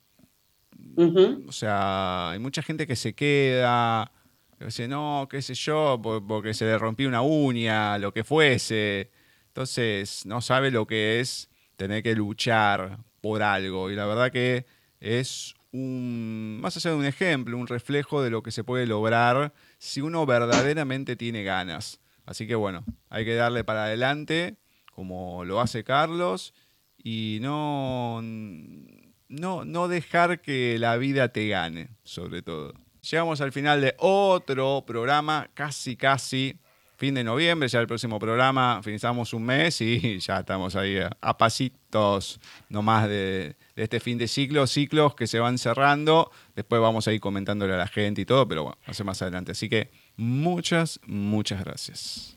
O 1.49 1.51
sea, 1.51 2.31
hay 2.31 2.39
mucha 2.39 2.63
gente 2.63 2.87
que 2.87 2.95
se 2.95 3.15
queda, 3.15 4.13
que 4.61 4.67
dice, 4.67 4.87
no, 4.87 5.27
qué 5.29 5.43
sé 5.43 5.55
yo, 5.55 5.99
por- 6.01 6.25
porque 6.25 6.55
se 6.55 6.67
le 6.67 6.79
rompió 6.79 7.09
una 7.09 7.23
uña, 7.23 7.99
lo 7.99 8.13
que 8.13 8.23
fuese. 8.23 9.11
Entonces, 9.49 10.25
no 10.25 10.41
sabe 10.41 10.71
lo 10.71 10.87
que 10.87 11.19
es 11.19 11.51
tener 11.77 12.05
que 12.05 12.15
luchar 12.15 12.99
por 13.21 13.43
algo. 13.43 13.91
Y 13.91 13.97
la 13.97 14.07
verdad 14.07 14.31
que 14.31 14.67
es 15.01 15.56
más 15.77 16.77
allá 16.77 16.91
de 16.91 16.97
un 16.97 17.05
ejemplo, 17.05 17.57
un 17.59 17.67
reflejo 17.67 18.23
de 18.23 18.31
lo 18.31 18.43
que 18.43 18.51
se 18.51 18.65
puede 18.65 18.87
lograr 18.87 19.53
si 19.79 20.01
uno 20.01 20.27
verdaderamente 20.27 21.17
tiene 21.17 21.43
ganas. 21.43 22.01
Así 22.25 22.47
que 22.47 22.55
bueno, 22.55 22.85
hay 23.09 23.25
que 23.25 23.35
darle 23.35 23.65
para 23.65 23.85
adelante, 23.85 24.57
como 24.93 25.45
lo 25.45 25.61
hace 25.61 25.85
Carlos, 25.85 26.55
y 26.97 27.39
no, 27.41 28.21
no, 28.23 29.65
no 29.65 29.89
dejar 29.89 30.41
que 30.41 30.79
la 30.79 30.97
vida 30.97 31.29
te 31.29 31.49
gane, 31.49 31.91
sobre 32.03 32.43
todo. 32.43 32.75
Llegamos 33.09 33.41
al 33.41 33.53
final 33.53 33.81
de 33.81 33.95
otro 33.99 34.85
programa, 34.87 35.51
casi, 35.55 35.97
casi 35.97 36.59
fin 36.97 37.15
de 37.15 37.25
noviembre, 37.25 37.69
ya 37.69 37.81
el 37.81 37.87
próximo 37.87 38.19
programa, 38.19 38.81
finalizamos 38.83 39.33
un 39.33 39.45
mes 39.45 39.81
y 39.81 40.19
ya 40.21 40.41
estamos 40.41 40.77
ahí 40.77 40.99
a, 40.99 41.11
a 41.21 41.37
pasitos 41.37 42.41
nomás 42.69 43.09
de, 43.09 43.57
de 43.77 43.83
este 43.83 44.01
fin 44.01 44.19
de 44.19 44.27
ciclo, 44.27 44.67
ciclos 44.67 45.15
que 45.15 45.27
se 45.27 45.39
van 45.39 45.59
cerrando, 45.59 46.31
después 46.55 46.81
vamos 46.81 47.07
a 47.07 47.13
ir 47.13 47.21
comentándole 47.21 47.75
a 47.75 47.77
la 47.77 47.89
gente 47.89 48.23
y 48.23 48.25
todo, 48.25 48.49
pero 48.49 48.65
bueno, 48.65 48.79
hace 48.87 49.05
más 49.05 49.21
adelante. 49.23 49.53
Así 49.53 49.69
que 49.69 49.91
muchas, 50.17 50.99
muchas 51.07 51.63
gracias. 51.63 52.37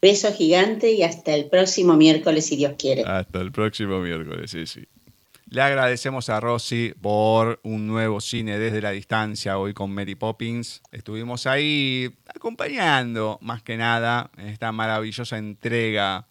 Beso 0.00 0.32
gigante 0.32 0.92
y 0.92 1.02
hasta 1.02 1.34
el 1.34 1.46
próximo 1.46 1.94
miércoles, 1.94 2.46
si 2.46 2.56
Dios 2.56 2.74
quiere. 2.78 3.02
Hasta 3.02 3.40
el 3.40 3.52
próximo 3.52 4.00
miércoles, 4.00 4.50
sí, 4.50 4.66
sí. 4.66 4.84
Le 5.48 5.62
agradecemos 5.62 6.28
a 6.28 6.40
Rosy 6.40 6.92
por 7.00 7.60
un 7.62 7.86
nuevo 7.86 8.20
cine 8.20 8.58
desde 8.58 8.82
la 8.82 8.90
distancia 8.90 9.58
hoy 9.58 9.74
con 9.74 9.94
Mary 9.94 10.16
Poppins. 10.16 10.82
Estuvimos 10.90 11.46
ahí 11.46 12.12
acompañando 12.34 13.38
más 13.40 13.62
que 13.62 13.76
nada 13.76 14.32
en 14.38 14.48
esta 14.48 14.72
maravillosa 14.72 15.38
entrega 15.38 16.26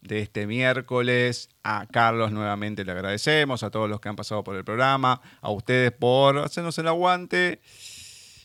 de 0.00 0.20
este 0.20 0.46
miércoles. 0.46 1.48
A 1.64 1.88
Carlos 1.90 2.30
nuevamente 2.30 2.84
le 2.84 2.92
agradecemos, 2.92 3.64
a 3.64 3.70
todos 3.72 3.90
los 3.90 3.98
que 4.00 4.10
han 4.10 4.16
pasado 4.16 4.44
por 4.44 4.54
el 4.54 4.64
programa, 4.64 5.20
a 5.40 5.50
ustedes 5.50 5.90
por 5.90 6.38
hacernos 6.38 6.78
el 6.78 6.86
aguante 6.86 7.60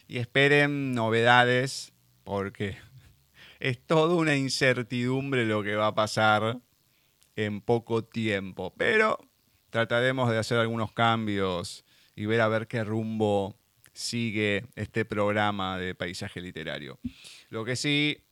y 0.07 0.17
esperen 0.17 0.95
novedades 0.95 1.93
porque 2.23 2.75
es 3.59 3.85
toda 3.85 4.15
una 4.15 4.35
incertidumbre 4.35 5.45
lo 5.45 5.61
que 5.61 5.75
va 5.75 5.87
a 5.87 5.95
pasar 5.95 6.57
en 7.35 7.61
poco 7.61 8.03
tiempo. 8.03 8.73
Pero 8.75 9.19
trataremos 9.69 10.29
de 10.29 10.37
hacer 10.37 10.57
algunos 10.57 10.91
cambios 10.91 11.85
y 12.15 12.25
ver 12.25 12.41
a 12.41 12.47
ver 12.47 12.67
qué 12.67 12.83
rumbo 12.83 13.55
sigue 13.93 14.65
este 14.75 15.05
programa 15.05 15.77
de 15.77 15.95
paisaje 15.95 16.39
literario. 16.41 16.99
Lo 17.49 17.65
que 17.65 17.75
sí, 17.75 18.23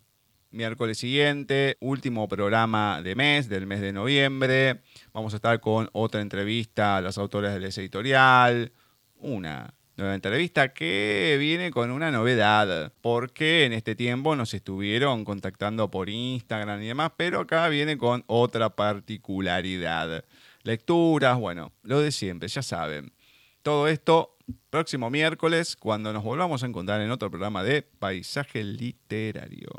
miércoles 0.52 0.98
siguiente, 0.98 1.78
último 1.80 2.28
programa 2.28 3.02
de 3.02 3.16
mes, 3.16 3.50
del 3.50 3.68
mes 3.68 3.82
de 3.82 3.92
noviembre. 3.92 4.82
Vamos 5.14 5.34
a 5.34 5.38
estar 5.38 5.60
con 5.60 5.90
otra 5.92 6.22
entrevista 6.22 6.98
a 6.98 7.02
las 7.02 7.18
autoras 7.18 7.54
del 7.54 7.66
editorial. 7.66 8.72
Una 9.18 9.74
nueva 9.98 10.16
entrevista 10.16 10.74
que 10.74 11.38
viene 11.40 11.72
con 11.72 11.92
una 11.92 12.12
novedad, 12.12 12.92
porque 13.02 13.66
en 13.66 13.74
este 13.74 13.96
tiempo 13.96 14.36
nos 14.36 14.54
estuvieron 14.54 15.24
contactando 15.26 15.90
por 15.90 16.10
Instagram 16.10 16.82
y 16.84 16.88
demás, 16.88 17.12
pero 17.16 17.42
acá 17.42 17.68
viene 17.70 17.98
con 17.98 18.24
otra 18.28 18.76
particularidad 18.76 20.26
lecturas, 20.66 21.40
bueno, 21.40 21.72
lo 21.84 22.02
de 22.02 22.12
siempre, 22.12 22.50
ya 22.50 22.62
saben. 22.62 23.14
Todo 23.62 23.88
esto 23.88 24.36
próximo 24.70 25.10
miércoles, 25.10 25.76
cuando 25.76 26.12
nos 26.12 26.24
volvamos 26.24 26.64
a 26.64 26.68
encontrar 26.68 27.02
en 27.02 27.12
otro 27.12 27.30
programa 27.30 27.64
de 27.64 27.82
Paisaje 27.82 28.64
Literario. 28.64 29.70